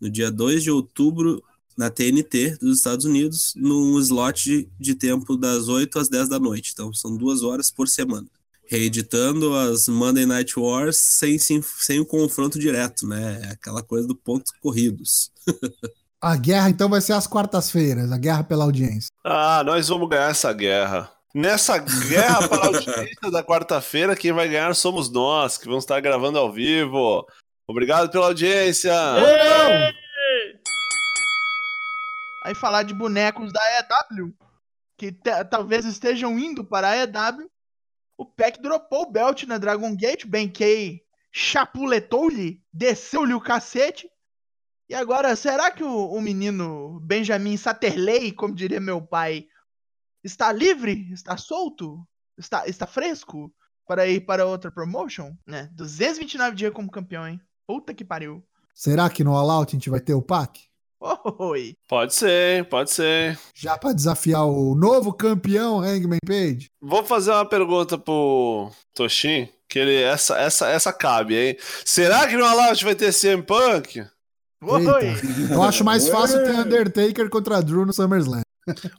No 0.01 0.09
dia 0.09 0.31
2 0.31 0.63
de 0.63 0.71
outubro, 0.71 1.43
na 1.77 1.91
TNT 1.91 2.57
dos 2.61 2.79
Estados 2.79 3.05
Unidos, 3.05 3.53
num 3.57 3.99
slot 4.01 4.45
de, 4.45 4.69
de 4.79 4.95
tempo 4.95 5.37
das 5.37 5.69
8 5.69 5.99
às 5.99 6.09
10 6.09 6.29
da 6.29 6.39
noite. 6.39 6.71
Então 6.73 6.93
são 6.95 7.17
duas 7.17 7.43
horas 7.43 7.71
por 7.71 7.89
semana. 7.89 8.27
reeditando 8.67 9.55
as 9.55 9.89
Monday 9.89 10.27
Night 10.27 10.59
Wars 10.59 10.97
sem, 10.99 11.39
sem, 11.39 11.63
sem 11.63 12.01
o 12.01 12.07
confronto 12.07 12.59
direto, 12.59 13.07
né? 13.07 13.41
É 13.45 13.49
aquela 13.53 13.83
coisa 13.83 14.07
do 14.07 14.15
pontos 14.15 14.53
corridos. 14.61 15.33
A 16.21 16.37
guerra 16.37 16.69
então 16.69 16.89
vai 16.89 17.01
ser 17.01 17.13
às 17.13 17.29
quartas-feiras, 17.29 18.11
a 18.11 18.19
guerra 18.19 18.43
pela 18.43 18.65
audiência. 18.65 19.09
Ah, 19.25 19.63
nós 19.65 19.89
vamos 19.89 20.09
ganhar 20.09 20.31
essa 20.31 20.53
guerra. 20.53 21.13
Nessa 21.33 21.79
guerra 21.79 22.49
para 22.49 22.63
a 22.63 22.67
audiência 22.75 23.31
da 23.31 23.45
quarta-feira, 23.45 24.17
quem 24.17 24.33
vai 24.33 24.49
ganhar 24.49 24.75
somos 24.75 25.09
nós, 25.11 25.57
que 25.57 25.67
vamos 25.67 25.85
estar 25.85 26.01
gravando 26.01 26.37
ao 26.37 26.53
vivo. 26.53 27.25
Obrigado 27.69 28.11
pela 28.11 28.27
audiência. 28.27 28.93
Aí 32.45 32.55
falar 32.55 32.83
de 32.83 32.95
bonecos 32.95 33.53
da 33.53 33.61
EW, 33.79 34.35
que 34.97 35.13
talvez 35.49 35.85
estejam 35.85 36.37
indo 36.37 36.65
para 36.65 36.89
a 36.89 36.97
EW. 36.97 37.49
O 38.17 38.25
Peck 38.25 38.61
dropou 38.61 39.03
o 39.03 39.11
belt 39.11 39.45
na 39.45 39.59
Dragon 39.59 39.95
Gate, 39.95 40.27
Ben 40.27 40.49
Kay 40.49 41.01
chapuletou-lhe, 41.31 42.61
desceu-lhe 42.73 43.35
o 43.35 43.41
cacete 43.41 44.11
e 44.89 44.95
agora, 44.95 45.37
será 45.37 45.71
que 45.71 45.85
o, 45.85 46.11
o 46.11 46.21
menino 46.21 46.99
Benjamin 47.01 47.57
Satterley, 47.57 48.33
como 48.33 48.55
diria 48.55 48.81
meu 48.81 49.03
pai, 49.03 49.47
está 50.25 50.51
livre? 50.53 51.13
Está 51.13 51.37
solto? 51.37 52.07
Está, 52.39 52.67
está 52.67 52.87
fresco 52.87 53.53
para 53.87 54.07
ir 54.07 54.21
para 54.21 54.47
outra 54.47 54.71
promotion? 54.71 55.35
Né? 55.47 55.69
229 55.73 56.57
dias 56.57 56.73
como 56.73 56.91
campeão, 56.91 57.27
hein? 57.27 57.41
Puta 57.67 57.93
que 57.93 58.05
pariu. 58.05 58.43
Será 58.75 59.11
que 59.11 59.23
no 59.23 59.35
All 59.35 59.51
Out 59.51 59.75
a 59.75 59.77
gente 59.77 59.91
vai 59.91 60.01
ter 60.01 60.15
o 60.15 60.23
pack? 60.23 60.69
Oi. 61.39 61.75
Pode 61.87 62.15
ser, 62.15 62.69
pode 62.69 62.91
ser. 62.91 63.39
Já 63.55 63.77
para 63.77 63.93
desafiar 63.93 64.47
o 64.47 64.75
novo 64.75 65.13
campeão 65.13 65.81
Hangman 65.81 66.19
Page? 66.27 66.71
Vou 66.81 67.05
fazer 67.05 67.31
uma 67.31 67.47
pergunta 67.47 67.97
pro 67.99 68.71
Toshin, 68.95 69.49
que 69.69 69.79
ele 69.79 69.95
essa 70.03 70.37
essa 70.39 70.69
essa 70.69 70.93
cabe, 70.93 71.37
hein? 71.37 71.57
Será 71.85 72.27
que 72.27 72.37
no 72.37 72.45
All 72.45 72.61
Out 72.61 72.85
vai 72.85 72.95
ter 72.95 73.13
CM 73.13 73.43
Punk? 73.43 74.05
Eu 75.51 75.63
acho 75.63 75.83
mais 75.85 76.09
fácil 76.09 76.43
ter 76.45 76.51
Undertaker 76.51 77.31
contra 77.31 77.63
Drew 77.63 77.87
no 77.87 77.93
SummerSlam. 77.93 78.43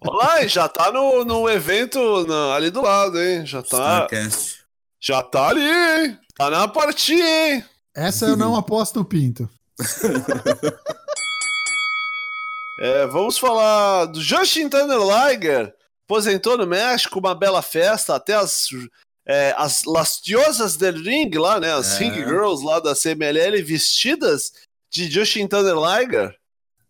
Olá, 0.02 0.48
já 0.48 0.70
tá 0.70 0.92
no, 0.92 1.24
no 1.26 1.50
evento 1.50 2.00
no, 2.26 2.52
ali 2.54 2.72
do 2.72 2.82
lado, 2.82 3.22
hein? 3.22 3.46
Já 3.46 3.62
tá. 3.62 4.08
Starcast. 4.08 4.60
Já 5.00 5.22
tá 5.22 5.50
ali, 5.50 5.62
hein? 5.62 6.18
Tá 6.36 6.50
na 6.50 6.68
partida, 6.68 7.24
hein? 7.24 7.64
Essa 7.96 8.26
eu 8.26 8.36
não 8.38 8.56
aposto 8.56 9.02
o 9.02 9.06
pinto. 9.06 9.48
é, 12.82 13.06
vamos 13.08 13.38
falar 13.38 14.06
do 14.06 14.22
Justin 14.22 14.70
Thunder 14.70 15.00
Liger. 15.00 15.76
Aposentou 16.08 16.58
no 16.58 16.66
México, 16.66 17.20
uma 17.20 17.36
bela 17.36 17.62
festa, 17.62 18.16
até 18.16 18.34
as, 18.34 18.70
é, 19.28 19.54
as 19.58 19.84
lastiosas 19.84 20.76
del 20.76 20.96
ring 20.96 21.30
lá, 21.36 21.60
né? 21.60 21.72
As 21.74 21.96
é. 21.96 22.06
ring 22.06 22.14
girls 22.14 22.66
lá 22.66 22.80
da 22.80 22.96
CMLL 22.96 23.62
vestidas 23.64 24.52
de 24.90 25.10
Justin 25.10 25.48
Thunder 25.48 25.76
Liger. 25.76 26.36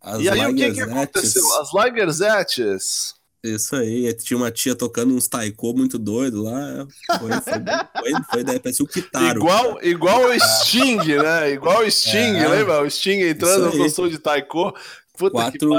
As 0.00 0.20
e 0.20 0.28
aí 0.28 0.46
o 0.46 0.54
que, 0.54 0.72
que 0.72 0.80
aconteceu? 0.80 1.42
As 1.60 1.70
Ligerzettes. 1.74 3.14
Isso 3.42 3.74
aí, 3.74 4.12
tinha 4.14 4.36
uma 4.36 4.50
tia 4.50 4.74
tocando 4.74 5.14
uns 5.14 5.26
taiko 5.26 5.72
muito 5.72 5.98
doido 5.98 6.42
lá. 6.42 6.86
Foi, 7.18 7.30
foi, 7.30 8.12
foi, 8.12 8.22
foi 8.30 8.44
daí, 8.44 8.60
parecia 8.60 8.84
o 8.84 8.88
Kitaro. 8.88 9.40
Igual, 9.40 9.78
igual 9.82 10.24
o 10.26 10.38
Sting, 10.38 11.16
né? 11.16 11.52
Igual 11.52 11.82
o 11.82 11.90
Sting, 11.90 12.36
é. 12.36 12.48
lembra? 12.48 12.82
O 12.82 12.90
Sting 12.90 13.20
entrando 13.20 13.74
no 13.74 13.88
som 13.88 14.08
de 14.08 14.18
taiko. 14.18 14.74
Puta 15.16 15.32
Quatro, 15.32 15.70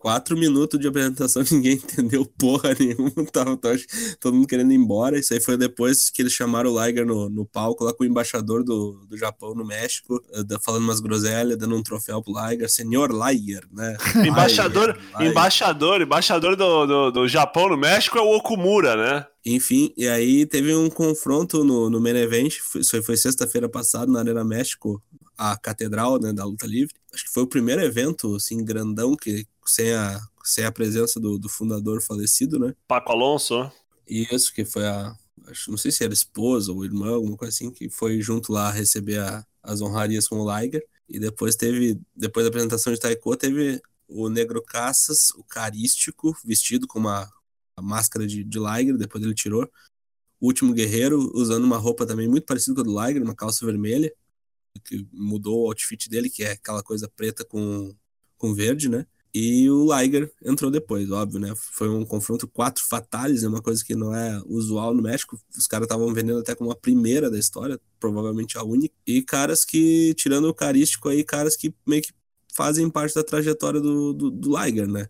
quatro 0.00 0.34
minutos 0.36 0.80
de 0.80 0.88
apresentação, 0.88 1.44
ninguém 1.52 1.74
entendeu 1.74 2.24
porra 2.24 2.74
nenhuma. 2.76 3.12
Tava, 3.30 3.56
tava, 3.56 3.76
todo 4.18 4.34
mundo 4.34 4.48
querendo 4.48 4.72
ir 4.72 4.76
embora. 4.76 5.18
Isso 5.18 5.34
aí 5.34 5.40
foi 5.40 5.56
depois 5.56 6.10
que 6.10 6.22
eles 6.22 6.32
chamaram 6.32 6.72
o 6.72 6.84
Liger 6.84 7.06
no, 7.06 7.28
no 7.28 7.44
palco 7.44 7.84
lá 7.84 7.92
com 7.92 8.02
o 8.02 8.06
embaixador 8.06 8.64
do, 8.64 9.04
do 9.06 9.16
Japão 9.16 9.54
no 9.54 9.64
México, 9.64 10.20
eh, 10.32 10.58
falando 10.64 10.84
umas 10.84 11.00
groselhas, 11.00 11.58
dando 11.58 11.76
um 11.76 11.82
troféu 11.82 12.22
pro 12.22 12.32
Liger, 12.32 12.68
senhor 12.68 13.10
Liger, 13.12 13.62
né? 13.70 13.96
embaixador, 14.26 14.98
Liger. 15.12 15.30
embaixador, 15.30 16.00
embaixador 16.00 16.56
do, 16.56 16.86
do, 16.86 17.10
do 17.10 17.28
Japão 17.28 17.68
no 17.68 17.76
México 17.76 18.16
é 18.18 18.22
o 18.22 18.36
Okumura, 18.36 18.96
né? 18.96 19.26
Enfim, 19.44 19.92
e 19.96 20.08
aí 20.08 20.46
teve 20.46 20.74
um 20.74 20.88
confronto 20.88 21.62
no, 21.62 21.90
no 21.90 22.00
main 22.00 22.16
event, 22.16 22.56
foi, 22.58 23.02
foi 23.02 23.16
sexta-feira 23.16 23.68
passada 23.68 24.10
na 24.10 24.20
Arena 24.20 24.44
México, 24.44 25.02
a 25.36 25.56
catedral 25.56 26.20
né, 26.20 26.32
da 26.32 26.44
luta 26.44 26.66
livre. 26.66 26.94
Acho 27.12 27.24
que 27.24 27.32
foi 27.32 27.42
o 27.42 27.46
primeiro 27.46 27.82
evento 27.82 28.36
assim 28.36 28.62
grandão 28.62 29.16
que 29.16 29.46
sem 29.70 29.92
a, 29.92 30.20
sem 30.44 30.64
a 30.64 30.72
presença 30.72 31.18
do, 31.20 31.38
do 31.38 31.48
fundador 31.48 32.02
falecido, 32.02 32.58
né? 32.58 32.74
Paco 32.86 33.12
Alonso. 33.12 33.70
Isso 34.06 34.52
que 34.52 34.64
foi 34.64 34.86
a 34.86 35.14
acho, 35.48 35.70
não 35.70 35.78
sei 35.78 35.90
se 35.90 36.04
era 36.04 36.12
esposa 36.12 36.72
ou 36.72 36.84
irmã, 36.84 37.14
alguma 37.14 37.36
coisa 37.36 37.54
assim, 37.54 37.70
que 37.70 37.88
foi 37.88 38.20
junto 38.20 38.52
lá 38.52 38.70
receber 38.70 39.18
a, 39.18 39.46
as 39.62 39.80
honrarias 39.80 40.28
com 40.28 40.40
o 40.40 40.58
Liger. 40.58 40.84
E 41.08 41.18
depois 41.18 41.56
teve, 41.56 42.00
depois 42.14 42.44
da 42.44 42.48
apresentação 42.48 42.92
de 42.92 43.00
Taiko, 43.00 43.36
teve 43.36 43.80
o 44.08 44.28
Negro 44.28 44.62
Caças, 44.62 45.30
o 45.36 45.44
Carístico, 45.44 46.36
vestido 46.44 46.86
com 46.86 46.98
uma, 46.98 47.30
uma 47.76 47.88
máscara 47.96 48.26
de, 48.26 48.44
de 48.44 48.58
Liger, 48.58 48.96
depois 48.96 49.22
ele 49.22 49.34
tirou. 49.34 49.68
O 50.40 50.46
Último 50.46 50.72
Guerreiro, 50.72 51.30
usando 51.34 51.64
uma 51.64 51.76
roupa 51.76 52.06
também 52.06 52.28
muito 52.28 52.46
parecida 52.46 52.74
com 52.74 52.80
a 52.80 52.84
do 52.84 53.06
Liger, 53.06 53.22
uma 53.22 53.34
calça 53.34 53.66
vermelha 53.66 54.12
que 54.84 55.06
mudou 55.12 55.64
o 55.64 55.66
outfit 55.66 56.08
dele, 56.08 56.30
que 56.30 56.44
é 56.44 56.52
aquela 56.52 56.82
coisa 56.82 57.08
preta 57.08 57.44
com, 57.44 57.94
com 58.38 58.54
verde, 58.54 58.88
né? 58.88 59.04
E 59.32 59.70
o 59.70 59.86
Liger 59.94 60.32
entrou 60.44 60.70
depois, 60.70 61.10
óbvio, 61.10 61.38
né? 61.38 61.52
Foi 61.56 61.88
um 61.88 62.04
confronto 62.04 62.48
quatro 62.48 62.84
fatales, 62.84 63.44
é 63.44 63.48
uma 63.48 63.62
coisa 63.62 63.84
que 63.84 63.94
não 63.94 64.14
é 64.14 64.40
usual 64.46 64.92
no 64.92 65.02
México. 65.02 65.40
Os 65.56 65.66
caras 65.66 65.84
estavam 65.84 66.12
vendendo 66.12 66.40
até 66.40 66.54
como 66.54 66.70
a 66.70 66.76
primeira 66.76 67.30
da 67.30 67.38
história, 67.38 67.80
provavelmente 67.98 68.58
a 68.58 68.64
única. 68.64 68.94
E 69.06 69.22
caras 69.22 69.64
que, 69.64 70.14
tirando 70.14 70.48
o 70.48 70.54
carístico 70.54 71.08
aí, 71.08 71.22
caras 71.22 71.56
que 71.56 71.72
meio 71.86 72.02
que 72.02 72.12
fazem 72.54 72.90
parte 72.90 73.14
da 73.14 73.22
trajetória 73.22 73.80
do, 73.80 74.12
do, 74.12 74.30
do 74.30 74.58
Liger, 74.58 74.88
né? 74.88 75.08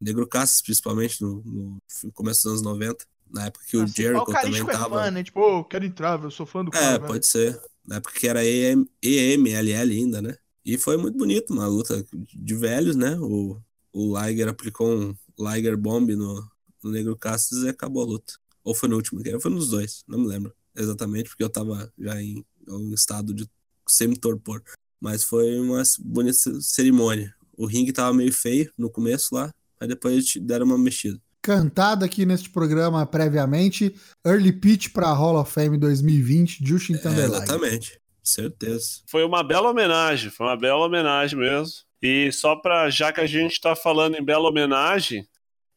Negro 0.00 0.26
Cassas, 0.26 0.62
principalmente, 0.62 1.22
no, 1.22 1.42
no, 1.44 2.12
começo 2.12 2.42
dos 2.42 2.52
anos 2.52 2.62
90. 2.62 3.04
Na 3.30 3.46
época 3.46 3.64
que 3.68 3.76
o 3.76 3.82
assim, 3.82 4.02
Jericho 4.02 4.24
também 4.24 4.60
é 4.60 4.64
tava. 4.64 5.04
Fã, 5.04 5.10
né? 5.10 5.22
Tipo, 5.22 5.40
oh, 5.40 5.64
quero 5.64 5.84
entrar, 5.84 6.20
eu 6.20 6.30
sou 6.30 6.44
fã 6.46 6.64
do 6.64 6.70
é, 6.70 6.78
cara. 6.80 6.94
É, 6.94 6.98
pode 6.98 7.26
ser 7.26 7.60
na 7.86 7.96
época 7.96 8.14
que 8.18 8.26
era 8.26 8.44
EM, 8.44 8.86
EMLL 9.02 9.90
ainda, 9.92 10.22
né? 10.22 10.36
E 10.64 10.76
foi 10.76 10.96
muito 10.96 11.16
bonito, 11.16 11.52
uma 11.52 11.66
luta 11.66 12.04
de 12.12 12.54
velhos, 12.54 12.96
né? 12.96 13.18
O, 13.18 13.60
o 13.92 14.18
Liger 14.18 14.48
aplicou 14.48 14.94
um 14.94 15.16
Liger 15.38 15.76
Bomb 15.76 16.14
no, 16.14 16.46
no 16.82 16.90
Negro 16.90 17.16
Castas 17.16 17.62
e 17.62 17.68
acabou 17.68 18.02
a 18.02 18.06
luta. 18.06 18.34
Ou 18.62 18.74
foi 18.74 18.88
no 18.88 18.96
último, 18.96 19.20
foi 19.40 19.50
nos 19.50 19.70
dois, 19.70 20.04
não 20.06 20.18
me 20.18 20.26
lembro 20.26 20.54
exatamente, 20.76 21.28
porque 21.28 21.42
eu 21.42 21.48
tava 21.48 21.92
já 21.98 22.20
em, 22.20 22.44
um 22.68 22.92
estado 22.94 23.34
de 23.34 23.48
semi-torpor. 23.88 24.62
Mas 25.00 25.24
foi 25.24 25.58
uma 25.58 25.82
bonita 26.00 26.60
cerimônia. 26.60 27.34
O 27.56 27.66
ringue 27.66 27.92
tava 27.92 28.14
meio 28.14 28.32
feio 28.32 28.70
no 28.76 28.90
começo 28.90 29.34
lá, 29.34 29.50
aí 29.80 29.88
depois 29.88 30.34
deram 30.36 30.66
uma 30.66 30.78
mexida 30.78 31.20
cantada 31.42 32.04
aqui 32.04 32.26
neste 32.26 32.50
programa 32.50 33.04
previamente. 33.06 33.94
Early 34.24 34.52
Pitch 34.52 34.90
para 34.92 35.12
Hall 35.12 35.40
of 35.40 35.50
Fame 35.50 35.78
2020, 35.78 36.64
Justin 36.64 36.96
Timberlake. 36.96 37.20
É, 37.20 37.36
exatamente, 37.36 38.00
certeza. 38.30 39.02
Foi 39.06 39.24
uma 39.24 39.42
bela 39.42 39.70
homenagem, 39.70 40.30
foi 40.30 40.46
uma 40.46 40.56
bela 40.56 40.84
homenagem 40.84 41.38
mesmo. 41.38 41.74
E 42.02 42.32
só 42.32 42.56
para 42.56 42.88
já 42.88 43.12
que 43.12 43.20
a 43.20 43.26
gente 43.26 43.52
está 43.52 43.76
falando 43.76 44.16
em 44.16 44.24
bela 44.24 44.48
homenagem, 44.48 45.26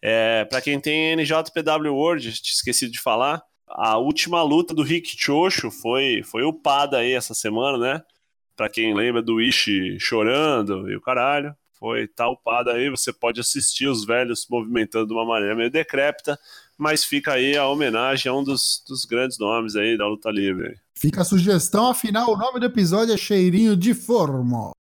é, 0.01 0.45
para 0.45 0.61
quem 0.61 0.79
tem 0.79 1.15
NJPW 1.15 1.93
World, 1.93 2.29
esqueci 2.29 2.89
de 2.89 2.99
falar, 2.99 3.41
a 3.67 3.97
última 3.97 4.41
luta 4.43 4.73
do 4.73 4.83
Rick 4.83 5.15
Chocho 5.17 5.71
foi 5.71 6.21
foi 6.23 6.43
upada 6.43 6.97
aí 6.97 7.13
essa 7.13 7.33
semana, 7.33 7.77
né? 7.77 8.03
Para 8.55 8.69
quem 8.69 8.93
lembra 8.93 9.21
do 9.21 9.41
Ishi 9.41 9.97
chorando 9.99 10.89
e 10.91 10.95
o 10.95 11.01
caralho 11.01 11.55
foi 11.79 12.07
talpada 12.07 12.73
aí. 12.73 12.89
Você 12.89 13.11
pode 13.11 13.39
assistir 13.41 13.87
os 13.87 14.05
velhos 14.05 14.45
movimentando 14.49 15.07
de 15.07 15.13
uma 15.13 15.25
maneira 15.25 15.55
meio 15.55 15.71
decrépita, 15.71 16.39
mas 16.77 17.03
fica 17.03 17.33
aí 17.33 17.57
a 17.57 17.67
homenagem 17.67 18.29
a 18.29 18.35
um 18.35 18.43
dos, 18.43 18.83
dos 18.87 19.05
grandes 19.05 19.39
nomes 19.39 19.75
aí 19.75 19.97
da 19.97 20.07
luta 20.07 20.29
livre. 20.29 20.79
Fica 20.95 21.21
a 21.21 21.25
sugestão, 21.25 21.87
afinal, 21.87 22.31
o 22.31 22.37
nome 22.37 22.59
do 22.59 22.65
episódio 22.65 23.13
é 23.13 23.17
Cheirinho 23.17 23.75
de 23.75 23.93
Formo. 23.93 24.71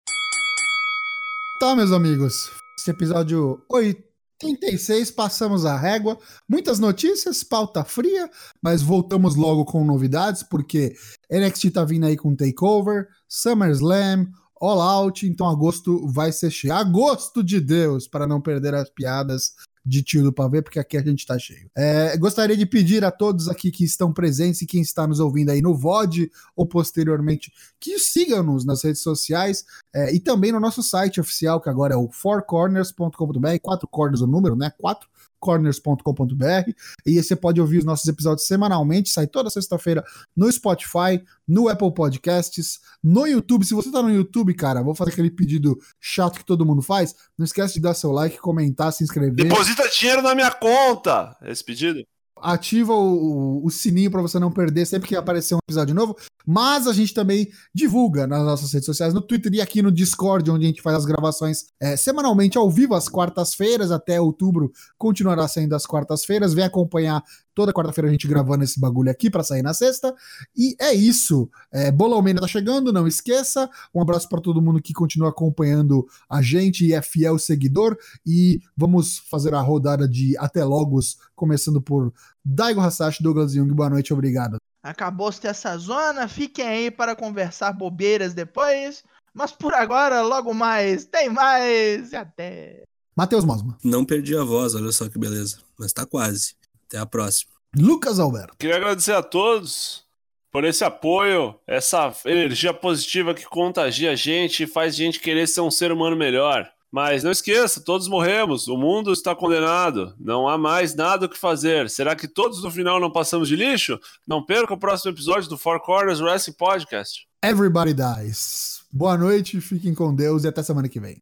Tá, 1.58 1.74
meus 1.74 1.90
amigos, 1.90 2.34
esse 2.78 2.90
episódio 2.90 3.60
86, 3.68 5.10
passamos 5.10 5.64
a 5.64 5.76
régua. 5.76 6.18
Muitas 6.48 6.78
notícias, 6.78 7.42
pauta 7.42 7.82
fria, 7.82 8.30
mas 8.62 8.82
voltamos 8.82 9.34
logo 9.34 9.64
com 9.64 9.84
novidades, 9.84 10.42
porque 10.42 10.94
NXT 11.30 11.70
tá 11.72 11.84
vindo 11.84 12.06
aí 12.06 12.16
com 12.16 12.36
Takeover, 12.36 13.08
SummerSlam, 13.28 14.26
All 14.60 14.80
Out, 14.80 15.26
então 15.26 15.48
agosto 15.48 16.06
vai 16.08 16.30
ser 16.30 16.50
cheio. 16.50 16.74
Agosto 16.74 17.42
de 17.42 17.60
Deus, 17.60 18.06
para 18.06 18.28
não 18.28 18.40
perder 18.40 18.74
as 18.74 18.88
piadas 18.90 19.54
de 19.84 20.02
tio 20.02 20.22
do 20.22 20.32
pavê, 20.32 20.62
porque 20.62 20.78
aqui 20.78 20.96
a 20.96 21.02
gente 21.02 21.26
tá 21.26 21.38
cheio. 21.38 21.70
É, 21.76 22.16
gostaria 22.16 22.56
de 22.56 22.64
pedir 22.64 23.04
a 23.04 23.10
todos 23.10 23.48
aqui 23.48 23.70
que 23.70 23.84
estão 23.84 24.12
presentes 24.12 24.62
e 24.62 24.66
quem 24.66 24.80
está 24.80 25.06
nos 25.06 25.20
ouvindo 25.20 25.50
aí 25.50 25.60
no 25.60 25.74
VOD 25.74 26.30
ou 26.54 26.66
posteriormente 26.66 27.52
que 27.80 27.98
sigam-nos 27.98 28.64
nas 28.64 28.82
redes 28.82 29.02
sociais 29.02 29.64
é, 29.92 30.14
e 30.14 30.20
também 30.20 30.52
no 30.52 30.60
nosso 30.60 30.82
site 30.82 31.20
oficial, 31.20 31.60
que 31.60 31.68
agora 31.68 31.94
é 31.94 31.96
o 31.96 32.10
fourcorners.com.br, 32.10 33.58
quatro 33.60 33.88
corners 33.88 34.20
o 34.20 34.26
número, 34.26 34.54
né? 34.54 34.72
Quatro 34.78 35.08
fourcorners.com.br 35.42 36.72
e 37.04 37.20
você 37.20 37.34
pode 37.34 37.60
ouvir 37.60 37.78
os 37.78 37.84
nossos 37.84 38.06
episódios 38.06 38.46
semanalmente, 38.46 39.10
sai 39.10 39.26
toda 39.26 39.50
sexta-feira 39.50 40.04
no 40.36 40.50
Spotify, 40.50 41.22
no 41.46 41.68
Apple 41.68 41.92
Podcasts, 41.92 42.80
no 43.02 43.26
YouTube. 43.26 43.64
Se 43.64 43.74
você 43.74 43.90
tá 43.90 44.00
no 44.00 44.10
YouTube, 44.10 44.54
cara, 44.54 44.82
vou 44.82 44.94
fazer 44.94 45.10
aquele 45.10 45.30
pedido 45.30 45.76
chato 46.00 46.38
que 46.38 46.44
todo 46.44 46.64
mundo 46.64 46.80
faz. 46.80 47.14
Não 47.36 47.44
esquece 47.44 47.74
de 47.74 47.80
dar 47.80 47.94
seu 47.94 48.12
like, 48.12 48.38
comentar, 48.38 48.92
se 48.92 49.02
inscrever. 49.02 49.34
Deposita 49.34 49.88
dinheiro 49.88 50.22
na 50.22 50.34
minha 50.34 50.50
conta! 50.50 51.36
Esse 51.42 51.64
pedido? 51.64 52.04
Ativa 52.42 52.92
o, 52.92 53.64
o 53.64 53.70
sininho 53.70 54.10
para 54.10 54.20
você 54.20 54.38
não 54.38 54.50
perder 54.50 54.84
sempre 54.86 55.08
que 55.08 55.16
aparecer 55.16 55.54
um 55.54 55.58
episódio 55.66 55.94
novo. 55.94 56.16
Mas 56.46 56.86
a 56.86 56.92
gente 56.92 57.14
também 57.14 57.48
divulga 57.72 58.26
nas 58.26 58.42
nossas 58.42 58.72
redes 58.72 58.86
sociais, 58.86 59.14
no 59.14 59.20
Twitter 59.20 59.52
e 59.54 59.60
aqui 59.60 59.80
no 59.80 59.92
Discord, 59.92 60.50
onde 60.50 60.64
a 60.64 60.68
gente 60.68 60.82
faz 60.82 60.96
as 60.96 61.04
gravações 61.04 61.66
é, 61.80 61.96
semanalmente 61.96 62.58
ao 62.58 62.70
vivo, 62.70 62.94
às 62.94 63.08
quartas-feiras, 63.08 63.92
até 63.92 64.20
outubro 64.20 64.72
continuará 64.98 65.46
sendo 65.46 65.74
às 65.74 65.86
quartas-feiras. 65.86 66.52
Vem 66.52 66.64
acompanhar 66.64 67.22
toda 67.54 67.72
quarta-feira 67.72 68.08
a 68.08 68.12
gente 68.12 68.26
gravando 68.26 68.64
esse 68.64 68.78
bagulho 68.78 69.10
aqui 69.10 69.30
para 69.30 69.42
sair 69.42 69.62
na 69.62 69.74
sexta. 69.74 70.14
E 70.56 70.76
é 70.80 70.92
isso. 70.92 71.50
É, 71.70 71.90
Bola 71.90 72.16
Almeida 72.16 72.40
tá 72.40 72.46
chegando, 72.46 72.92
não 72.92 73.06
esqueça. 73.06 73.68
Um 73.94 74.00
abraço 74.00 74.28
para 74.28 74.40
todo 74.40 74.62
mundo 74.62 74.82
que 74.82 74.92
continua 74.92 75.30
acompanhando 75.30 76.06
a 76.28 76.42
gente 76.42 76.86
e 76.86 76.92
é 76.92 77.02
fiel 77.02 77.38
seguidor. 77.38 77.96
E 78.26 78.60
vamos 78.76 79.18
fazer 79.18 79.54
a 79.54 79.60
rodada 79.60 80.08
de 80.08 80.36
até 80.38 80.64
logos, 80.64 81.18
começando 81.34 81.80
por 81.80 82.12
Daigo 82.44 82.80
Hasashi, 82.80 83.22
Douglas 83.22 83.52
Jung. 83.52 83.72
Boa 83.72 83.90
noite, 83.90 84.12
obrigado. 84.12 84.56
Acabou-se 84.82 85.46
essa 85.46 85.76
zona, 85.78 86.26
fiquem 86.26 86.66
aí 86.66 86.90
para 86.90 87.14
conversar 87.14 87.72
bobeiras 87.72 88.34
depois. 88.34 89.04
Mas 89.32 89.52
por 89.52 89.72
agora, 89.72 90.22
logo 90.22 90.52
mais, 90.52 91.04
tem 91.04 91.30
mais 91.30 92.12
e 92.12 92.16
até. 92.16 92.82
Matheus 93.16 93.44
Mosma. 93.44 93.78
Não 93.84 94.04
perdi 94.04 94.36
a 94.36 94.42
voz, 94.42 94.74
olha 94.74 94.90
só 94.92 95.08
que 95.08 95.18
beleza. 95.18 95.58
Mas 95.78 95.92
tá 95.92 96.04
quase. 96.04 96.54
Até 96.92 96.98
a 96.98 97.06
próxima. 97.06 97.50
Lucas 97.74 98.20
Alberto. 98.20 98.54
Queria 98.58 98.76
agradecer 98.76 99.14
a 99.14 99.22
todos 99.22 100.04
por 100.50 100.62
esse 100.62 100.84
apoio, 100.84 101.54
essa 101.66 102.14
energia 102.26 102.74
positiva 102.74 103.32
que 103.32 103.46
contagia 103.46 104.10
a 104.10 104.14
gente 104.14 104.64
e 104.64 104.66
faz 104.66 104.92
a 104.92 104.96
gente 104.98 105.18
querer 105.18 105.48
ser 105.48 105.62
um 105.62 105.70
ser 105.70 105.90
humano 105.90 106.14
melhor. 106.14 106.68
Mas 106.90 107.24
não 107.24 107.30
esqueça, 107.30 107.80
todos 107.80 108.06
morremos, 108.06 108.68
o 108.68 108.76
mundo 108.76 109.10
está 109.10 109.34
condenado, 109.34 110.14
não 110.20 110.46
há 110.46 110.58
mais 110.58 110.94
nada 110.94 111.24
o 111.24 111.28
que 111.30 111.38
fazer. 111.38 111.88
Será 111.88 112.14
que 112.14 112.28
todos 112.28 112.62
no 112.62 112.70
final 112.70 113.00
não 113.00 113.10
passamos 113.10 113.48
de 113.48 113.56
lixo? 113.56 113.98
Não 114.28 114.44
perca 114.44 114.74
o 114.74 114.78
próximo 114.78 115.10
episódio 115.10 115.48
do 115.48 115.56
Four 115.56 115.80
Corners 115.80 116.20
Wrestling 116.20 116.52
Podcast. 116.52 117.26
Everybody 117.42 117.94
dies. 117.94 118.82
Boa 118.92 119.16
noite, 119.16 119.58
fiquem 119.62 119.94
com 119.94 120.14
Deus 120.14 120.44
e 120.44 120.48
até 120.48 120.62
semana 120.62 120.90
que 120.90 121.00
vem. 121.00 121.18